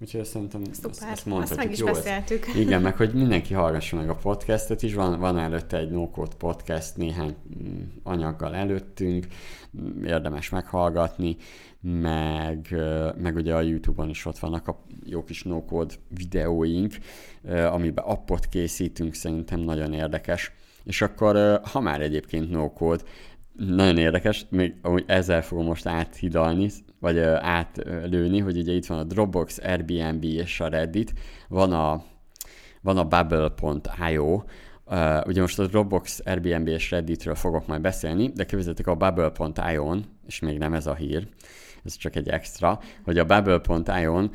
Úgyhogy 0.00 0.20
azt 0.20 0.30
szerintem 0.30 0.64
Szuper. 0.64 0.90
azt, 0.90 1.02
azt 1.10 1.26
mondhatjuk. 1.26 1.58
Azt 1.58 1.68
meg 1.68 1.72
is 1.72 1.78
jó, 1.78 1.86
beszéltük. 1.86 2.46
Ez, 2.46 2.56
igen, 2.64 2.82
meg 2.82 2.96
hogy 2.96 3.14
mindenki 3.14 3.54
hallgassa 3.54 3.96
meg 3.96 4.08
a 4.08 4.14
podcastet 4.14 4.82
is, 4.82 4.94
van, 4.94 5.18
van 5.18 5.38
előtte 5.38 5.76
egy 5.76 5.90
no 5.90 6.06
podcast 6.38 6.96
néhány 6.96 7.34
mm, 7.62 7.82
anyaggal 8.02 8.54
előttünk, 8.54 9.26
mm, 9.80 10.04
érdemes 10.04 10.48
meghallgatni, 10.48 11.36
meg, 11.80 12.74
meg 13.18 13.36
ugye 13.36 13.54
a 13.54 13.60
Youtube-on 13.60 14.08
is 14.08 14.24
ott 14.24 14.38
vannak 14.38 14.68
a 14.68 14.84
jó 15.04 15.24
kis 15.24 15.42
no 15.42 15.64
videóink, 16.08 16.94
amiben 17.70 18.04
appot 18.04 18.46
készítünk, 18.46 19.14
szerintem 19.14 19.60
nagyon 19.60 19.92
érdekes 19.92 20.52
és 20.86 21.02
akkor, 21.02 21.60
ha 21.64 21.80
már 21.80 22.00
egyébként 22.00 22.50
no 22.50 22.72
code, 22.72 23.02
nagyon 23.56 23.98
érdekes, 23.98 24.46
még 24.50 24.74
ahogy 24.82 25.04
ezzel 25.06 25.42
fogom 25.42 25.64
most 25.64 25.86
áthidalni, 25.86 26.70
vagy 27.00 27.18
átlőni, 27.18 28.38
hogy 28.38 28.56
ugye 28.56 28.72
itt 28.72 28.86
van 28.86 28.98
a 28.98 29.04
Dropbox, 29.04 29.58
Airbnb 29.58 30.24
és 30.24 30.60
a 30.60 30.68
Reddit, 30.68 31.12
van 31.48 31.72
a, 31.72 32.04
van 32.80 32.96
a 32.96 33.04
bubble.io, 33.04 34.42
Uh, 34.90 35.26
ugye 35.26 35.40
most 35.40 35.58
a 35.58 35.66
Dropbox, 35.66 36.20
Airbnb 36.24 36.68
és 36.68 36.90
Redditről 36.90 37.34
fogok 37.34 37.66
majd 37.66 37.80
beszélni, 37.80 38.28
de 38.28 38.44
képzeljétek 38.44 38.86
a 38.86 38.94
bubble.io-n, 38.94 40.04
és 40.26 40.40
még 40.40 40.58
nem 40.58 40.72
ez 40.72 40.86
a 40.86 40.94
hír, 40.94 41.28
ez 41.86 41.96
csak 41.96 42.16
egy 42.16 42.28
extra, 42.28 42.80
hogy 43.04 43.18
a 43.18 43.24
Bubble.io-n 43.24 44.30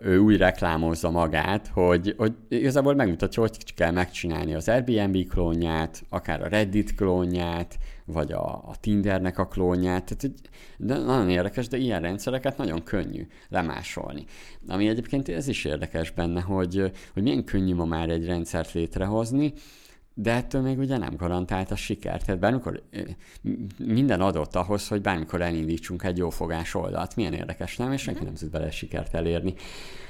ő 0.00 0.18
úgy 0.18 0.36
reklámozza 0.36 1.10
magát, 1.10 1.70
hogy, 1.72 2.14
hogy 2.16 2.32
igazából 2.48 2.94
megmutatja, 2.94 3.42
hogy 3.42 3.74
kell 3.74 3.90
megcsinálni 3.90 4.54
az 4.54 4.68
Airbnb 4.68 5.28
klónját, 5.28 6.02
akár 6.08 6.42
a 6.42 6.48
Reddit 6.48 6.94
klónját, 6.94 7.78
vagy 8.04 8.32
a, 8.32 8.44
a 8.52 8.74
Tindernek 8.80 9.38
a 9.38 9.46
klónját, 9.46 10.04
tehát 10.04 10.36
de 10.76 10.98
nagyon 10.98 11.30
érdekes, 11.30 11.68
de 11.68 11.76
ilyen 11.76 12.00
rendszereket 12.00 12.56
nagyon 12.56 12.82
könnyű 12.82 13.26
lemásolni. 13.48 14.24
Ami 14.68 14.88
egyébként 14.88 15.28
ez 15.28 15.48
is 15.48 15.64
érdekes 15.64 16.10
benne, 16.10 16.40
hogy, 16.40 16.92
hogy 17.12 17.22
milyen 17.22 17.44
könnyű 17.44 17.74
ma 17.74 17.84
már 17.84 18.08
egy 18.08 18.26
rendszert 18.26 18.72
létrehozni, 18.72 19.52
de 20.20 20.32
ettől 20.32 20.62
még 20.62 20.78
ugye 20.78 20.96
nem 20.96 21.16
garantált 21.16 21.70
a 21.70 21.76
siker. 21.76 22.22
Tehát 22.22 22.40
bármikor 22.40 22.82
minden 23.76 24.20
adott 24.20 24.56
ahhoz, 24.56 24.88
hogy 24.88 25.00
bármikor 25.00 25.40
elindítsunk 25.40 26.02
egy 26.02 26.16
jófogás 26.16 26.74
oldalt. 26.74 27.16
Milyen 27.16 27.32
érdekes, 27.32 27.76
nem? 27.76 27.92
És 27.92 28.00
senki 28.00 28.24
nem 28.24 28.34
tud 28.34 28.50
bele 28.50 28.70
sikert 28.70 29.14
elérni. 29.14 29.54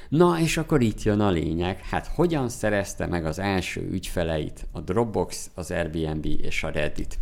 Na, 0.08 0.40
és 0.40 0.56
akkor 0.56 0.82
itt 0.82 1.02
jön 1.02 1.20
a 1.20 1.30
lényeg. 1.30 1.80
Hát 1.80 2.06
hogyan 2.06 2.48
szerezte 2.48 3.06
meg 3.06 3.24
az 3.24 3.38
első 3.38 3.88
ügyfeleit 3.90 4.66
a 4.72 4.80
Dropbox, 4.80 5.50
az 5.54 5.70
Airbnb 5.70 6.26
és 6.26 6.62
a 6.62 6.70
Reddit? 6.70 7.18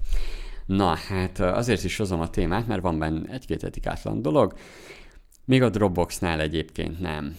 Na, 0.67 0.95
hát 0.95 1.39
azért 1.39 1.85
is 1.85 1.97
hozom 1.97 2.21
a 2.21 2.31
témát, 2.31 2.67
mert 2.67 2.83
van 2.83 2.99
benne 2.99 3.33
egy-két 3.33 3.65
etikátlan 3.65 4.23
dolog. 4.23 4.55
Még 5.45 5.63
a 5.63 5.71
Dropboxnál 5.71 6.41
egyébként 6.41 7.01
nem. 7.01 7.37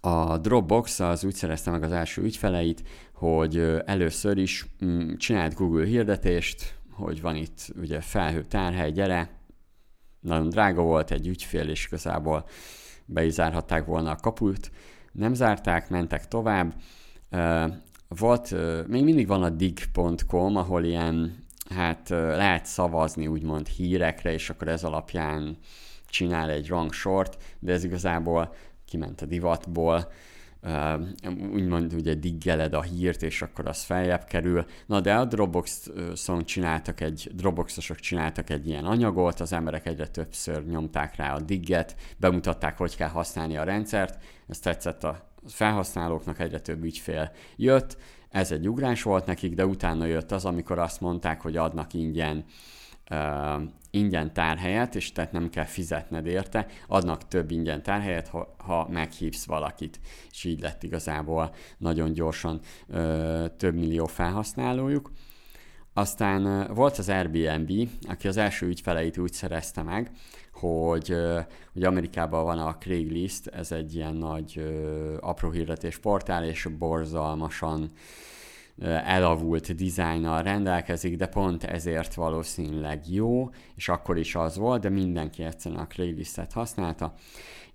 A 0.00 0.38
Dropbox 0.38 1.00
az 1.00 1.24
úgy 1.24 1.34
szerezte 1.34 1.70
meg 1.70 1.82
az 1.82 1.92
első 1.92 2.22
ügyfeleit, 2.22 2.82
hogy 3.22 3.82
először 3.84 4.38
is 4.38 4.66
mm, 4.84 5.14
csinált 5.14 5.54
Google 5.54 5.84
hirdetést, 5.84 6.78
hogy 6.90 7.20
van 7.20 7.36
itt 7.36 7.72
ugye 7.80 8.00
felhő 8.00 8.42
tárhely, 8.42 8.90
gyere, 8.90 9.30
nagyon 10.20 10.48
drága 10.48 10.82
volt 10.82 11.10
egy 11.10 11.26
ügyfél, 11.26 11.68
és 11.68 11.86
igazából 11.86 12.46
be 13.04 13.24
is 13.24 13.32
zárhatták 13.32 13.84
volna 13.84 14.10
a 14.10 14.16
kaput. 14.16 14.70
Nem 15.12 15.34
zárták, 15.34 15.88
mentek 15.90 16.28
tovább. 16.28 16.74
Volt, 18.08 18.54
még 18.86 19.04
mindig 19.04 19.26
van 19.26 19.42
a 19.42 19.50
dig.com, 19.50 20.56
ahol 20.56 20.84
ilyen, 20.84 21.44
hát 21.70 22.08
lehet 22.08 22.66
szavazni 22.66 23.26
úgymond 23.26 23.66
hírekre, 23.66 24.32
és 24.32 24.50
akkor 24.50 24.68
ez 24.68 24.84
alapján 24.84 25.58
csinál 26.08 26.50
egy 26.50 26.68
rangsort, 26.68 27.42
de 27.58 27.72
ez 27.72 27.84
igazából 27.84 28.54
kiment 28.84 29.20
a 29.20 29.26
divatból, 29.26 30.12
úgymond 31.52 31.92
ugye 31.92 32.14
diggeled 32.14 32.74
a 32.74 32.82
hírt, 32.82 33.22
és 33.22 33.42
akkor 33.42 33.68
az 33.68 33.82
feljebb 33.82 34.24
kerül. 34.24 34.66
Na 34.86 35.00
de 35.00 35.14
a 35.14 35.24
Dropbox-on 35.24 36.44
csináltak 36.44 37.00
egy, 37.00 37.30
Dropboxosok 37.34 37.96
csináltak 37.98 38.50
egy 38.50 38.68
ilyen 38.68 38.84
anyagot, 38.84 39.40
az 39.40 39.52
emberek 39.52 39.86
egyre 39.86 40.06
többször 40.06 40.66
nyomták 40.66 41.16
rá 41.16 41.34
a 41.34 41.40
digget, 41.40 41.96
bemutatták, 42.16 42.78
hogy 42.78 42.96
kell 42.96 43.08
használni 43.08 43.56
a 43.56 43.64
rendszert, 43.64 44.24
ez 44.48 44.58
tetszett 44.58 45.04
a 45.04 45.30
felhasználóknak, 45.46 46.38
egyre 46.38 46.60
több 46.60 46.84
ügyfél 46.84 47.32
jött, 47.56 47.96
ez 48.28 48.52
egy 48.52 48.68
ugrás 48.68 49.02
volt 49.02 49.26
nekik, 49.26 49.54
de 49.54 49.66
utána 49.66 50.04
jött 50.04 50.32
az, 50.32 50.44
amikor 50.44 50.78
azt 50.78 51.00
mondták, 51.00 51.40
hogy 51.40 51.56
adnak 51.56 51.94
ingyen 51.94 52.44
ingyen 53.94 54.32
tárhelyet, 54.32 54.94
és 54.94 55.12
tehát 55.12 55.32
nem 55.32 55.48
kell 55.50 55.64
fizetned 55.64 56.26
érte, 56.26 56.66
adnak 56.86 57.28
több 57.28 57.50
ingyen 57.50 57.82
tárhelyet, 57.82 58.28
ha, 58.28 58.54
ha 58.58 58.88
meghívsz 58.90 59.44
valakit. 59.44 60.00
És 60.30 60.44
így 60.44 60.60
lett 60.60 60.82
igazából 60.82 61.54
nagyon 61.78 62.12
gyorsan 62.12 62.60
uh, 62.88 63.46
több 63.56 63.74
millió 63.74 64.06
felhasználójuk. 64.06 65.10
Aztán 65.94 66.46
uh, 66.46 66.76
volt 66.76 66.98
az 66.98 67.08
Airbnb, 67.08 67.88
aki 68.08 68.28
az 68.28 68.36
első 68.36 68.66
ügyfeleit 68.66 69.18
úgy 69.18 69.32
szerezte 69.32 69.82
meg, 69.82 70.10
hogy 70.52 71.14
hogy 71.72 71.84
Amerikában 71.84 72.44
van 72.44 72.58
a 72.58 72.78
Craigslist, 72.78 73.46
ez 73.46 73.72
egy 73.72 73.94
ilyen 73.94 74.14
nagy 74.14 74.62
apró 75.20 75.50
hirdetés 75.50 75.98
portál, 75.98 76.44
és 76.44 76.68
borzalmasan 76.78 77.90
elavult 78.84 79.74
dizájnnal 79.74 80.42
rendelkezik, 80.42 81.16
de 81.16 81.26
pont 81.26 81.64
ezért 81.64 82.14
valószínűleg 82.14 83.02
jó, 83.08 83.50
és 83.74 83.88
akkor 83.88 84.18
is 84.18 84.34
az 84.34 84.56
volt, 84.56 84.80
de 84.80 84.88
mindenki 84.88 85.42
egyszerűen 85.42 85.80
a 85.80 85.86
Craiglistet 85.86 86.52
használta, 86.52 87.14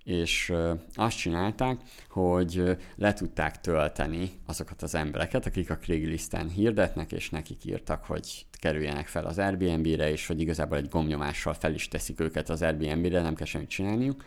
és 0.04 0.54
azt 0.94 1.18
csinálták, 1.18 1.80
hogy 2.10 2.78
le 2.96 3.14
tudták 3.14 3.60
tölteni 3.60 4.32
azokat 4.46 4.82
az 4.82 4.96
embereket, 4.96 5.46
akik 5.46 5.70
a 5.70 5.78
Craigslisten 5.78 6.50
hirdetnek, 6.50 7.12
és 7.12 7.30
nekik 7.30 7.66
írtak, 7.66 8.06
hogy 8.06 8.46
kerüljenek 8.60 9.08
fel 9.08 9.26
az 9.26 9.38
Airbnb-re, 9.38 10.12
és 10.12 10.28
hogy 10.28 10.42
igazából 10.42 10.78
egy 10.78 10.90
gomnyomással 10.90 11.54
fel 11.54 11.74
is 11.74 11.88
teszik 11.88 12.20
őket 12.20 12.50
az 12.50 12.62
Airbnb-re, 12.62 13.22
nem 13.22 13.36
kell 13.36 13.46
semmit 13.46 13.70
csinálniuk. 13.70 14.24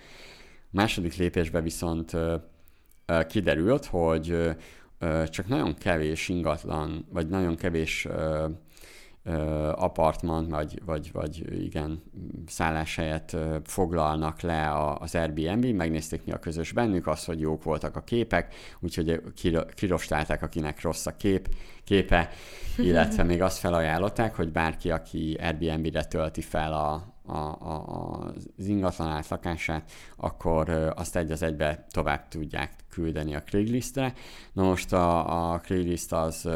A 0.62 0.68
második 0.70 1.16
lépésben 1.16 1.62
viszont 1.62 2.16
kiderült, 3.28 3.84
hogy 3.84 4.36
csak 5.28 5.48
nagyon 5.48 5.74
kevés 5.74 6.28
ingatlan, 6.28 7.06
vagy 7.12 7.28
nagyon 7.28 7.56
kevés 7.56 8.08
apartmant, 9.74 10.50
vagy, 10.50 10.80
vagy, 10.84 11.12
vagy 11.12 11.62
igen, 11.62 12.02
szálláshelyet 12.46 13.36
foglalnak 13.64 14.40
le 14.40 14.72
az 14.98 15.14
Airbnb, 15.14 15.64
megnézték 15.64 16.24
mi 16.24 16.32
a 16.32 16.38
közös 16.38 16.72
bennük, 16.72 17.06
az, 17.06 17.24
hogy 17.24 17.40
jók 17.40 17.62
voltak 17.62 17.96
a 17.96 18.00
képek, 18.00 18.54
úgyhogy 18.80 19.22
kirostálták, 19.74 20.42
akinek 20.42 20.82
rossz 20.82 21.06
a 21.06 21.16
kép, 21.16 21.48
képe, 21.84 22.30
illetve 22.76 23.22
még 23.22 23.42
azt 23.42 23.58
felajánlották, 23.58 24.34
hogy 24.34 24.52
bárki, 24.52 24.90
aki 24.90 25.36
Airbnb-re 25.40 26.04
tölti 26.04 26.40
fel 26.40 26.72
a, 26.72 27.18
a, 27.30 27.56
a, 27.60 28.32
az 28.58 28.66
ingatlan 28.66 29.08
átlakását, 29.08 29.90
akkor 30.16 30.68
azt 30.96 31.16
egy 31.16 31.30
az 31.30 31.42
egybe 31.42 31.86
tovább 31.90 32.28
tudják 32.28 32.72
küldeni 32.88 33.34
a 33.34 33.42
Craiglistre. 33.42 34.14
Na 34.52 34.62
most 34.62 34.92
a, 34.92 35.52
a 35.52 35.58
Craigslist 35.58 36.12
az 36.12 36.48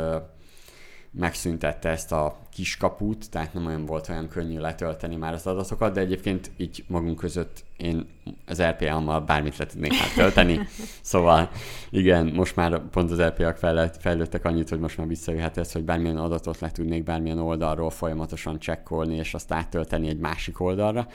megszüntette 1.11 1.89
ezt 1.89 2.13
a 2.13 2.39
kiskaput, 2.51 3.31
tehát 3.31 3.55
nem 3.55 3.67
olyan 3.67 3.87
volt 3.87 4.09
olyan 4.09 4.29
könnyű 4.29 4.59
letölteni 4.59 5.17
már 5.17 5.33
az 5.33 5.47
adatokat, 5.47 5.93
de 5.93 6.01
egyébként 6.01 6.51
így 6.57 6.85
magunk 6.89 7.19
között 7.19 7.64
én 7.77 8.07
az 8.47 8.63
RPA-mmal 8.63 9.21
bármit 9.21 9.57
le 9.57 9.67
tudnék 9.67 9.91
már 9.91 10.09
tölteni, 10.15 10.61
szóval 11.03 11.51
igen, 11.91 12.27
most 12.27 12.57
már 12.57 12.81
pont 12.91 13.11
az 13.11 13.21
RPA-k 13.23 13.57
fejlődtek 14.01 14.45
annyit, 14.45 14.69
hogy 14.69 14.79
most 14.79 14.99
már 14.99 15.07
visszajöhet 15.07 15.57
ez, 15.57 15.73
hogy 15.73 15.85
bármilyen 15.85 16.17
adatot 16.17 16.59
le 16.59 16.71
tudnék 16.71 17.05
bármilyen 17.05 17.39
oldalról 17.39 17.91
folyamatosan 17.91 18.59
csekkolni, 18.59 19.17
és 19.17 19.35
azt 19.35 19.53
áttölteni 19.53 20.09
egy 20.09 20.19
másik 20.19 20.61
oldalra, 20.61 21.07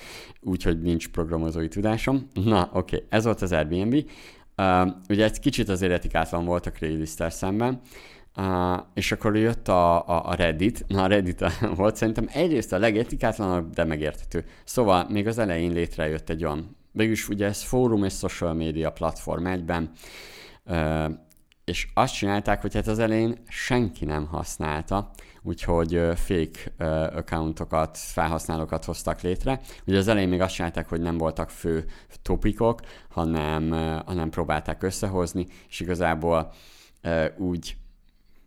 úgyhogy 0.42 0.82
nincs 0.82 1.10
programozói 1.10 1.68
tudásom. 1.68 2.28
Na, 2.34 2.70
oké, 2.74 2.96
okay, 2.96 3.08
ez 3.10 3.24
volt 3.24 3.42
az 3.42 3.52
Airbnb. 3.52 4.10
Uh, 4.58 4.88
ugye 5.10 5.24
egy 5.24 5.40
kicsit 5.40 5.70
az 5.70 5.82
etikátlan 5.82 6.46
volt 6.46 6.66
a 6.66 6.72
craigslist 6.72 7.32
szemben, 7.32 7.82
Uh, 8.40 8.80
és 8.94 9.12
akkor 9.12 9.38
jött 9.38 9.68
a, 9.68 10.08
a, 10.08 10.30
a 10.30 10.34
Reddit. 10.34 10.86
Na, 10.88 11.04
a 11.04 11.08
Reddit 11.08 11.46
volt 11.76 11.96
szerintem 11.96 12.30
egyrészt 12.34 12.74
a 12.74 12.78
legetikátlanabb, 12.78 13.74
de 13.74 13.84
megérthető. 13.84 14.46
Szóval 14.64 15.08
még 15.10 15.28
az 15.28 15.38
elején 15.38 15.72
létrejött 15.72 16.30
egy 16.30 16.44
olyan, 16.44 16.78
végülis 16.92 17.30
ugye 17.30 17.46
ez 17.46 17.64
fórum 17.64 18.04
és 18.04 18.14
social 18.14 18.54
media 18.54 18.92
platform 18.92 19.46
egyben, 19.46 19.92
uh, 20.66 21.12
és 21.66 21.88
azt 21.94 22.14
csinálták, 22.14 22.62
hogy 22.62 22.74
hát 22.74 22.88
az 22.88 23.00
elején 23.00 23.38
senki 23.48 24.06
nem 24.06 24.26
használta, 24.26 25.12
úgyhogy 25.42 26.02
fake 26.16 26.86
accountokat, 27.16 27.98
felhasználókat 27.98 28.86
hoztak 28.86 29.22
létre. 29.22 29.62
Ugye 29.86 29.98
az 29.98 30.08
elején 30.08 30.30
még 30.30 30.42
azt 30.42 30.54
csinálták, 30.54 30.90
hogy 30.90 31.02
nem 31.02 31.18
voltak 31.18 31.50
fő 31.50 31.86
topikok, 32.22 32.80
hanem, 33.10 33.72
hanem 34.06 34.30
próbálták 34.30 34.84
összehozni, 34.84 35.48
és 35.70 35.80
igazából 35.80 36.54
úgy 37.38 37.78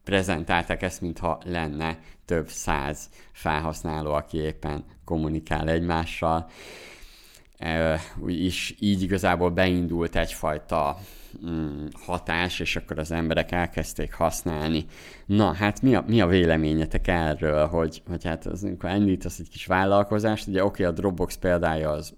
prezentálták 0.05 0.82
ezt, 0.82 1.00
mintha 1.00 1.40
lenne 1.44 1.98
több 2.24 2.48
száz 2.48 3.09
felhasználó, 3.32 4.12
aki 4.12 4.38
éppen 4.38 4.84
kommunikál 5.05 5.68
egymással. 5.68 6.50
És 8.26 8.74
így 8.78 9.03
igazából 9.03 9.50
beindult 9.50 10.16
egyfajta 10.16 10.98
mm, 11.46 11.86
hatás, 11.92 12.61
és 12.61 12.76
akkor 12.76 12.98
az 12.98 13.11
emberek 13.11 13.53
elkezdték 13.53 14.14
használni. 14.14 14.84
Na, 15.26 15.53
hát 15.53 15.82
mi 15.82 15.94
a, 15.94 16.05
mi 16.07 16.20
a 16.20 16.26
véleményetek 16.26 17.09
erről, 17.09 17.66
hogy, 17.66 18.03
hogy 18.09 18.24
hát 18.24 18.46
az, 18.46 18.64
amikor 18.64 18.90
indítasz 18.90 19.38
egy 19.38 19.48
kis 19.48 19.66
vállalkozást, 19.66 20.46
ugye 20.46 20.64
oké, 20.64 20.82
okay, 20.82 20.94
a 20.94 20.98
Dropbox 21.00 21.36
példája 21.36 21.90
az, 21.90 22.14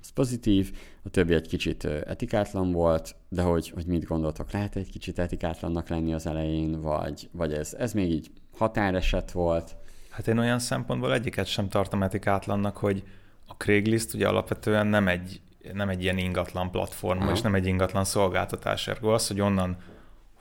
az 0.00 0.10
pozitív, 0.10 0.72
a 1.02 1.08
többi 1.08 1.34
egy 1.34 1.48
kicsit 1.48 1.84
etikátlan 1.84 2.72
volt, 2.72 3.14
de 3.28 3.42
hogy, 3.42 3.70
hogy 3.70 3.86
mit 3.86 4.04
gondoltok, 4.04 4.50
lehet 4.50 4.76
egy 4.76 4.90
kicsit 4.90 5.18
etikátlannak 5.18 5.88
lenni 5.88 6.14
az 6.14 6.26
elején, 6.26 6.80
vagy, 6.80 7.28
vagy 7.32 7.52
ez, 7.52 7.74
ez 7.74 7.92
még 7.92 8.10
így 8.10 8.30
határeset 8.56 9.32
volt? 9.32 9.76
Hát 10.08 10.28
én 10.28 10.38
olyan 10.38 10.58
szempontból 10.58 11.12
egyiket 11.12 11.46
sem 11.46 11.68
tartom 11.68 12.02
etikátlannak, 12.02 12.76
hogy 12.76 13.02
a 13.46 13.54
Craigslist 13.54 14.14
ugye 14.14 14.28
alapvetően 14.28 14.86
nem 14.86 15.08
egy, 15.08 15.40
nem 15.72 15.88
egy 15.88 16.02
ilyen 16.02 16.18
ingatlan 16.18 16.70
platform, 16.70 17.20
Aha. 17.20 17.32
és 17.32 17.40
nem 17.40 17.54
egy 17.54 17.66
ingatlan 17.66 18.04
szolgáltatás. 18.04 18.88
Ergo 18.88 19.12
az, 19.12 19.26
hogy 19.26 19.40
onnan 19.40 19.76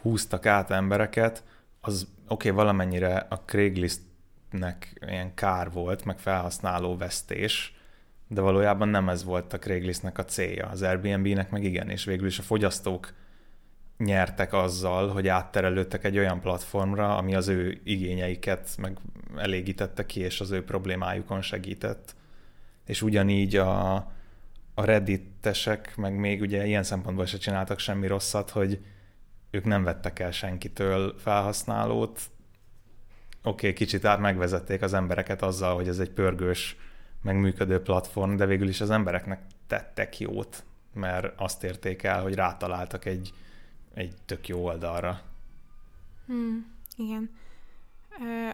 húztak 0.01 0.45
át 0.45 0.71
embereket, 0.71 1.43
az 1.81 2.07
oké, 2.27 2.49
okay, 2.49 2.63
valamennyire 2.63 3.25
a 3.29 3.35
Craigslistnek 3.35 5.03
ilyen 5.07 5.33
kár 5.33 5.71
volt, 5.71 6.05
meg 6.05 6.19
felhasználó 6.19 6.97
vesztés, 6.97 7.76
de 8.27 8.41
valójában 8.41 8.87
nem 8.87 9.09
ez 9.09 9.23
volt 9.23 9.53
a 9.53 9.59
Craigslistnek 9.59 10.17
a 10.17 10.25
célja. 10.25 10.67
Az 10.67 10.81
Airbnb-nek 10.81 11.49
meg 11.49 11.63
igen, 11.63 11.89
és 11.89 12.03
végül 12.05 12.27
is 12.27 12.39
a 12.39 12.43
fogyasztók 12.43 13.13
nyertek 13.97 14.53
azzal, 14.53 15.07
hogy 15.07 15.27
átterelődtek 15.27 16.03
egy 16.03 16.17
olyan 16.17 16.39
platformra, 16.39 17.17
ami 17.17 17.35
az 17.35 17.47
ő 17.47 17.81
igényeiket 17.83 18.69
meg 18.77 18.97
elégítette 19.35 20.05
ki, 20.05 20.19
és 20.19 20.39
az 20.41 20.51
ő 20.51 20.63
problémájukon 20.63 21.41
segített. 21.41 22.15
És 22.85 23.01
ugyanígy 23.01 23.55
a, 23.55 23.95
a 24.73 24.85
redditesek 24.85 25.95
meg 25.95 26.19
még 26.19 26.41
ugye 26.41 26.65
ilyen 26.65 26.83
szempontból 26.83 27.25
se 27.25 27.37
csináltak 27.37 27.79
semmi 27.79 28.07
rosszat, 28.07 28.49
hogy 28.49 28.79
ők 29.51 29.63
nem 29.63 29.83
vettek 29.83 30.19
el 30.19 30.31
senkitől 30.31 31.15
felhasználót. 31.17 32.19
Oké, 33.43 33.67
okay, 33.67 33.73
kicsit 33.73 34.05
át 34.05 34.19
megvezették 34.19 34.81
az 34.81 34.93
embereket 34.93 35.41
azzal, 35.41 35.75
hogy 35.75 35.87
ez 35.87 35.99
egy 35.99 36.09
pörgős 36.09 36.75
megműködő 37.27 37.81
platform, 37.81 38.35
de 38.35 38.45
végül 38.45 38.67
is 38.67 38.81
az 38.81 38.89
embereknek 38.89 39.41
tettek 39.67 40.19
jót, 40.19 40.63
mert 40.93 41.33
azt 41.41 41.63
érték 41.63 42.03
el, 42.03 42.21
hogy 42.21 42.33
rátaláltak 42.33 43.05
egy, 43.05 43.33
egy 43.93 44.13
tök 44.25 44.47
jó 44.47 44.65
oldalra. 44.65 45.21
Hmm, 46.25 46.65
igen. 46.95 47.29
Ö, 48.19 48.49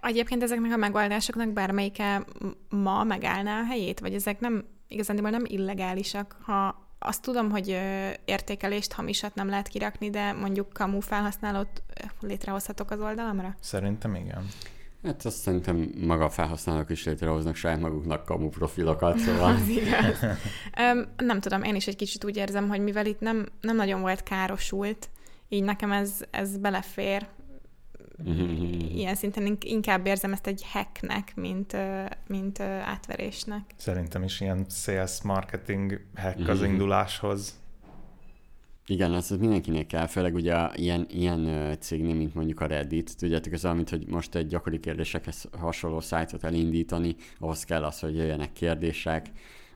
egyébként 0.00 0.42
ezeknek 0.42 0.72
a 0.72 0.76
megoldásoknak 0.76 1.48
bármelyike 1.48 2.24
ma 2.68 3.04
megállná 3.04 3.60
a 3.60 3.64
helyét, 3.64 4.00
vagy 4.00 4.14
ezek 4.14 4.40
nem 4.40 4.64
igazándiból 4.88 5.30
nem 5.30 5.44
illegálisak, 5.46 6.36
ha 6.42 6.86
azt 6.98 7.22
tudom, 7.22 7.50
hogy 7.50 7.68
értékelést, 8.24 8.92
hamisat 8.92 9.34
nem 9.34 9.48
lehet 9.48 9.68
kirakni, 9.68 10.10
de 10.10 10.32
mondjuk 10.32 10.72
kamu 10.72 11.00
felhasználót 11.00 11.82
létrehozhatok 12.20 12.90
az 12.90 13.00
oldalamra? 13.00 13.54
Szerintem 13.60 14.14
igen. 14.14 14.48
Hát 15.02 15.24
azt 15.24 15.36
szerintem 15.36 15.90
maga 16.06 16.24
a 16.24 16.30
felhasználók 16.30 16.90
is 16.90 17.04
létrehoznak 17.04 17.54
saját 17.54 17.80
maguknak 17.80 18.24
kamu 18.24 18.48
profilokat, 18.48 19.18
szóval... 19.18 19.54
Az 19.54 19.68
igaz. 19.68 20.22
um, 20.22 21.26
nem 21.26 21.40
tudom, 21.40 21.62
én 21.62 21.74
is 21.74 21.86
egy 21.86 21.96
kicsit 21.96 22.24
úgy 22.24 22.36
érzem, 22.36 22.68
hogy 22.68 22.80
mivel 22.80 23.06
itt 23.06 23.20
nem, 23.20 23.48
nem 23.60 23.76
nagyon 23.76 24.00
volt 24.00 24.22
károsult, 24.22 25.08
így 25.48 25.62
nekem 25.62 25.92
ez, 25.92 26.20
ez 26.30 26.56
belefér. 26.56 27.26
Ilyen 28.94 29.14
szinten 29.14 29.58
inkább 29.60 30.06
érzem 30.06 30.32
ezt 30.32 30.46
egy 30.46 30.64
hacknek, 30.72 31.32
mint, 31.34 31.76
mint 32.26 32.60
átverésnek. 32.60 33.62
Szerintem 33.76 34.22
is 34.22 34.40
ilyen 34.40 34.66
sales 34.70 35.22
marketing 35.22 36.00
hack 36.14 36.48
az 36.48 36.62
induláshoz. 36.62 37.58
Igen, 38.90 39.12
az 39.12 39.30
mindenkinek 39.30 39.86
kell, 39.86 40.06
főleg 40.06 40.34
ugye 40.34 40.68
ilyen, 40.74 41.06
ilyen 41.10 41.76
cégnél, 41.80 42.14
mint 42.14 42.34
mondjuk 42.34 42.60
a 42.60 42.66
Reddit. 42.66 43.16
Tudjátok, 43.16 43.52
ez 43.52 43.64
amit, 43.64 43.90
hogy 43.90 44.06
most 44.06 44.34
egy 44.34 44.46
gyakori 44.46 44.80
kérdésekhez 44.80 45.48
hasonló 45.58 46.00
szájtot 46.00 46.44
elindítani, 46.44 47.16
ahhoz 47.38 47.64
kell 47.64 47.84
az, 47.84 48.00
hogy 48.00 48.16
jöjjenek 48.16 48.52
kérdések, 48.52 49.26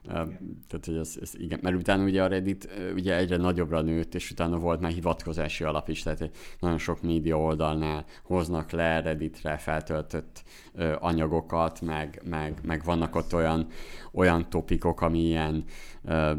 tehát, 0.07 0.85
hogy 0.85 0.95
ez, 0.95 1.17
ez, 1.21 1.31
igen, 1.33 1.59
mert 1.61 1.75
utána 1.75 2.03
ugye 2.03 2.23
a 2.23 2.27
Reddit 2.27 2.69
ugye 2.95 3.15
egyre 3.15 3.37
nagyobbra 3.37 3.81
nőtt, 3.81 4.15
és 4.15 4.31
utána 4.31 4.57
volt 4.57 4.79
már 4.79 4.91
hivatkozási 4.91 5.63
alap 5.63 5.89
is, 5.89 6.01
tehát 6.01 6.29
nagyon 6.59 6.77
sok 6.77 7.01
média 7.01 7.39
oldalnál 7.39 8.05
hoznak 8.23 8.71
le 8.71 9.01
Redditre 9.01 9.57
feltöltött 9.57 10.43
ö, 10.73 10.95
anyagokat, 10.99 11.81
meg, 11.81 12.21
meg, 12.23 12.59
meg, 12.63 12.83
vannak 12.83 13.15
ott 13.15 13.33
olyan, 13.33 13.67
olyan 14.11 14.49
topikok, 14.49 15.01
ami 15.01 15.19
ilyen 15.19 15.63
ö, 16.05 16.31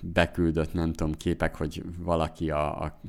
beküldött, 0.00 0.72
nem 0.72 0.92
tudom, 0.92 1.14
képek, 1.14 1.56
hogy 1.56 1.82
valaki 1.98 2.50
a, 2.50 2.82
a 2.82 3.00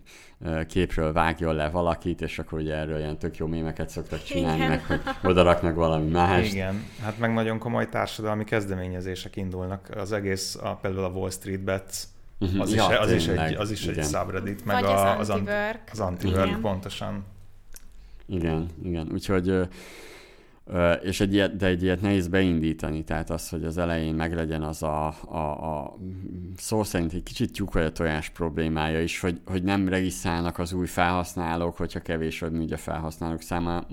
képről 0.68 1.14
vágjon 1.14 1.56
le 1.56 1.70
valakit, 1.70 2.22
és 2.22 2.40
akkor 2.40 2.60
ugye 2.60 2.76
erről 2.76 2.98
ilyen 2.98 3.18
tök 3.18 3.38
jó 3.38 3.48
mémeket 3.48 3.90
szoktak 3.90 4.24
csinálni, 4.24 4.58
Igen. 4.58 4.70
meg 4.70 4.86
hogy 4.86 5.02
odaraknak 5.32 5.76
valami 5.76 6.10
más. 6.10 6.52
Igen, 6.52 6.84
hát 7.02 7.20
meg 7.20 7.34
nagyon 7.34 7.60
komoly 7.60 7.90
társadalmi 7.90 8.44
kezdeményezések 8.44 9.36
indulnak. 9.36 9.85
Az 9.90 10.12
egész, 10.12 10.56
a, 10.56 10.76
például 10.76 11.04
a 11.04 11.10
Wall 11.10 11.30
Street 11.30 11.60
Bets, 11.60 11.98
uh-huh. 12.40 12.62
az, 12.62 12.74
ja, 12.74 12.88
is, 12.92 12.98
az, 12.98 13.12
is 13.12 13.28
egy, 13.28 13.54
az 13.54 13.72
is 13.72 13.86
egy 13.86 14.06
subreddit, 14.06 14.66
meg 14.66 14.82
Vagy 14.82 14.92
a, 14.92 15.18
az, 15.18 15.30
anti-work. 15.30 15.90
Az 15.92 16.00
anti-work, 16.00 16.60
pontosan. 16.62 17.24
Igen, 18.26 18.70
igen. 18.84 19.10
Úgyhogy 19.14 19.68
és 21.02 21.20
egy 21.20 21.34
ilyet, 21.34 21.56
de 21.56 21.66
egy 21.66 21.84
ilyet 21.84 22.02
nehéz 22.02 22.28
beindítani, 22.28 23.04
tehát 23.04 23.30
az, 23.30 23.50
hogy 23.50 23.64
az 23.64 23.78
elején 23.78 24.14
meglegyen 24.16 24.64
az 24.64 24.84
a, 24.84 25.08
a, 25.26 25.38
a 25.38 25.98
szó 26.58 26.84
szerint 26.84 27.14
egy 27.14 27.24
kicsit 27.24 27.52
tyúk 27.52 27.74
vagy 27.74 27.84
a 27.84 27.92
tojás 27.92 28.30
problémája 28.30 29.02
is, 29.02 29.20
hogy, 29.20 29.42
hogy 29.46 29.64
nem 29.64 29.88
regisztrálnak 29.88 30.60
az 30.60 30.74
új 30.74 30.86
felhasználók, 30.86 31.78
hogyha 31.78 32.00
kevés 32.00 32.40
vagy 32.40 32.72
a 32.72 32.78
felhasználók 32.78 33.42
száma. 33.42 33.84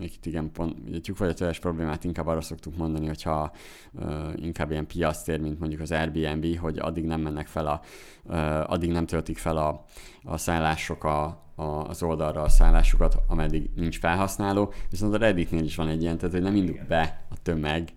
Itt 0.00 0.26
igen, 0.26 0.52
pont, 0.52 0.76
a 0.96 1.00
tyúk 1.00 1.18
vagy 1.18 1.28
a 1.28 1.34
tojás 1.34 1.58
problémát 1.58 2.04
inkább 2.04 2.26
arra 2.26 2.40
szoktuk 2.40 2.76
mondani, 2.76 3.06
hogyha 3.06 3.52
uh, 3.92 4.04
inkább 4.36 4.70
ilyen 4.70 4.86
piasztér, 4.86 5.40
mint 5.40 5.58
mondjuk 5.58 5.80
az 5.80 5.92
Airbnb, 5.92 6.58
hogy 6.58 6.78
addig 6.78 7.04
nem 7.04 7.20
mennek 7.20 7.46
fel 7.46 7.66
a, 7.66 7.80
uh, 8.24 8.72
addig 8.72 8.90
nem 8.90 9.06
töltik 9.06 9.38
fel 9.38 9.56
a, 9.56 9.84
a 10.22 10.36
szállások 10.36 11.04
a, 11.04 11.48
az 11.60 12.02
oldalra 12.02 12.42
a 12.42 12.48
szállásukat, 12.48 13.16
ameddig 13.28 13.70
nincs 13.74 13.98
felhasználó, 13.98 14.72
viszont 14.90 15.14
a 15.14 15.18
Redditnél 15.18 15.64
is 15.64 15.76
van 15.76 15.88
egy 15.88 16.02
ilyen, 16.02 16.18
tehát 16.18 16.34
hogy 16.34 16.42
nem 16.42 16.56
indul 16.56 16.78
be 16.88 17.26
a 17.30 17.34
tömeg, 17.42 17.88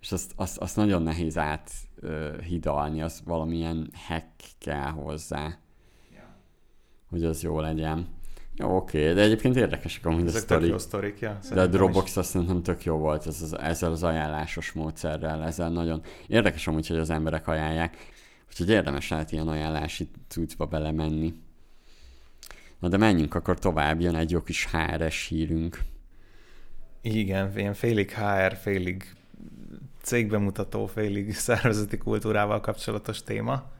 és 0.00 0.12
azt, 0.12 0.32
azt, 0.36 0.58
azt 0.58 0.76
nagyon 0.76 1.02
nehéz 1.02 1.38
áthidalni, 1.38 3.02
az 3.02 3.22
valamilyen 3.24 3.90
hack 4.08 4.30
kell 4.58 4.90
hozzá, 4.90 5.58
hogy 7.10 7.24
az 7.24 7.42
jó 7.42 7.60
legyen. 7.60 8.06
Jó, 8.56 8.76
oké, 8.76 9.12
de 9.12 9.20
egyébként 9.20 9.56
érdekesek 9.56 10.06
amúgy 10.06 10.26
Ezek 10.26 10.42
a 10.42 10.44
sztori. 10.44 10.66
jó 10.68 10.78
sztorik, 10.78 11.18
ja. 11.18 11.38
De 11.52 11.60
a 11.60 11.66
Dropbox 11.66 12.16
azt 12.16 12.30
szerintem 12.30 12.62
tök 12.62 12.84
jó 12.84 12.96
volt 12.96 13.26
ez 13.26 13.42
az, 13.42 13.58
ezzel 13.58 13.90
az 13.90 14.02
ajánlásos 14.02 14.72
módszerrel, 14.72 15.42
ezzel 15.42 15.70
nagyon 15.70 16.02
érdekes 16.26 16.66
amúgy, 16.66 16.86
hogy 16.86 16.96
az 16.96 17.10
emberek 17.10 17.48
ajánlják, 17.48 17.96
úgyhogy 18.48 18.68
érdemes 18.68 19.08
lehet 19.08 19.32
ilyen 19.32 19.48
ajánlási 19.48 20.10
cuccba 20.28 20.66
belemenni. 20.66 21.34
Na 22.82 22.88
de 22.88 22.96
menjünk 22.96 23.34
akkor 23.34 23.58
tovább, 23.58 24.00
jön 24.00 24.14
egy 24.14 24.30
jó 24.30 24.42
kis 24.42 24.68
HRS 24.70 25.26
hírünk. 25.28 25.78
Igen, 27.00 27.58
ilyen 27.58 27.74
félig 27.74 28.10
HR, 28.10 28.56
félig 28.56 29.14
cégbemutató, 30.00 30.86
félig 30.86 31.34
szervezeti 31.48 31.98
kultúrával 31.98 32.60
kapcsolatos 32.60 33.22
téma. 33.22 33.70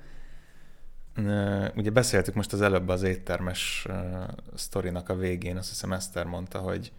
Ugye 1.77 1.91
beszéltük 1.91 2.35
most 2.35 2.53
az 2.53 2.61
előbb 2.61 2.89
az 2.89 3.03
éttermes 3.03 3.87
sztorinak 4.55 5.09
a 5.09 5.15
végén, 5.15 5.57
azt 5.57 5.69
hiszem 5.69 5.93
Eszter 5.93 6.25
mondta, 6.25 6.59
hogy 6.59 6.93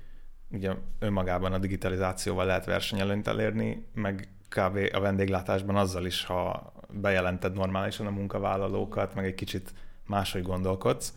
ugye 0.51 0.73
önmagában 0.99 1.53
a 1.53 1.57
digitalizációval 1.57 2.45
lehet 2.45 2.65
versenyelőnyt 2.65 3.27
elérni, 3.27 3.85
meg 3.93 4.27
kb. 4.49 4.79
a 4.93 4.99
vendéglátásban 4.99 5.75
azzal 5.75 6.05
is, 6.05 6.25
ha 6.25 6.73
bejelented 6.89 7.53
normálisan 7.53 8.05
a 8.05 8.11
munkavállalókat, 8.11 9.15
meg 9.15 9.25
egy 9.25 9.35
kicsit 9.35 9.73
máshogy 10.07 10.41
gondolkodsz. 10.41 11.13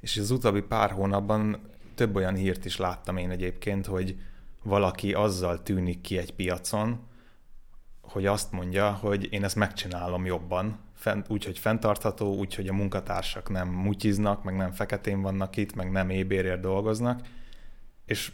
És 0.00 0.16
az 0.16 0.30
utóbbi 0.30 0.62
pár 0.62 0.90
hónapban 0.90 1.60
több 1.94 2.16
olyan 2.16 2.34
hírt 2.34 2.64
is 2.64 2.76
láttam 2.76 3.16
én 3.16 3.30
egyébként, 3.30 3.86
hogy 3.86 4.16
valaki 4.62 5.12
azzal 5.12 5.62
tűnik 5.62 6.00
ki 6.00 6.18
egy 6.18 6.34
piacon, 6.34 7.06
hogy 8.00 8.26
azt 8.26 8.52
mondja, 8.52 8.90
hogy 8.90 9.32
én 9.32 9.44
ezt 9.44 9.56
megcsinálom 9.56 10.26
jobban, 10.26 10.78
fent, 10.94 11.30
úgy, 11.30 11.44
hogy 11.44 11.58
fenntartható, 11.58 12.34
úgy, 12.34 12.54
hogy 12.54 12.68
a 12.68 12.72
munkatársak 12.72 13.50
nem 13.50 13.68
mutyiznak, 13.68 14.44
meg 14.44 14.56
nem 14.56 14.72
feketén 14.72 15.20
vannak 15.22 15.56
itt, 15.56 15.74
meg 15.74 15.90
nem 15.90 16.10
ébérért 16.10 16.60
dolgoznak, 16.60 17.20
és 18.04 18.32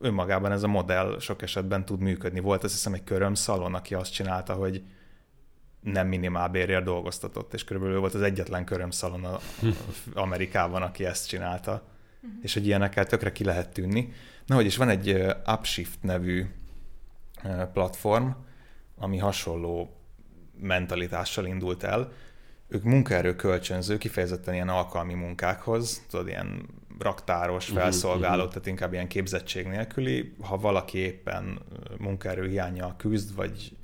önmagában 0.00 0.52
ez 0.52 0.62
a 0.62 0.68
modell 0.68 1.18
sok 1.20 1.42
esetben 1.42 1.84
tud 1.84 2.00
működni. 2.00 2.40
Volt 2.40 2.64
azt 2.64 2.72
hiszem 2.72 2.92
egy 2.92 3.04
körömszalon, 3.04 3.74
aki 3.74 3.94
azt 3.94 4.12
csinálta, 4.12 4.54
hogy 4.54 4.82
nem 5.82 6.08
minimálbérért 6.08 6.84
dolgoztatott, 6.84 7.54
és 7.54 7.64
körülbelül 7.64 8.00
volt 8.00 8.14
az 8.14 8.22
egyetlen 8.22 8.64
körömszalon 8.64 9.24
a, 9.24 9.38
Amerikában, 10.14 10.82
aki 10.82 11.04
ezt 11.04 11.28
csinálta. 11.28 11.72
Uh-huh. 11.72 12.38
És 12.42 12.54
hogy 12.54 12.66
ilyenekkel 12.66 13.06
tökre 13.06 13.32
ki 13.32 13.44
lehet 13.44 13.72
tűnni. 13.72 14.12
Na, 14.46 14.54
hogy 14.54 14.66
is 14.66 14.76
van 14.76 14.88
egy 14.88 15.26
Upshift 15.46 16.02
nevű 16.02 16.46
platform, 17.72 18.28
ami 18.96 19.18
hasonló 19.18 19.96
mentalitással 20.60 21.46
indult 21.46 21.82
el. 21.82 22.12
Ők 22.68 22.82
munkaerő 22.82 23.36
kölcsönző, 23.36 23.98
kifejezetten 23.98 24.54
ilyen 24.54 24.68
alkalmi 24.68 25.14
munkákhoz, 25.14 26.06
tudod, 26.10 26.28
ilyen 26.28 26.68
raktáros, 26.98 27.68
mhm, 27.68 27.78
felszolgáló, 27.78 28.36
uh-huh. 28.36 28.48
tehát 28.48 28.66
inkább 28.66 28.92
ilyen 28.92 29.08
képzettség 29.08 29.66
nélküli. 29.66 30.34
Ha 30.40 30.56
valaki 30.56 30.98
éppen 30.98 31.58
munkaerő 31.98 32.48
hiánya 32.48 32.96
küzd, 32.96 33.34
vagy 33.34 33.76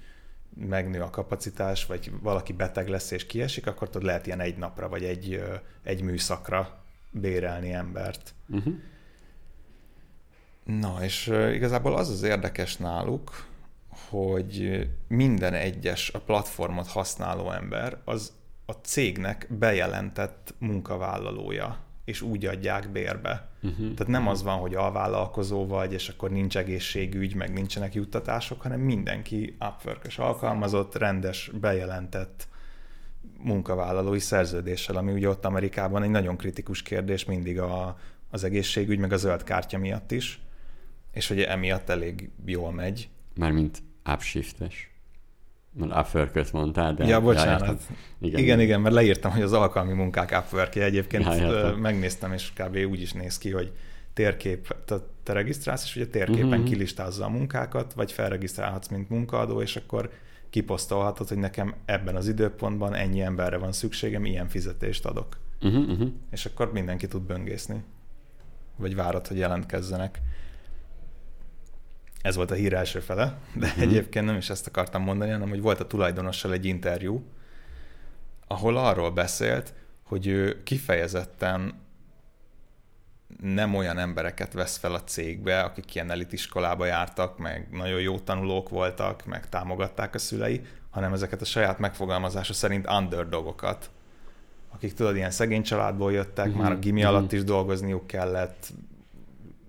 megnő 0.59 1.01
a 1.01 1.11
kapacitás, 1.11 1.87
vagy 1.87 2.13
valaki 2.23 2.53
beteg 2.53 2.89
lesz 2.89 3.11
és 3.11 3.27
kiesik, 3.27 3.67
akkor 3.67 3.91
tudod, 3.91 4.07
lehet 4.07 4.27
ilyen 4.27 4.41
egy 4.41 4.57
napra, 4.57 4.89
vagy 4.89 5.05
egy, 5.05 5.43
egy 5.83 6.03
műszakra 6.03 6.85
bérelni 7.11 7.73
embert. 7.73 8.35
Uh-huh. 8.49 8.75
Na, 10.65 10.99
és 11.03 11.27
igazából 11.53 11.97
az 11.97 12.09
az 12.09 12.23
érdekes 12.23 12.77
náluk, 12.77 13.47
hogy 14.09 14.89
minden 15.09 15.55
egyes 15.55 16.11
a 16.11 16.21
platformot 16.21 16.87
használó 16.87 17.51
ember 17.51 17.99
az 18.05 18.33
a 18.67 18.73
cégnek 18.73 19.47
bejelentett 19.51 20.55
munkavállalója, 20.59 21.79
és 22.09 22.23
úgy 22.23 22.47
adják 22.47 22.91
bérbe. 22.93 23.49
Uh-huh. 23.63 23.95
Tehát 23.95 24.07
nem 24.07 24.29
az 24.29 24.43
van, 24.43 24.59
hogy 24.59 24.75
alvállalkozó 24.75 25.67
vagy, 25.67 25.93
és 25.93 26.09
akkor 26.09 26.31
nincs 26.31 26.57
egészségügy, 26.57 27.35
meg 27.35 27.53
nincsenek 27.53 27.95
juttatások, 27.95 28.61
hanem 28.61 28.81
mindenki 28.81 29.57
upwork 29.61 30.07
alkalmazott, 30.17 30.95
rendes, 30.95 31.51
bejelentett 31.61 32.49
munkavállalói 33.39 34.19
szerződéssel, 34.19 34.97
ami 34.97 35.13
ugye 35.13 35.29
ott 35.29 35.45
Amerikában 35.45 36.03
egy 36.03 36.11
nagyon 36.11 36.37
kritikus 36.37 36.83
kérdés 36.83 37.25
mindig 37.25 37.61
a, 37.61 37.99
az 38.31 38.45
egészségügy, 38.45 38.99
meg 38.99 39.13
a 39.13 39.17
zöld 39.17 39.43
kártya 39.43 39.79
miatt 39.79 40.11
is, 40.11 40.41
és 41.13 41.29
hogy 41.29 41.41
emiatt 41.41 41.89
elég 41.89 42.31
jól 42.45 42.73
megy. 42.73 43.09
Mármint 43.35 43.83
upshiftes. 44.13 44.91
Mert 45.73 45.97
upwork 45.99 46.53
mondtál, 46.53 46.95
de... 46.95 47.05
Ja, 47.07 47.21
bocsánat. 47.21 47.83
Ja, 47.89 48.29
igen, 48.29 48.41
igen, 48.41 48.61
igen, 48.61 48.81
mert 48.81 48.95
leírtam, 48.95 49.33
hogy 49.33 49.43
az 49.43 49.53
alkalmi 49.53 49.93
munkák 49.93 50.45
upwork 50.45 50.75
Egyébként 50.75 51.25
ja, 51.25 51.77
megnéztem, 51.77 52.33
és 52.33 52.53
kb. 52.53 52.77
úgy 52.91 53.01
is 53.01 53.13
néz 53.13 53.39
ki, 53.39 53.51
hogy 53.51 53.73
térkép, 54.13 54.77
te, 54.85 54.97
te 55.23 55.33
regisztrálsz, 55.33 55.85
és 55.85 55.97
ugye 55.97 56.07
térképen 56.07 56.49
uh-huh. 56.49 56.65
kilistázza 56.65 57.25
a 57.25 57.29
munkákat, 57.29 57.93
vagy 57.93 58.13
felregisztrálhatsz, 58.13 58.89
mint 58.89 59.09
munkaadó, 59.09 59.63
és 59.63 59.77
akkor 59.77 60.11
kiposztolhatod, 60.51 61.29
hogy 61.29 61.39
nekem 61.39 61.75
ebben 61.85 62.17
az 62.17 62.29
időpontban 62.29 62.95
ennyi 62.95 63.21
emberre 63.21 63.57
van 63.57 63.73
szükségem, 63.73 64.25
ilyen 64.25 64.49
fizetést 64.49 65.07
adok. 65.07 65.37
Uh-huh, 65.63 65.89
uh-huh. 65.89 66.09
És 66.31 66.47
akkor 66.47 66.73
mindenki 66.73 67.07
tud 67.07 67.23
böngészni. 67.23 67.83
Vagy 68.77 68.95
várod, 68.95 69.27
hogy 69.27 69.37
jelentkezzenek. 69.37 70.21
Ez 72.23 72.37
volt 72.37 72.51
a 72.51 72.55
hír 72.55 72.75
első 72.75 73.01
fele, 73.01 73.39
de 73.55 73.67
uh-huh. 73.67 73.83
egyébként 73.83 74.25
nem 74.25 74.37
is 74.37 74.51
ezt 74.51 74.67
akartam 74.67 75.03
mondani, 75.03 75.31
hanem 75.31 75.49
hogy 75.49 75.61
volt 75.61 75.81
a 75.81 75.87
tulajdonossal 75.87 76.53
egy 76.53 76.65
interjú, 76.65 77.25
ahol 78.47 78.77
arról 78.77 79.11
beszélt, 79.11 79.75
hogy 80.03 80.27
ő 80.27 80.63
kifejezetten 80.63 81.87
nem 83.41 83.75
olyan 83.75 83.99
embereket 83.99 84.53
vesz 84.53 84.77
fel 84.77 84.95
a 84.95 85.05
cégbe, 85.05 85.61
akik 85.61 85.95
ilyen 85.95 86.11
elitiskolába 86.11 86.85
jártak, 86.85 87.39
meg 87.39 87.69
nagyon 87.71 88.01
jó 88.01 88.19
tanulók 88.19 88.69
voltak, 88.69 89.25
meg 89.25 89.49
támogatták 89.49 90.15
a 90.15 90.19
szülei, 90.19 90.61
hanem 90.91 91.13
ezeket 91.13 91.41
a 91.41 91.45
saját 91.45 91.79
megfogalmazása 91.79 92.53
szerint 92.53 92.91
underdogokat, 92.91 93.91
akik 94.69 94.95
tudod, 94.95 95.17
ilyen 95.17 95.31
szegény 95.31 95.63
családból 95.63 96.13
jöttek, 96.13 96.47
uh-huh. 96.47 96.63
már 96.63 96.73
a 96.73 96.79
gimi 96.79 97.01
uh-huh. 97.01 97.17
alatt 97.17 97.33
is 97.33 97.45
dolgozniuk 97.45 98.07
kellett, 98.07 98.73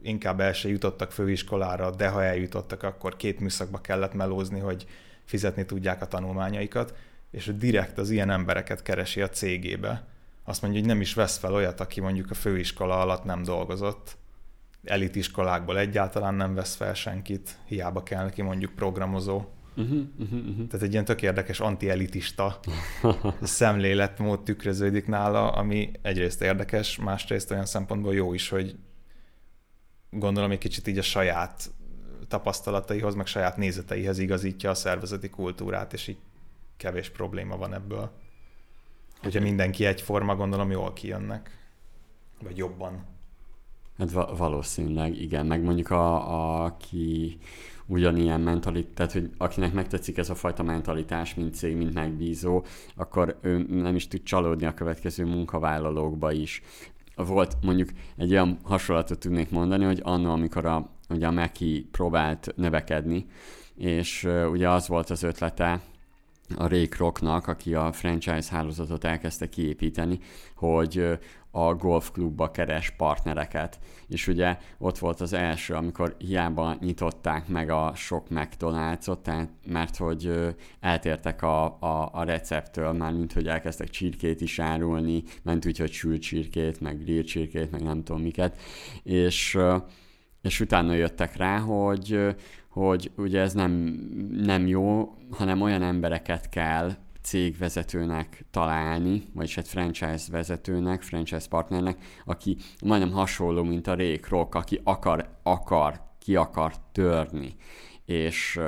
inkább 0.02 0.40
el 0.40 0.54
se 0.54 0.70
jutottak 0.70 1.12
főiskolára, 1.12 1.92
de 1.92 2.08
ha 2.08 2.24
eljutottak, 2.24 2.84
akkor 2.84 3.16
két 3.16 3.40
műszakba 3.40 3.82
kellett 3.82 4.14
melózni, 4.14 4.60
hogy 4.60 4.86
fizetni 5.24 5.66
tudják 5.66 6.02
a 6.02 6.08
tanulmányaikat, 6.08 6.94
és 7.32 7.52
direkt 7.58 7.98
az 7.98 8.10
ilyen 8.10 8.30
embereket 8.30 8.82
keresi 8.82 9.22
a 9.22 9.30
cégébe. 9.30 10.08
Azt 10.44 10.62
mondja, 10.62 10.80
hogy 10.80 10.90
nem 10.90 11.02
is 11.02 11.14
vesz 11.14 11.38
fel 11.38 11.54
olyat, 11.54 11.80
aki 11.80 12.02
mondjuk 12.02 12.32
a 12.32 12.34
főiskola 12.34 13.00
alatt 13.00 13.24
nem 13.24 13.44
dolgozott. 13.44 14.18
Elitiskolákból 14.84 15.80
egyáltalán 15.80 16.36
nem 16.36 16.54
vesz 16.54 16.76
fel 16.76 16.94
senkit, 16.94 17.58
hiába 17.66 18.04
kell 18.04 18.24
neki 18.24 18.42
mondjuk 18.42 18.72
programozó. 18.72 19.44
Uh-huh, 19.76 20.00
uh-huh, 20.20 20.40
uh-huh. 20.40 20.68
Tehát 20.68 20.86
egy 20.86 20.92
ilyen 20.92 21.06
tök 21.06 21.22
érdekes 21.22 21.60
anti-elitista 21.60 22.60
szemléletmód 23.42 24.44
tükröződik 24.44 25.08
nála, 25.08 25.52
ami 25.52 25.92
egyrészt 26.02 26.42
érdekes, 26.42 26.98
másrészt 26.98 27.52
olyan 27.52 27.66
szempontból 27.66 28.14
jó 28.14 28.34
is, 28.34 28.50
hogy 28.50 28.76
gondolom 30.10 30.52
egy 30.52 30.58
kicsit 30.58 30.88
így 30.88 30.98
a 30.98 31.02
saját 31.02 31.72
tapasztalataihoz, 32.28 33.16
meg 33.16 33.26
saját 33.26 33.58
nézeteihez 33.58 34.20
igazítja 34.20 34.70
a 34.70 34.74
szervezeti 34.74 35.30
kultúrát, 35.30 35.94
és 35.94 36.08
így 36.08 36.18
kevés 36.78 37.10
probléma 37.10 37.58
van 37.58 37.74
ebből. 37.74 38.12
Hogyha 39.22 39.42
mindenki 39.42 39.86
egyforma, 39.86 40.36
gondolom 40.36 40.72
jól 40.72 40.94
kijönnek. 40.94 41.58
Vagy 42.44 42.58
jobban. 42.58 43.06
Hát 43.98 44.12
va- 44.12 44.38
valószínűleg, 44.38 45.22
igen. 45.22 45.46
Meg 45.46 45.62
mondjuk 45.62 45.90
a, 45.90 46.32
a, 46.34 46.64
aki 46.64 47.38
ugyanilyen 47.86 48.42
mentalitás, 48.42 48.94
tehát 48.96 49.12
hogy 49.12 49.32
akinek 49.38 49.74
megtetszik 49.74 50.18
ez 50.18 50.30
a 50.30 50.36
fajta 50.36 50.64
mentalitás, 50.64 51.36
mint 51.36 51.56
cég, 51.56 51.76
mint 51.76 51.94
megbízó, 51.94 52.66
akkor 52.96 53.38
ő 53.42 53.58
nem 53.70 53.96
is 53.96 54.08
tud 54.08 54.24
csalódni 54.24 54.66
a 54.66 54.74
következő 54.74 55.26
munkavállalókba 55.26 56.32
is 56.32 56.62
volt 57.26 57.58
mondjuk 57.62 57.90
egy 58.18 58.32
olyan 58.32 58.60
hasonlatot 58.64 59.20
tudnék 59.20 59.50
mondani, 59.50 59.86
hogy 59.86 60.00
annól, 60.04 60.32
amikor 60.32 60.66
a, 60.66 60.90
ugye 61.10 61.28
a 61.28 61.32
Meki 61.32 61.88
próbált 61.92 62.54
növekedni, 62.56 63.26
és 63.76 64.28
ugye 64.52 64.70
az 64.70 64.88
volt 64.88 65.10
az 65.10 65.24
ötlete 65.24 65.82
a 66.56 66.68
Ray 66.68 66.88
Krocnak, 66.88 67.48
aki 67.48 67.74
a 67.74 67.92
franchise 67.92 68.56
hálózatot 68.56 69.04
elkezdte 69.04 69.50
kiépíteni, 69.50 70.20
hogy 70.56 71.20
a 71.52 71.74
golfklubba 71.74 72.52
keres 72.52 72.90
partnereket. 72.90 73.80
És 74.08 74.28
ugye 74.28 74.58
ott 74.78 74.98
volt 74.98 75.22
az 75.22 75.34
első, 75.34 75.74
amikor 75.74 76.16
hiába 76.18 76.78
nyitották 76.80 77.48
meg 77.48 77.70
a 77.70 77.92
sok 77.96 78.28
McDonald's-ot, 78.30 79.22
tehát, 79.22 79.50
mert 79.66 79.96
hogy 79.98 80.56
eltértek 80.80 81.42
a, 81.42 81.66
a, 81.66 82.10
a 82.14 82.24
receptől, 82.24 82.92
már 82.92 83.14
mint 83.14 83.34
hogy 83.34 83.48
elkezdtek 83.48 83.90
csirkét 83.90 84.42
is 84.42 84.60
árulni, 84.60 85.24
ment 85.44 85.66
úgy, 85.66 85.78
hogy 85.78 85.92
sült 85.92 86.22
csirkét, 86.22 86.82
meg 86.82 87.04
grill 87.04 87.24
csirkét, 87.24 87.72
meg 87.72 87.84
nem 87.84 88.04
tudom 88.04 88.22
miket, 88.22 88.58
és, 89.04 89.58
és 90.42 90.60
utána 90.60 90.94
jöttek 90.94 91.36
rá, 91.36 91.58
hogy, 91.60 92.36
hogy 92.70 93.12
ugye 93.18 93.42
ez 93.42 93.54
nem, 93.54 93.72
nem 94.32 94.68
jó, 94.68 95.14
hanem 95.32 95.62
olyan 95.62 95.82
embereket 95.82 96.50
kell 96.50 96.92
cégvezetőnek 97.22 98.46
találni, 98.52 99.24
vagyis 99.34 99.58
egy 99.58 99.68
franchise 99.68 100.32
vezetőnek, 100.32 101.02
franchise 101.02 101.48
partnernek, 101.50 101.98
aki 102.26 102.58
majdnem 102.84 103.12
hasonló, 103.12 103.64
mint 103.64 103.88
a 103.88 103.96
Ray 103.96 104.20
Kroc, 104.20 104.56
aki 104.56 104.82
akar, 104.84 105.30
akar, 105.44 106.02
ki 106.20 106.36
akar 106.36 106.74
törni 106.92 107.56
és, 108.10 108.60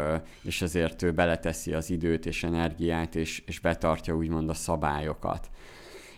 és 0.42 0.62
ezért 0.62 1.02
ő 1.02 1.12
beleteszi 1.12 1.74
az 1.74 1.90
időt 1.90 2.26
és 2.26 2.44
energiát, 2.44 3.16
és, 3.16 3.44
és 3.46 3.60
betartja 3.60 4.16
úgymond 4.16 4.50
a 4.50 4.54
szabályokat. 4.54 5.50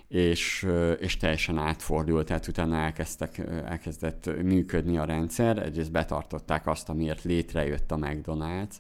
És, 0.08 0.68
és 1.00 1.18
teljesen 1.18 1.58
átfordult, 1.58 2.26
tehát 2.28 2.48
utána 2.48 2.76
elkezdtek, 2.76 3.38
elkezdett 3.66 4.42
működni 4.42 4.98
a 4.98 5.06
rendszer, 5.06 5.58
egyrészt 5.58 5.92
betartották 5.92 6.68
azt, 6.68 6.90
amiért 6.90 7.24
létrejött 7.24 7.92
a 7.92 7.96
McDonald's, 7.96 8.76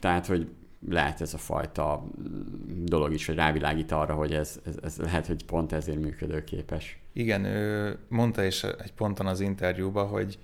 tehát, 0.00 0.26
hogy 0.26 0.48
lehet 0.88 1.20
ez 1.20 1.34
a 1.34 1.38
fajta 1.38 2.04
dolog 2.84 3.12
is, 3.12 3.26
hogy 3.26 3.34
rávilágít 3.34 3.92
arra, 3.92 4.14
hogy 4.14 4.34
ez, 4.34 4.60
ez, 4.64 4.74
ez 4.82 4.96
lehet, 4.96 5.26
hogy 5.26 5.44
pont 5.44 5.72
ezért 5.72 6.00
működőképes. 6.00 6.98
Igen, 7.12 7.44
ő 7.44 7.98
mondta 8.08 8.44
is 8.44 8.64
egy 8.64 8.92
ponton 8.92 9.26
az 9.26 9.40
interjúban, 9.40 10.08
hogy 10.08 10.38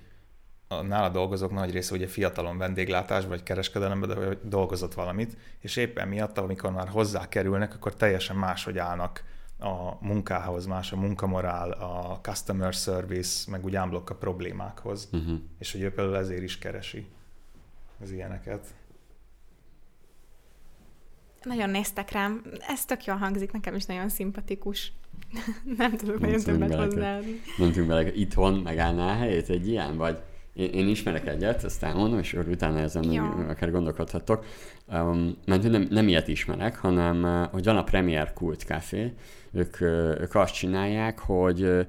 a 0.67 0.81
nála 0.81 1.09
dolgozók 1.09 1.51
nagy 1.51 1.71
része 1.71 1.95
ugye 1.95 2.07
fiatalon 2.07 2.57
vendéglátás 2.57 3.25
vagy 3.25 3.43
kereskedelemben 3.43 4.09
de 4.09 4.37
dolgozott 4.43 4.93
valamit, 4.93 5.37
és 5.59 5.75
éppen 5.75 6.07
miatt, 6.07 6.37
amikor 6.37 6.71
már 6.71 6.87
hozzá 6.87 7.27
kerülnek, 7.27 7.73
akkor 7.73 7.93
teljesen 7.93 8.35
máshogy 8.35 8.77
állnak 8.77 9.23
a 9.59 10.05
munkához, 10.05 10.65
más 10.65 10.91
a 10.91 10.95
munkamorál, 10.95 11.71
a 11.71 12.19
customer 12.21 12.73
service, 12.73 13.51
meg 13.51 13.65
úgy 13.65 13.75
ámblok 13.75 14.09
a 14.09 14.15
problémákhoz, 14.15 15.09
uh-huh. 15.11 15.39
és 15.59 15.71
hogy 15.71 15.81
ő 15.81 15.91
például 15.91 16.17
ezért 16.17 16.41
is 16.41 16.57
keresi 16.57 17.07
az 18.01 18.11
ilyeneket. 18.11 18.65
Nagyon 21.47 21.69
néztek 21.69 22.11
rám. 22.11 22.41
Ez 22.67 22.85
tök 22.85 23.05
jól 23.05 23.17
hangzik, 23.17 23.51
nekem 23.51 23.75
is 23.75 23.85
nagyon 23.85 24.09
szimpatikus. 24.09 24.91
nem 25.77 25.91
tudok 25.97 26.19
nagyon 26.19 26.39
többet 26.39 26.75
hozzáadni. 26.75 27.41
Mondtunk 27.57 27.87
bele, 27.87 28.13
itthon 28.13 28.53
megállná 28.53 29.11
a 29.11 29.15
helyét 29.15 29.49
egy 29.49 29.67
ilyen, 29.67 29.97
vagy 29.97 30.19
én, 30.53 30.69
én 30.69 30.87
ismerek 30.87 31.27
egyet, 31.27 31.63
ezt 31.63 31.83
elmondom, 31.83 32.19
és 32.19 32.33
utána 32.33 32.79
ezen 32.79 33.11
ja. 33.11 33.23
akár 33.23 33.71
gondolkodhatok. 33.71 34.45
Um, 34.87 35.37
mert 35.45 35.63
nem, 35.63 35.87
nem 35.89 36.07
ilyet 36.07 36.27
ismerek, 36.27 36.77
hanem 36.77 37.23
uh, 37.23 37.51
hogy 37.51 37.63
van 37.63 37.77
a 37.77 37.83
Premier 37.83 38.33
Cult 38.33 38.61
Café, 38.63 39.13
ők, 39.51 39.77
uh, 39.79 39.89
ők 40.19 40.35
azt 40.35 40.53
csinálják, 40.53 41.19
hogy 41.19 41.63
uh, 41.63 41.85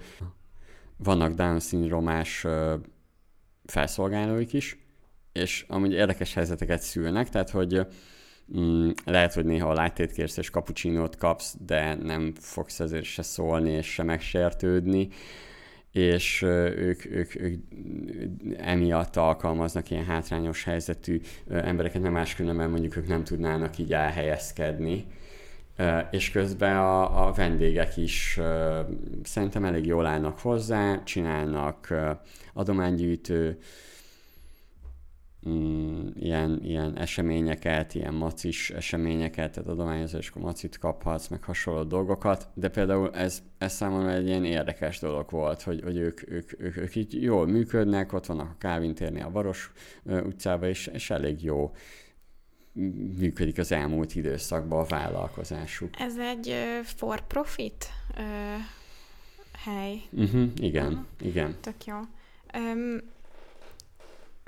vannak 0.96 1.34
Down 1.34 1.60
szindrómás 1.60 2.44
uh, 2.44 2.72
felszolgálóik 3.64 4.52
is, 4.52 4.78
és 5.32 5.64
amúgy 5.68 5.92
érdekes 5.92 6.34
helyzeteket 6.34 6.82
szülnek, 6.82 7.28
tehát 7.28 7.50
hogy 7.50 7.86
Mm, 8.56 8.90
lehet, 9.04 9.34
hogy 9.34 9.44
néha 9.44 9.68
a 9.70 9.74
láttét 9.74 10.12
kérsz 10.12 10.36
és 10.36 10.50
kapucsinót 10.50 11.16
kapsz, 11.16 11.56
de 11.66 11.94
nem 11.94 12.32
fogsz 12.40 12.80
ezért 12.80 13.04
se 13.04 13.22
szólni 13.22 13.70
és 13.70 13.86
se 13.86 14.02
megsértődni 14.02 15.08
és 15.92 16.42
ők, 16.42 17.04
ők, 17.04 17.40
ők 17.40 17.62
emiatt 18.56 19.16
alkalmaznak 19.16 19.90
ilyen 19.90 20.04
hátrányos 20.04 20.64
helyzetű 20.64 21.20
embereket, 21.48 22.02
nem 22.02 22.12
máskülönben 22.12 22.70
mondjuk 22.70 22.96
ők 22.96 23.06
nem 23.06 23.24
tudnának 23.24 23.78
így 23.78 23.92
elhelyezkedni. 23.92 25.06
És 26.10 26.30
közben 26.30 26.76
a, 26.76 27.26
a 27.26 27.32
vendégek 27.32 27.96
is 27.96 28.40
szerintem 29.22 29.64
elég 29.64 29.86
jól 29.86 30.06
állnak 30.06 30.38
hozzá, 30.38 31.02
csinálnak 31.04 31.94
adománygyűjtő 32.52 33.58
mm, 35.48 36.06
ilyen, 36.14 36.60
ilyen 36.62 36.98
eseményeket, 36.98 37.94
ilyen 37.94 38.14
macis 38.14 38.70
eseményeket, 38.70 39.52
tehát 39.52 39.68
adományozáskor 39.68 40.42
macit 40.42 40.78
kaphatsz, 40.78 41.28
meg 41.28 41.42
hasonló 41.42 41.82
dolgokat, 41.82 42.48
de 42.54 42.68
például 42.68 43.14
ez, 43.14 43.42
ez 43.58 43.72
számomra 43.72 44.12
egy 44.12 44.26
ilyen 44.26 44.44
érdekes 44.44 44.98
dolog 44.98 45.30
volt, 45.30 45.62
hogy, 45.62 45.82
hogy 45.82 45.96
ők, 45.96 46.30
ők, 46.30 46.52
ők, 46.58 46.76
ők 46.76 46.94
így 46.94 47.22
jól 47.22 47.46
működnek, 47.46 48.12
ott 48.12 48.26
vannak 48.26 48.50
a 48.50 48.56
Kávin 48.58 48.94
térni 48.94 49.20
a 49.20 49.30
Varos 49.30 49.72
utcába, 50.04 50.68
és, 50.68 50.86
és 50.86 51.10
elég 51.10 51.42
jó 51.42 51.72
működik 53.18 53.58
az 53.58 53.72
elmúlt 53.72 54.14
időszakban 54.14 54.80
a 54.80 54.84
vállalkozásuk. 54.84 55.90
Ez 55.98 56.18
egy 56.18 56.48
uh, 56.48 56.84
for 56.84 57.26
profit 57.26 57.86
uh, 58.16 58.22
hely. 59.64 60.02
Uh-huh, 60.10 60.48
igen, 60.56 60.92
uh-huh. 60.92 61.04
igen. 61.20 61.56
Tök 61.60 61.84
jó. 61.84 61.96
Um, 62.54 63.00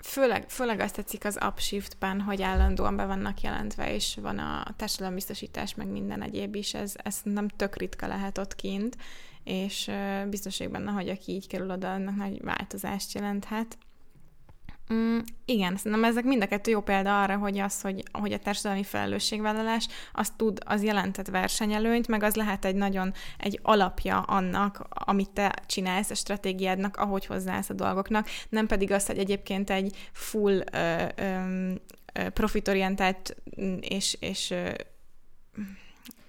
Főleg, 0.02 0.48
főleg 0.48 0.80
azt 0.80 0.94
tetszik 0.94 1.24
az 1.24 1.38
upshiftben, 1.46 2.20
hogy 2.20 2.42
állandóan 2.42 2.96
be 2.96 3.04
vannak 3.04 3.40
jelentve, 3.40 3.94
és 3.94 4.18
van 4.22 4.38
a 4.38 4.74
társadalombiztosítás, 4.76 5.74
meg 5.74 5.86
minden 5.86 6.22
egyéb 6.22 6.54
is, 6.54 6.74
ez, 6.74 6.94
ez 7.02 7.20
nem 7.22 7.48
tök 7.48 7.76
ritka 7.76 8.06
lehet 8.06 8.38
ott 8.38 8.54
kint, 8.54 8.96
és 9.44 9.90
biztos 10.28 10.58
vagyok 10.58 10.72
benne, 10.72 10.90
hogy 10.90 11.08
aki 11.08 11.32
így 11.32 11.46
kerül 11.46 11.70
oda, 11.70 11.92
annak 11.92 12.16
nagy 12.16 12.42
változást 12.42 13.14
jelenthet. 13.14 13.78
Mm, 14.92 15.18
igen, 15.44 15.76
szerintem 15.76 16.04
ezek 16.04 16.24
mind 16.24 16.42
a 16.42 16.46
kettő 16.46 16.70
jó 16.70 16.80
példa 16.80 17.22
arra, 17.22 17.36
hogy 17.36 17.58
az, 17.58 17.80
hogy, 17.80 18.02
hogy 18.12 18.32
a 18.32 18.38
társadalmi 18.38 18.84
felelősségvállalás, 18.84 19.88
az 20.12 20.32
tud, 20.36 20.58
az 20.64 20.82
jelentett 20.82 21.28
versenyelőnyt, 21.28 22.08
meg 22.08 22.22
az 22.22 22.34
lehet 22.34 22.64
egy 22.64 22.74
nagyon 22.74 23.12
egy 23.38 23.60
alapja 23.62 24.20
annak, 24.20 24.86
amit 24.88 25.30
te 25.30 25.54
csinálsz 25.66 26.10
a 26.10 26.14
stratégiádnak, 26.14 26.96
ahogy 26.96 27.26
hozzáállsz 27.26 27.70
a 27.70 27.74
dolgoknak, 27.74 28.28
nem 28.48 28.66
pedig 28.66 28.92
az, 28.92 29.06
hogy 29.06 29.18
egyébként 29.18 29.70
egy 29.70 29.96
full 30.12 30.62
ö, 30.72 31.04
ö, 31.16 31.72
profitorientált 32.28 33.36
és, 33.80 34.16
és 34.20 34.54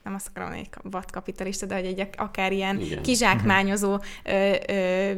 nem 0.04 0.14
azt 0.14 0.28
akarom 0.28 0.50
hogy 0.50 0.70
vadkapitalista, 0.84 1.66
de 1.66 1.76
hogy 1.76 1.86
egy 1.86 2.08
akár 2.18 2.52
ilyen 2.52 2.80
Igen. 2.80 3.02
kizsákmányozó 3.02 4.00
ö, 4.24 4.54
ö, 4.68 5.12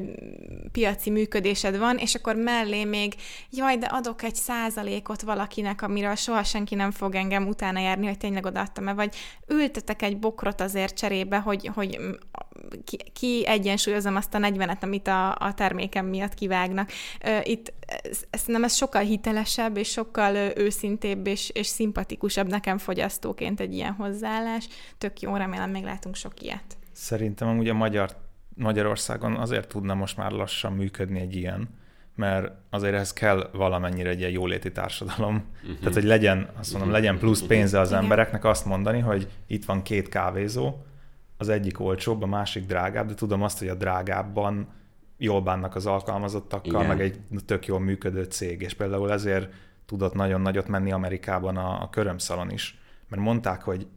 piaci 0.71 1.09
működésed 1.09 1.77
van, 1.77 1.97
és 1.97 2.15
akkor 2.15 2.35
mellé 2.35 2.83
még, 2.83 3.15
jaj, 3.49 3.77
de 3.77 3.85
adok 3.85 4.23
egy 4.23 4.35
százalékot 4.35 5.21
valakinek, 5.21 5.81
amiről 5.81 6.15
soha 6.15 6.43
senki 6.43 6.75
nem 6.75 6.91
fog 6.91 7.15
engem 7.15 7.47
utána 7.47 7.79
járni, 7.79 8.05
hogy 8.07 8.17
tényleg 8.17 8.45
odaadtam-e, 8.45 8.93
vagy 8.93 9.15
ültetek 9.47 10.01
egy 10.01 10.17
bokrot 10.19 10.61
azért 10.61 10.97
cserébe, 10.97 11.37
hogy, 11.37 11.69
hogy 11.73 11.99
ki, 12.83 12.97
ki 13.13 13.47
egyensúlyozom 13.47 14.15
azt 14.15 14.33
a 14.33 14.37
40-et, 14.37 14.79
amit 14.79 15.07
a, 15.07 15.35
a 15.35 15.53
termékem 15.53 16.05
miatt 16.05 16.33
kivágnak. 16.33 16.89
Itt 17.43 17.73
ez, 18.29 18.43
nem 18.45 18.63
ez 18.63 18.75
sokkal 18.75 19.01
hitelesebb, 19.01 19.77
és 19.77 19.89
sokkal 19.89 20.35
őszintébb, 20.57 21.27
és, 21.27 21.49
és 21.49 21.67
szimpatikusabb 21.67 22.47
nekem 22.47 22.77
fogyasztóként 22.77 23.59
egy 23.59 23.73
ilyen 23.73 23.91
hozzáállás. 23.91 24.67
Tök 24.97 25.19
jó, 25.19 25.35
remélem 25.35 25.69
még 25.69 25.83
látunk 25.83 26.15
sok 26.15 26.41
ilyet. 26.41 26.77
Szerintem 26.91 27.47
amúgy 27.47 27.69
a 27.69 27.73
magyar, 27.73 28.09
Magyarországon 28.55 29.35
azért 29.35 29.67
tudna 29.67 29.93
most 29.93 30.17
már 30.17 30.31
lassan 30.31 30.73
működni 30.73 31.19
egy 31.19 31.35
ilyen, 31.35 31.69
mert 32.15 32.51
azért 32.69 32.93
ehhez 32.93 33.13
kell 33.13 33.49
valamennyire 33.53 34.09
egy 34.09 34.19
ilyen 34.19 34.31
jóléti 34.31 34.71
társadalom. 34.71 35.45
Uh-huh. 35.61 35.77
Tehát, 35.77 35.93
hogy 35.93 36.03
legyen, 36.03 36.49
azt 36.59 36.71
mondom, 36.71 36.91
legyen 36.91 37.17
plusz 37.17 37.41
pénze 37.41 37.79
az 37.79 37.91
embereknek 37.91 38.45
azt 38.45 38.65
mondani, 38.65 38.99
hogy 38.99 39.27
itt 39.47 39.65
van 39.65 39.81
két 39.81 40.09
kávézó, 40.09 40.75
az 41.43 41.49
egyik 41.49 41.79
olcsóbb, 41.79 42.21
a 42.21 42.25
másik 42.25 42.65
drágább, 42.65 43.07
de 43.07 43.13
tudom 43.13 43.41
azt, 43.41 43.59
hogy 43.59 43.67
a 43.67 43.75
drágábban 43.75 44.67
jól 45.17 45.41
bánnak 45.41 45.75
az 45.75 45.85
alkalmazottakkal, 45.85 46.81
Igen. 46.81 46.87
meg 46.87 47.01
egy 47.01 47.19
tök 47.45 47.65
jól 47.65 47.79
működő 47.79 48.23
cég, 48.23 48.61
és 48.61 48.73
például 48.73 49.11
ezért 49.11 49.53
tudott 49.85 50.13
nagyon 50.13 50.41
nagyot 50.41 50.67
menni 50.67 50.91
Amerikában 50.91 51.57
a, 51.57 51.81
a 51.81 51.89
körömszalon 51.89 52.51
is, 52.51 52.79
mert 53.07 53.21
mondták, 53.21 53.61
hogy 53.61 53.87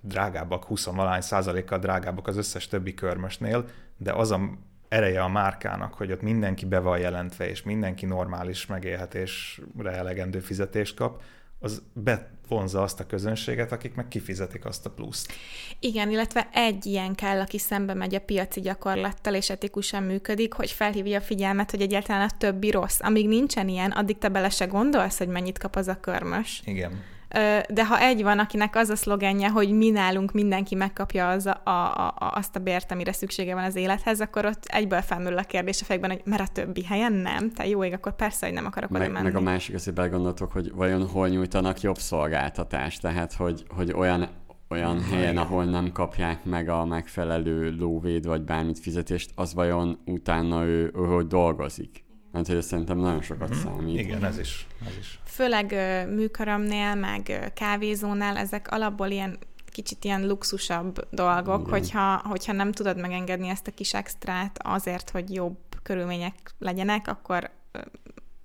drágábbak, 0.00 0.64
20 0.64 0.84
valány 0.84 1.20
százalékkal 1.20 1.78
drágábbak 1.78 2.26
az 2.26 2.36
összes 2.36 2.66
többi 2.66 2.94
körmösnél, 2.94 3.64
de 3.96 4.12
az 4.12 4.30
a 4.30 4.40
ereje 4.88 5.22
a 5.22 5.28
márkának, 5.28 5.94
hogy 5.94 6.12
ott 6.12 6.22
mindenki 6.22 6.66
be 6.66 6.78
van 6.78 6.98
jelentve, 6.98 7.48
és 7.48 7.62
mindenki 7.62 8.06
normális 8.06 8.66
megélhetésre 8.66 9.90
elegendő 9.90 10.40
fizetést 10.40 10.96
kap, 10.96 11.22
az 11.60 11.82
bevonza 11.92 12.82
azt 12.82 13.00
a 13.00 13.06
közönséget, 13.06 13.72
akik 13.72 13.94
meg 13.94 14.08
kifizetik 14.08 14.64
azt 14.64 14.86
a 14.86 14.90
pluszt. 14.90 15.32
Igen, 15.80 16.10
illetve 16.10 16.48
egy 16.52 16.86
ilyen 16.86 17.14
kell, 17.14 17.40
aki 17.40 17.58
szembe 17.58 17.94
megy 17.94 18.14
a 18.14 18.20
piaci 18.20 18.60
gyakorlattal, 18.60 19.34
és 19.34 19.50
etikusan 19.50 20.02
működik, 20.02 20.52
hogy 20.52 20.70
felhívja 20.70 21.18
a 21.18 21.22
figyelmet, 21.22 21.70
hogy 21.70 21.80
egyáltalán 21.80 22.28
a 22.28 22.36
többi 22.38 22.70
rossz. 22.70 23.00
Amíg 23.00 23.28
nincsen 23.28 23.68
ilyen, 23.68 23.90
addig 23.90 24.18
te 24.18 24.28
bele 24.28 24.50
se 24.50 24.66
gondolsz, 24.66 25.18
hogy 25.18 25.28
mennyit 25.28 25.58
kap 25.58 25.76
az 25.76 25.88
a 25.88 26.00
körmös. 26.00 26.62
Igen. 26.64 27.02
De 27.68 27.86
ha 27.86 28.00
egy 28.00 28.22
van, 28.22 28.38
akinek 28.38 28.76
az 28.76 28.88
a 28.88 28.96
szlogenje, 28.96 29.48
hogy 29.48 29.70
mi 29.70 29.90
nálunk 29.90 30.32
mindenki 30.32 30.74
megkapja 30.74 31.28
az 31.28 31.46
a, 31.46 31.60
a, 31.64 31.70
a, 31.70 32.32
azt 32.34 32.56
a 32.56 32.60
bért, 32.60 32.92
amire 32.92 33.12
szüksége 33.12 33.54
van 33.54 33.64
az 33.64 33.76
élethez, 33.76 34.20
akkor 34.20 34.44
ott 34.44 34.64
egyből 34.64 35.00
felmerül 35.00 35.38
a 35.38 35.42
kérdés 35.42 35.80
a 35.80 35.84
fejben, 35.84 36.10
hogy 36.10 36.20
mert 36.24 36.42
a 36.42 36.52
többi 36.52 36.84
helyen 36.84 37.12
nem, 37.12 37.50
te 37.50 37.66
jó 37.66 37.84
ég, 37.84 37.92
akkor 37.92 38.16
persze, 38.16 38.46
hogy 38.46 38.54
nem 38.54 38.66
akarok 38.66 38.90
meg, 38.90 39.02
oda 39.02 39.10
menni. 39.10 39.24
Meg 39.24 39.36
a 39.36 39.40
másik, 39.40 39.74
azért 39.74 39.96
belegondoltok, 39.96 40.52
hogy 40.52 40.72
vajon 40.74 41.06
hol 41.06 41.28
nyújtanak 41.28 41.80
jobb 41.80 41.98
szolgáltatást, 41.98 43.00
tehát 43.00 43.32
hogy, 43.32 43.64
hogy 43.68 43.92
olyan 43.92 44.28
olyan 44.70 45.02
helyen, 45.02 45.36
ahol 45.36 45.64
nem 45.64 45.92
kapják 45.92 46.44
meg 46.44 46.68
a 46.68 46.84
megfelelő 46.84 47.76
lóvéd 47.78 48.26
vagy 48.26 48.42
bármit 48.42 48.78
fizetést, 48.78 49.30
az 49.34 49.54
vajon 49.54 49.98
utána 50.04 50.64
ő, 50.64 50.92
ő 50.94 51.04
hogy 51.04 51.26
dolgozik? 51.26 52.04
Mert 52.38 52.50
hogy 52.50 52.58
ez 52.58 52.66
szerintem 52.66 52.98
nagyon 52.98 53.22
sokat 53.22 53.50
mm-hmm. 53.50 53.62
számít. 53.62 53.98
Igen, 53.98 54.24
ez 54.24 54.38
is. 54.38 54.66
Ez 54.86 54.96
is. 54.98 55.20
Főleg 55.24 55.74
műkaramnél, 56.14 56.94
meg 56.94 57.52
kávézónál 57.54 58.36
ezek 58.36 58.70
alapból 58.70 59.08
ilyen 59.08 59.38
kicsit 59.66 60.04
ilyen 60.04 60.26
luxusabb 60.26 61.08
dolgok, 61.10 61.68
hogyha, 61.68 62.16
hogyha 62.24 62.52
nem 62.52 62.72
tudod 62.72 63.00
megengedni 63.00 63.48
ezt 63.48 63.66
a 63.66 63.70
kis 63.70 63.94
extrát 63.94 64.58
azért, 64.62 65.10
hogy 65.10 65.34
jobb 65.34 65.56
körülmények 65.82 66.34
legyenek, 66.58 67.08
akkor 67.08 67.50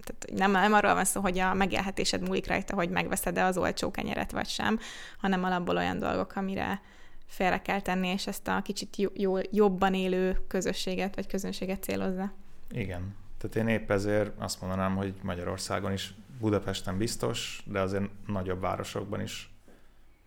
tehát 0.03 0.25
nem, 0.33 0.51
nem 0.51 0.73
arról 0.73 0.93
van 0.93 1.05
szó, 1.05 1.21
hogy 1.21 1.39
a 1.39 1.53
megélhetésed 1.53 2.21
múlik 2.21 2.47
rajta, 2.47 2.75
hogy 2.75 2.89
megveszed-e 2.89 3.45
az 3.45 3.57
olcsó 3.57 3.91
kenyeret 3.91 4.31
vagy 4.31 4.47
sem, 4.47 4.79
hanem 5.17 5.43
alapból 5.43 5.77
olyan 5.77 5.99
dolgok, 5.99 6.35
amire 6.35 6.81
félre 7.25 7.61
kell 7.61 7.81
tenni, 7.81 8.07
és 8.07 8.27
ezt 8.27 8.47
a 8.47 8.61
kicsit 8.61 8.95
jó, 9.13 9.37
jobban 9.51 9.93
élő 9.93 10.39
közösséget 10.47 11.15
vagy 11.15 11.27
közönséget 11.27 11.83
célozza. 11.83 12.33
Igen. 12.71 13.21
Tehát 13.43 13.67
én 13.67 13.75
épp 13.75 13.91
ezért 13.91 14.31
azt 14.37 14.61
mondanám, 14.61 14.95
hogy 14.95 15.13
Magyarországon 15.21 15.91
is 15.91 16.13
Budapesten 16.39 16.97
biztos, 16.97 17.63
de 17.65 17.79
azért 17.79 18.09
nagyobb 18.27 18.61
városokban 18.61 19.21
is 19.21 19.53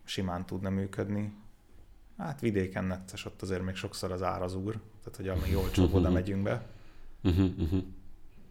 simán 0.04 0.46
tudna 0.46 0.70
működni. 0.70 1.32
Hát 2.18 2.40
vidéken 2.40 2.84
necces, 2.84 3.24
ott 3.24 3.42
azért 3.42 3.62
még 3.62 3.74
sokszor 3.74 4.12
az 4.12 4.22
ár 4.22 4.42
az 4.42 4.54
úr, 4.54 4.80
tehát 5.04 5.16
hogy 5.16 5.28
amíg 5.28 5.56
olcsóbb 5.56 5.94
oda 5.94 6.10
megyünk 6.10 6.42
be. 6.42 6.66
Uh-huh, 7.22 7.58
uh-huh 7.58 7.84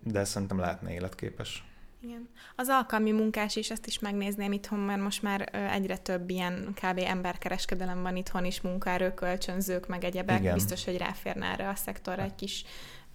de 0.05 0.23
szerintem 0.23 0.59
lehetne 0.59 0.93
életképes. 0.93 1.63
Igen. 1.99 2.29
Az 2.55 2.67
alkalmi 2.69 3.11
munkás 3.11 3.55
is, 3.55 3.71
ezt 3.71 3.87
is 3.87 3.99
megnézném 3.99 4.51
itthon, 4.51 4.79
mert 4.79 5.01
most 5.01 5.21
már 5.21 5.49
egyre 5.71 5.97
több 5.97 6.29
ilyen 6.29 6.73
kb. 6.73 6.99
emberkereskedelem 7.05 8.01
van 8.01 8.15
itthon 8.15 8.45
is, 8.45 8.61
munkaerőkölcsönzők, 8.61 9.87
meg 9.87 10.03
egyebek. 10.03 10.39
Igen. 10.39 10.53
Biztos, 10.53 10.85
hogy 10.85 10.97
ráférne 10.97 11.45
erre 11.45 11.69
a 11.69 11.75
szektorra 11.75 12.21
egy 12.21 12.35
kis 12.35 12.65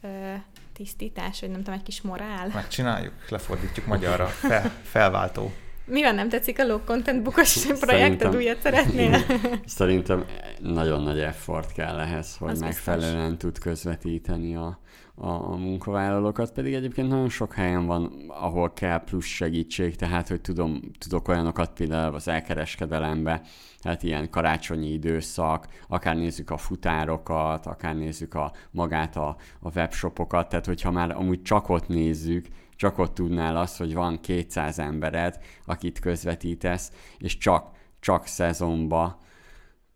ö, 0.01 0.35
tisztítás, 0.81 1.41
vagy 1.41 1.51
nem 1.51 1.59
tudom, 1.59 1.75
egy 1.75 1.83
kis 1.83 2.01
morál. 2.03 2.51
Megcsináljuk, 2.55 3.13
lefordítjuk 3.29 3.87
magyarra. 3.87 4.27
Fel, 4.27 4.73
felváltó. 4.83 5.53
Mi 5.85 6.03
van, 6.03 6.15
nem 6.15 6.29
tetszik 6.29 6.59
a 6.59 6.65
low 6.67 6.85
content 6.85 7.23
bukos 7.23 7.67
projekted, 7.81 8.37
újat 8.37 8.61
szeretnél? 8.63 9.19
Szerintem 9.67 10.25
nagyon 10.61 11.03
nagy 11.03 11.19
effort 11.19 11.73
kell 11.73 11.99
ehhez, 11.99 12.37
hogy 12.37 12.51
Az 12.51 12.61
megfelelően 12.61 13.29
biztos. 13.31 13.39
tud 13.39 13.59
közvetíteni 13.59 14.57
a, 14.57 14.79
a, 15.21 15.53
a 15.53 15.57
munkavállalókat, 15.57 16.53
pedig 16.53 16.75
egyébként 16.75 17.09
nagyon 17.09 17.29
sok 17.29 17.55
helyen 17.55 17.87
van, 17.87 18.13
ahol 18.29 18.73
kell 18.73 19.05
plusz 19.05 19.25
segítség, 19.25 19.97
tehát 19.97 20.29
hogy 20.29 20.41
tudom, 20.41 20.81
tudok 20.99 21.29
olyanokat 21.29 21.73
például 21.73 22.15
az 22.15 22.29
elkereskedelembe, 22.29 23.43
tehát 23.81 24.03
ilyen 24.03 24.31
karácsonyi 24.31 24.93
időszak, 24.93 25.69
akár 25.89 26.17
nézzük 26.17 26.51
a 26.51 26.57
futárokat, 26.57 27.67
akár 27.67 27.97
nézzük 27.97 28.35
a 28.35 28.53
magát 28.71 29.17
a, 29.17 29.37
a 29.61 29.71
webshopokat, 29.75 30.49
tehát 30.49 30.67
hogyha 30.67 30.91
már 30.91 31.11
amúgy 31.11 31.43
csak 31.43 31.69
ott 31.69 31.89
nézzük, 31.89 32.47
csak 32.77 32.99
ott 32.99 33.15
tudnál 33.15 33.57
azt, 33.57 33.79
hogy 33.79 33.95
van 33.95 34.21
200 34.21 34.79
embered, 34.79 35.39
akit 35.65 35.99
közvetítesz, 35.99 36.93
és 37.19 37.39
csak, 37.39 37.71
csak 38.01 38.27
szezonba, 38.27 39.19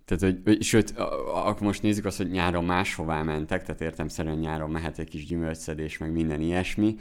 tehát, 0.04 0.36
hogy, 0.44 0.62
sőt, 0.62 0.90
akkor 1.26 1.60
most 1.60 1.82
nézzük 1.82 2.04
azt, 2.04 2.16
hogy 2.16 2.30
nyáron 2.30 2.64
máshová 2.64 3.22
mentek, 3.22 3.62
tehát 3.62 3.80
értem 3.80 4.08
szerint 4.08 4.40
nyáron 4.40 4.70
mehet 4.70 4.98
egy 4.98 5.08
kis 5.08 5.26
gyümölcszedés, 5.26 5.98
meg 5.98 6.12
minden 6.12 6.40
ilyesmi. 6.40 6.96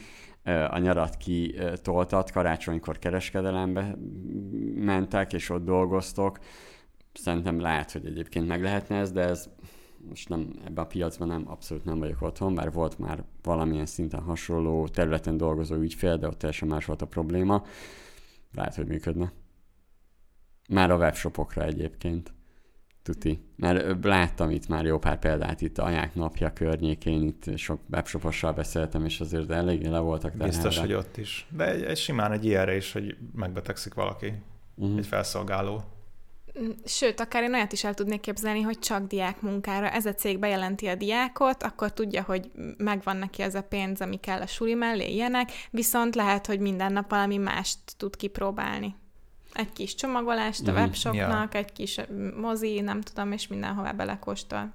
A 0.70 0.78
nyarat 0.78 1.18
kitoltat, 1.18 2.32
karácsonykor 2.32 3.00
kereskedelembe 3.00 3.98
mentek, 4.76 5.34
és 5.34 5.50
ott 5.50 5.66
dolgoztok. 5.66 6.40
Szerintem 7.14 7.60
lehet, 7.60 7.92
hogy 7.92 8.06
egyébként 8.06 8.48
meg 8.48 8.62
lehetne 8.62 8.96
ez, 8.98 9.12
de 9.12 9.22
ez 9.22 9.50
most 10.10 10.30
nem, 10.30 10.54
ebben 10.66 10.84
a 10.84 10.88
piacban 10.88 11.28
nem, 11.28 11.44
abszolút 11.48 11.86
nem 11.86 12.00
vagyok 12.00 12.22
otthon, 12.22 12.56
bár 12.56 12.72
volt 12.72 13.00
már 13.00 13.24
valamilyen 13.44 13.86
szinten 13.86 14.22
hasonló 14.22 14.88
területen 14.88 15.38
dolgozó 15.38 15.76
ügyfél, 15.76 16.18
de 16.18 16.28
ott 16.28 16.38
teljesen 16.38 16.68
más 16.68 16.86
volt 16.86 17.02
a 17.02 17.08
probléma. 17.08 17.64
Lehet, 18.54 18.76
hogy 18.76 18.88
működne. 18.88 19.32
Már 20.70 20.92
a 20.92 20.98
webshopokra 20.98 21.64
egyébként. 21.64 22.34
Tuti. 23.04 23.40
Mert 23.56 24.06
láttam 24.06 24.50
itt 24.50 24.68
már 24.68 24.86
jó 24.86 24.98
pár 24.98 25.20
példát 25.20 25.62
itt 25.62 25.78
a 25.78 25.84
anyák 25.84 26.16
napja 26.16 26.54
környékén, 26.54 27.22
itt 27.22 27.58
sok 27.58 27.80
webshopossal 27.92 28.54
beszéltem, 28.54 29.06
és 29.06 29.20
azért 29.20 29.52
eléggé 29.52 29.88
le 29.88 30.00
voltak. 30.00 30.34
Biztos, 30.34 30.78
hogy 30.78 30.94
ott 30.94 31.18
is. 31.18 31.48
De 31.50 31.72
egy, 31.72 31.84
egy 31.84 31.98
simán 31.98 32.32
egy 32.32 32.46
ilyenre 32.46 32.76
is, 32.76 32.92
hogy 32.92 33.18
megbetegszik 33.36 33.94
valaki, 33.94 34.34
uh-huh. 34.76 34.98
egy 34.98 35.08
felszolgáló. 35.08 35.84
Sőt, 36.86 37.20
akár 37.20 37.44
én 37.44 37.54
olyat 37.54 37.72
is 37.72 37.84
el 37.84 37.94
tudnék 37.94 38.20
képzelni, 38.20 38.62
hogy 38.62 38.80
csak 38.80 39.08
diák 39.08 39.42
munkára. 39.42 39.90
Ez 39.90 40.06
a 40.06 40.14
cég 40.14 40.40
bejelenti 40.40 40.88
a 40.88 40.96
diákot, 40.96 41.64
akkor 41.64 41.94
tudja, 41.94 42.24
hogy 42.24 42.52
megvan 42.78 43.18
neki 43.18 43.42
az 43.42 43.56
a 43.56 43.64
pénz, 43.64 44.02
ami 44.02 44.16
kell 44.20 44.42
a 44.42 44.48
suli 44.48 44.74
mellé, 44.74 45.14
ilyenek, 45.14 45.52
viszont 45.72 46.16
lehet, 46.16 46.46
hogy 46.46 46.60
minden 46.60 46.94
nap 46.94 47.10
valami 47.10 47.38
mást 47.38 47.80
tud 47.98 48.16
kipróbálni 48.16 48.96
egy 49.54 49.74
kis 49.74 49.96
csomagolást 49.96 50.68
a 50.68 50.72
mm, 50.72 50.76
webshopnak, 50.76 51.54
ja. 51.54 51.60
egy 51.60 51.72
kis 51.72 52.00
mozi, 52.42 52.82
nem 52.82 53.02
tudom, 53.02 53.32
és 53.32 53.48
mindenhová 53.48 53.92
belekóstol. 53.92 54.74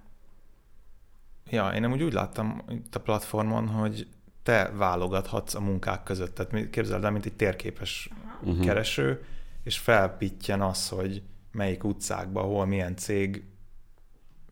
Ja, 1.50 1.68
én 1.68 1.80
nem 1.80 1.92
úgy, 1.92 2.02
úgy 2.02 2.12
láttam 2.12 2.62
itt 2.68 2.94
a 2.94 3.00
platformon, 3.00 3.68
hogy 3.68 4.06
te 4.42 4.70
válogathatsz 4.74 5.54
a 5.54 5.60
munkák 5.60 6.02
között. 6.02 6.34
Tehát 6.34 6.70
képzeld 6.70 7.04
el, 7.04 7.10
mint 7.10 7.24
egy 7.24 7.36
térképes 7.36 8.08
uh-huh. 8.40 8.64
kereső, 8.64 9.24
és 9.62 9.78
felpittyen 9.78 10.60
az, 10.60 10.88
hogy 10.88 11.22
melyik 11.52 11.84
utcákban, 11.84 12.44
hol 12.44 12.66
milyen 12.66 12.96
cég 12.96 13.44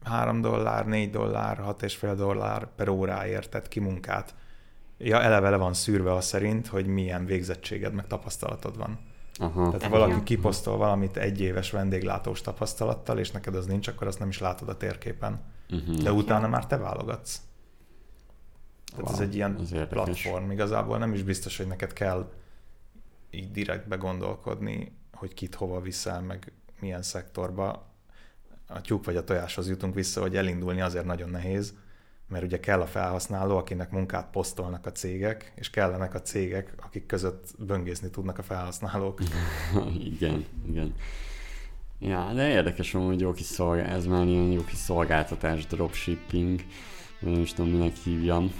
3 0.05 0.41
dollár, 0.41 0.87
4 0.87 1.11
dollár, 1.11 1.59
6,5 1.59 2.13
dollár 2.17 2.69
per 2.75 2.89
óráért 2.89 3.51
tett 3.51 3.69
ki 3.69 3.81
munkát. 3.81 4.35
Ja, 4.99 5.23
eleve 5.23 5.51
le 5.51 5.57
van 5.57 5.75
szűrve 5.75 6.13
az 6.13 6.25
szerint, 6.25 6.67
hogy 6.67 6.87
milyen 6.87 7.25
végzettséged, 7.25 7.93
meg 7.93 8.07
tapasztalatod 8.07 8.77
van. 8.77 9.06
Aha. 9.39 9.67
Tehát 9.67 9.83
ha 9.83 9.89
valaki 9.89 10.23
kiposztol 10.23 10.77
valamit 10.77 11.17
egy 11.17 11.41
éves 11.41 11.71
vendéglátós 11.71 12.41
tapasztalattal, 12.41 13.19
és 13.19 13.31
neked 13.31 13.55
az 13.55 13.67
nincs, 13.67 13.89
akkor 13.89 14.07
azt 14.07 14.19
nem 14.19 14.29
is 14.29 14.39
látod 14.39 14.69
a 14.69 14.77
térképen. 14.77 15.41
Uh-huh. 15.71 15.97
De 15.97 16.13
utána 16.13 16.49
már 16.49 16.67
te 16.67 16.77
válogatsz. 16.77 17.41
Tehát 18.91 19.05
wow, 19.05 19.15
ez 19.15 19.21
egy 19.21 19.35
ilyen 19.35 19.67
platform. 19.89 20.51
Igazából 20.51 20.99
nem 20.99 21.13
is 21.13 21.23
biztos, 21.23 21.57
hogy 21.57 21.67
neked 21.67 21.93
kell 21.93 22.33
így 23.31 23.51
direktbe 23.51 23.97
gondolkodni, 23.97 24.99
hogy 25.13 25.35
kit 25.35 25.55
hova 25.55 25.81
viszel, 25.81 26.21
meg 26.21 26.53
milyen 26.81 27.03
szektorba. 27.03 27.95
A 28.67 28.81
tyúk 28.81 29.05
vagy 29.05 29.17
a 29.17 29.25
tojáshoz 29.25 29.69
jutunk 29.69 29.95
vissza, 29.95 30.21
hogy 30.21 30.37
elindulni 30.37 30.81
azért 30.81 31.05
nagyon 31.05 31.31
nehéz, 31.31 31.75
mert 32.29 32.45
ugye 32.45 32.61
kell 32.61 32.81
a 32.81 32.87
felhasználó, 32.87 33.57
akinek 33.57 33.91
munkát 33.91 34.31
posztolnak 34.31 34.87
a 34.87 34.93
cégek, 34.93 35.53
és 35.55 35.71
kellenek 35.71 36.15
a 36.15 36.23
cégek, 36.23 36.75
akik 36.83 37.07
között 37.07 37.55
böngészni 37.59 38.11
tudnak 38.11 38.39
a 38.39 38.43
felhasználók. 38.43 39.21
igen, 40.15 40.45
igen. 40.69 40.95
Ja, 41.99 42.33
de 42.35 42.49
érdekes 42.49 42.93
hogy 42.93 43.21
jó 43.21 43.33
kis 43.33 43.47
szolgál, 43.47 43.87
ez 43.87 44.07
már 44.07 44.27
ilyen 44.27 44.51
jó 44.51 44.65
kis 44.65 44.79
szolgáltatás, 44.79 45.67
dropshipping, 45.67 46.65
nem 47.19 47.41
is 47.41 47.53
tudom, 47.53 47.71
minek 47.71 47.97
hívjam. 47.97 48.53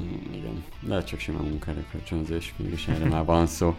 Mm, 0.00 0.32
igen, 0.32 0.64
lehet 0.86 1.06
csak 1.06 1.18
sima 1.18 1.42
munkaerőkölcsönzés, 1.42 2.54
mégis 2.56 2.88
erre 2.88 3.08
már 3.08 3.24
van 3.24 3.46
szó. 3.46 3.76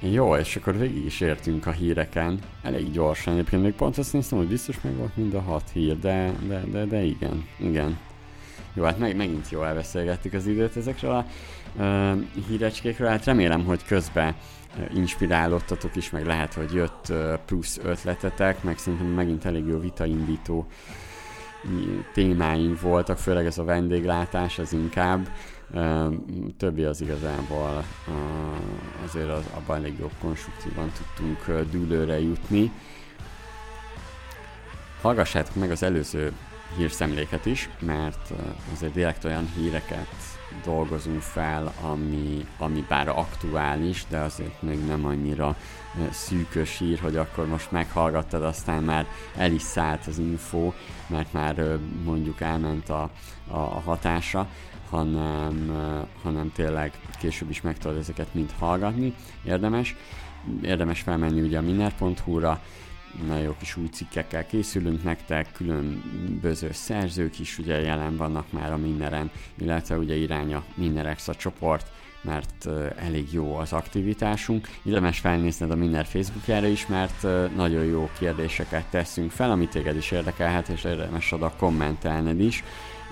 Jó, 0.00 0.36
és 0.36 0.56
akkor 0.56 0.78
végig 0.78 1.04
is 1.04 1.20
értünk 1.20 1.66
a 1.66 1.70
híreken. 1.70 2.38
Elég 2.62 2.90
gyorsan, 2.90 3.32
egyébként 3.32 3.62
még 3.62 3.72
pont 3.72 3.98
azt 3.98 4.12
néztem, 4.12 4.38
hogy 4.38 4.48
biztos 4.48 4.80
meg 4.80 4.96
volt 4.96 5.16
mind 5.16 5.34
a 5.34 5.40
hat 5.40 5.70
hír, 5.70 5.98
de, 5.98 6.32
de, 6.48 6.64
de, 6.70 6.84
de 6.84 7.02
igen, 7.02 7.46
igen. 7.58 7.98
Jó, 8.74 8.84
hát 8.84 8.98
meg, 8.98 9.16
megint 9.16 9.50
jól 9.50 9.66
elbeszélgettük 9.66 10.32
az 10.32 10.46
időt 10.46 10.76
ezekről 10.76 11.10
a 11.10 11.24
uh, 11.76 12.18
hírecskékről, 12.48 13.08
hát 13.08 13.24
remélem, 13.24 13.64
hogy 13.64 13.84
közben 13.84 14.34
inspirálódtatok 14.94 15.96
is, 15.96 16.10
meg 16.10 16.26
lehet, 16.26 16.54
hogy 16.54 16.72
jött 16.72 17.12
plusz 17.46 17.78
ötletetek, 17.82 18.62
meg 18.62 18.78
szerintem 18.78 19.06
megint 19.06 19.44
elég 19.44 19.66
jó 19.66 19.78
vitaindító 19.78 20.66
témáink 22.12 22.80
voltak, 22.80 23.18
főleg 23.18 23.46
ez 23.46 23.58
a 23.58 23.64
vendéglátás, 23.64 24.58
az 24.58 24.72
inkább. 24.72 25.28
Többi 26.56 26.84
az 26.84 27.00
igazából 27.00 27.84
azért 29.04 29.28
az, 29.28 29.44
abban 29.54 29.76
elég 29.76 29.98
jobb 29.98 30.12
konstruktívan 30.20 30.92
tudtunk 30.92 31.70
dűlőre 31.70 32.20
jutni. 32.20 32.72
Hallgassátok 35.00 35.54
meg 35.54 35.70
az 35.70 35.82
előző 35.82 36.32
hírszemléket 36.76 37.46
is, 37.46 37.68
mert 37.78 38.32
azért 38.72 38.92
direkt 38.92 39.24
olyan 39.24 39.52
híreket 39.56 40.08
dolgozunk 40.64 41.20
fel, 41.20 41.72
ami, 41.82 42.46
ami 42.58 42.84
bár 42.88 43.08
aktuális, 43.08 44.04
de 44.08 44.18
azért 44.18 44.62
még 44.62 44.86
nem 44.86 45.04
annyira 45.04 45.56
szűkös 46.10 46.78
hír, 46.78 46.98
hogy 46.98 47.16
akkor 47.16 47.46
most 47.46 47.70
meghallgattad, 47.70 48.42
aztán 48.42 48.82
már 48.82 49.06
el 49.36 49.52
is 49.52 49.62
szállt 49.62 50.06
az 50.06 50.18
info, 50.18 50.72
mert 51.06 51.32
már 51.32 51.78
mondjuk 52.04 52.40
elment 52.40 52.88
a, 52.88 53.10
a 53.48 53.58
hatása, 53.58 54.46
hanem, 54.90 55.72
hanem 56.22 56.52
tényleg 56.52 56.92
később 57.18 57.50
is 57.50 57.60
meg 57.60 57.78
tudod 57.78 57.96
ezeket 57.96 58.34
mind 58.34 58.50
hallgatni. 58.58 59.14
Érdemes. 59.44 59.96
Érdemes 60.62 61.00
felmenni 61.00 61.40
ugye 61.40 61.58
a 61.58 61.62
miner.hu-ra, 61.62 62.60
nagyon 63.26 63.42
jó 63.42 63.54
kis 63.58 63.76
új 63.76 63.86
cikkekkel 63.86 64.46
készülünk 64.46 65.02
nektek, 65.02 65.52
különböző 65.52 66.72
szerzők 66.72 67.38
is 67.38 67.58
ugye 67.58 67.80
jelen 67.80 68.16
vannak 68.16 68.52
már 68.52 68.72
a 68.72 68.76
Minneren, 68.76 69.30
illetve 69.58 69.98
ugye 69.98 70.14
irány 70.14 70.54
a 70.54 70.64
Extra 70.96 71.34
csoport, 71.34 71.90
mert 72.22 72.68
elég 72.96 73.32
jó 73.32 73.56
az 73.56 73.72
aktivitásunk. 73.72 74.68
Érdemes 74.82 75.18
felnézned 75.18 75.70
a 75.70 75.76
Minner 75.76 76.06
Facebookjára 76.06 76.66
is, 76.66 76.86
mert 76.86 77.22
nagyon 77.56 77.84
jó 77.84 78.10
kérdéseket 78.18 78.84
teszünk 78.90 79.30
fel, 79.30 79.50
amit 79.50 79.70
téged 79.70 79.96
is 79.96 80.10
érdekelhet, 80.10 80.68
és 80.68 80.84
érdemes 80.84 81.32
oda 81.32 81.52
kommentelned 81.58 82.40
is 82.40 82.64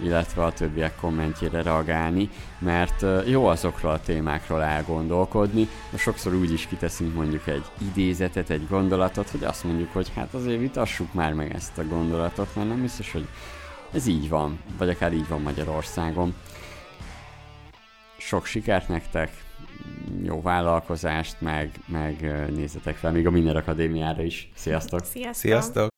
illetve 0.02 0.44
a 0.44 0.52
többiek 0.52 0.96
kommentjére 0.96 1.62
reagálni, 1.62 2.28
mert 2.58 3.04
jó 3.26 3.46
azokról 3.46 3.92
a 3.92 4.00
témákról 4.00 4.62
elgondolkodni, 4.62 5.68
de 5.90 5.98
sokszor 5.98 6.34
úgy 6.34 6.52
is 6.52 6.66
kiteszünk 6.66 7.14
mondjuk 7.14 7.46
egy 7.46 7.64
idézetet, 7.90 8.50
egy 8.50 8.68
gondolatot, 8.68 9.30
hogy 9.30 9.44
azt 9.44 9.64
mondjuk, 9.64 9.92
hogy 9.92 10.12
hát 10.14 10.34
azért 10.34 10.60
vitassuk 10.60 11.14
már 11.14 11.32
meg 11.32 11.54
ezt 11.54 11.78
a 11.78 11.84
gondolatot, 11.84 12.54
mert 12.54 12.68
nem 12.68 12.80
biztos, 12.80 13.12
hogy 13.12 13.28
ez 13.92 14.06
így 14.06 14.28
van, 14.28 14.60
vagy 14.78 14.88
akár 14.88 15.12
így 15.12 15.28
van 15.28 15.40
Magyarországon. 15.40 16.34
Sok 18.16 18.46
sikert 18.46 18.88
nektek, 18.88 19.30
jó 20.22 20.42
vállalkozást, 20.42 21.40
meg, 21.40 21.70
meg 21.86 22.20
nézzetek 22.54 22.96
fel 22.96 23.12
még 23.12 23.26
a 23.26 23.30
Miner 23.30 23.56
Akadémiára 23.56 24.22
is. 24.22 24.50
Sziasztok! 24.54 25.04
Sziasztok! 25.04 25.34
Sziasztok! 25.34 25.97